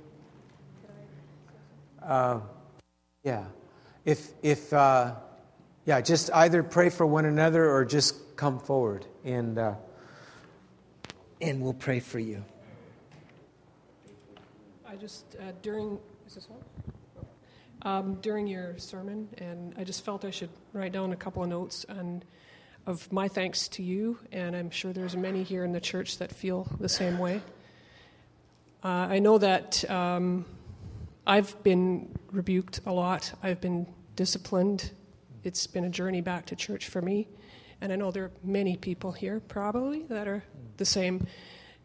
Uh, 2.03 2.41
yeah. 3.25 3.45
If, 4.07 4.33
if 4.43 4.73
uh, 4.73 5.17
yeah, 5.85 6.01
just 6.01 6.31
either 6.33 6.63
pray 6.63 6.89
for 6.89 7.05
one 7.05 7.27
another 7.27 7.69
or 7.69 7.85
just 7.85 8.37
come 8.37 8.59
forward 8.59 9.05
and, 9.23 9.59
uh, 9.59 9.75
and 11.43 11.61
we'll 11.61 11.75
pray 11.75 12.01
for 12.01 12.19
you. 12.19 12.43
Just, 15.01 15.37
uh, 15.39 15.53
during, 15.63 15.97
is 16.27 16.35
this 16.35 16.49
on? 16.51 16.65
Um, 17.83 18.15
during 18.21 18.49
your 18.49 18.77
sermon, 18.79 19.29
and 19.39 19.73
I 19.79 19.85
just 19.85 20.05
felt 20.05 20.25
I 20.25 20.31
should 20.31 20.51
write 20.73 20.91
down 20.91 21.13
a 21.13 21.17
couple 21.17 21.41
of 21.41 21.49
notes 21.49 21.87
and 21.89 22.25
of 22.85 23.13
my 23.13 23.29
thanks 23.29 23.69
to 23.69 23.83
you, 23.83 24.19
and 24.33 24.57
I'm 24.57 24.71
sure 24.71 24.93
there's 24.93 25.17
many 25.17 25.45
here 25.45 25.65
in 25.65 25.71
the 25.71 25.81
church 25.81 26.19
that 26.19 26.33
feel 26.33 26.67
the 26.81 26.89
same 26.89 27.19
way. 27.19 27.41
Uh, 28.83 28.89
I 28.89 29.21
know 29.21 29.39
that 29.39 29.89
um, 29.89 30.45
I've 31.25 31.63
been 31.63 32.19
rebuked 32.33 32.81
a 32.85 32.93
lot. 32.93 33.33
I've 33.41 33.61
been 33.61 33.87
disciplined. 34.17 34.91
It's 35.45 35.69
been 35.69 35.85
a 35.85 35.91
journey 35.91 36.23
back 36.23 36.47
to 36.47 36.57
church 36.57 36.89
for 36.89 37.01
me, 37.01 37.29
and 37.81 37.93
I 37.93 37.97
know 37.97 38.11
there 38.11 38.25
are 38.25 38.33
many 38.43 38.77
people 38.77 39.13
here 39.13 39.39
probably 39.39 40.03
that 40.09 40.27
are 40.27 40.43
the 40.77 40.85
same. 40.85 41.29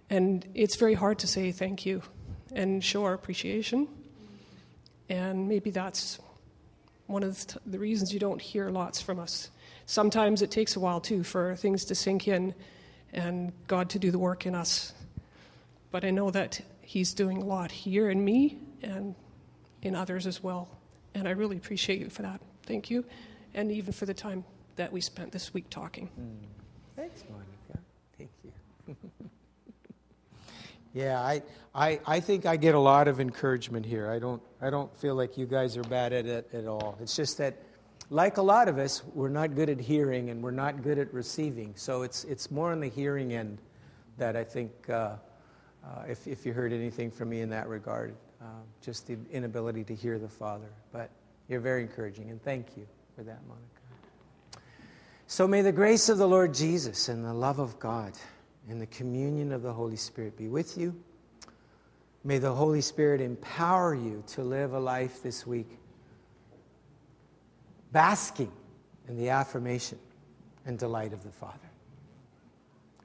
And 0.09 0.47
it's 0.55 0.77
very 0.77 0.95
hard 0.95 1.19
to 1.19 1.27
say 1.27 1.51
thank 1.51 1.85
you 1.85 2.01
and 2.53 2.83
show 2.83 3.03
our 3.05 3.13
appreciation. 3.13 3.87
And 5.09 5.47
maybe 5.47 5.71
that's 5.71 6.19
one 7.07 7.23
of 7.23 7.47
the, 7.47 7.59
the 7.65 7.79
reasons 7.79 8.13
you 8.13 8.19
don't 8.19 8.41
hear 8.41 8.69
lots 8.69 9.01
from 9.01 9.19
us. 9.19 9.49
Sometimes 9.85 10.41
it 10.41 10.51
takes 10.51 10.75
a 10.75 10.79
while 10.79 11.01
too 11.01 11.23
for 11.23 11.55
things 11.55 11.85
to 11.85 11.95
sink 11.95 12.27
in 12.27 12.53
and 13.11 13.51
God 13.67 13.89
to 13.91 13.99
do 13.99 14.11
the 14.11 14.19
work 14.19 14.45
in 14.45 14.55
us. 14.55 14.93
But 15.91 16.03
I 16.03 16.09
know 16.09 16.31
that 16.31 16.61
He's 16.81 17.13
doing 17.13 17.41
a 17.41 17.45
lot 17.45 17.71
here 17.71 18.09
in 18.09 18.23
me 18.23 18.59
and 18.81 19.15
in 19.81 19.95
others 19.95 20.27
as 20.27 20.41
well. 20.41 20.69
And 21.13 21.27
I 21.27 21.31
really 21.31 21.57
appreciate 21.57 21.99
you 21.99 22.09
for 22.09 22.23
that. 22.23 22.41
Thank 22.63 22.89
you. 22.89 23.05
And 23.53 23.71
even 23.71 23.93
for 23.93 24.05
the 24.05 24.13
time 24.13 24.43
that 24.75 24.91
we 24.91 25.01
spent 25.01 25.31
this 25.31 25.53
week 25.53 25.69
talking. 25.69 26.09
Mm. 26.19 26.47
Thanks, 26.95 27.23
Monica. 27.29 27.83
Thank 28.17 28.29
you. 28.43 28.51
Yeah, 30.93 31.19
I, 31.19 31.41
I, 31.73 31.99
I 32.05 32.19
think 32.19 32.45
I 32.45 32.55
get 32.55 32.75
a 32.75 32.79
lot 32.79 33.07
of 33.07 33.19
encouragement 33.19 33.85
here. 33.85 34.11
I 34.11 34.19
don't, 34.19 34.41
I 34.61 34.69
don't 34.69 34.95
feel 34.97 35.15
like 35.15 35.37
you 35.37 35.47
guys 35.47 35.75
are 35.75 35.83
bad 35.83 36.13
at 36.13 36.27
it 36.27 36.49
at 36.53 36.67
all. 36.67 36.97
It's 37.01 37.15
just 37.15 37.39
that, 37.39 37.55
like 38.09 38.37
a 38.37 38.43
lot 38.43 38.67
of 38.67 38.77
us, 38.77 39.01
we're 39.15 39.29
not 39.29 39.55
good 39.55 39.69
at 39.69 39.79
hearing 39.79 40.29
and 40.29 40.43
we're 40.43 40.51
not 40.51 40.83
good 40.83 40.99
at 40.99 41.11
receiving. 41.11 41.73
So 41.75 42.03
it's, 42.03 42.25
it's 42.25 42.51
more 42.51 42.71
on 42.71 42.79
the 42.79 42.89
hearing 42.89 43.33
end 43.33 43.57
that 44.17 44.35
I 44.35 44.43
think, 44.43 44.71
uh, 44.87 45.15
uh, 45.83 46.03
if, 46.07 46.27
if 46.27 46.45
you 46.45 46.53
heard 46.53 46.71
anything 46.71 47.09
from 47.09 47.29
me 47.29 47.41
in 47.41 47.49
that 47.49 47.67
regard, 47.67 48.13
uh, 48.39 48.45
just 48.81 49.07
the 49.07 49.17
inability 49.31 49.83
to 49.85 49.95
hear 49.95 50.19
the 50.19 50.29
Father. 50.29 50.69
But 50.91 51.09
you're 51.49 51.59
very 51.59 51.81
encouraging, 51.81 52.29
and 52.29 52.41
thank 52.43 52.77
you 52.77 52.85
for 53.15 53.23
that, 53.23 53.39
Monica. 53.47 54.63
So 55.25 55.47
may 55.47 55.63
the 55.63 55.71
grace 55.71 56.09
of 56.09 56.19
the 56.19 56.27
Lord 56.27 56.53
Jesus 56.53 57.09
and 57.09 57.25
the 57.25 57.33
love 57.33 57.57
of 57.57 57.79
God 57.79 58.13
and 58.69 58.81
the 58.81 58.87
communion 58.87 59.51
of 59.51 59.61
the 59.61 59.73
Holy 59.73 59.95
Spirit 59.95 60.37
be 60.37 60.47
with 60.47 60.77
you. 60.77 60.95
May 62.23 62.37
the 62.37 62.53
Holy 62.53 62.81
Spirit 62.81 63.19
empower 63.19 63.93
you 63.93 64.23
to 64.27 64.43
live 64.43 64.73
a 64.73 64.79
life 64.79 65.21
this 65.21 65.45
week 65.45 65.77
basking 67.91 68.51
in 69.07 69.17
the 69.17 69.29
affirmation 69.29 69.99
and 70.65 70.79
delight 70.79 71.13
of 71.13 71.23
the 71.23 71.31
Father. 71.31 71.59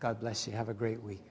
God 0.00 0.20
bless 0.20 0.46
you. 0.46 0.52
Have 0.52 0.68
a 0.68 0.74
great 0.74 1.02
week. 1.02 1.27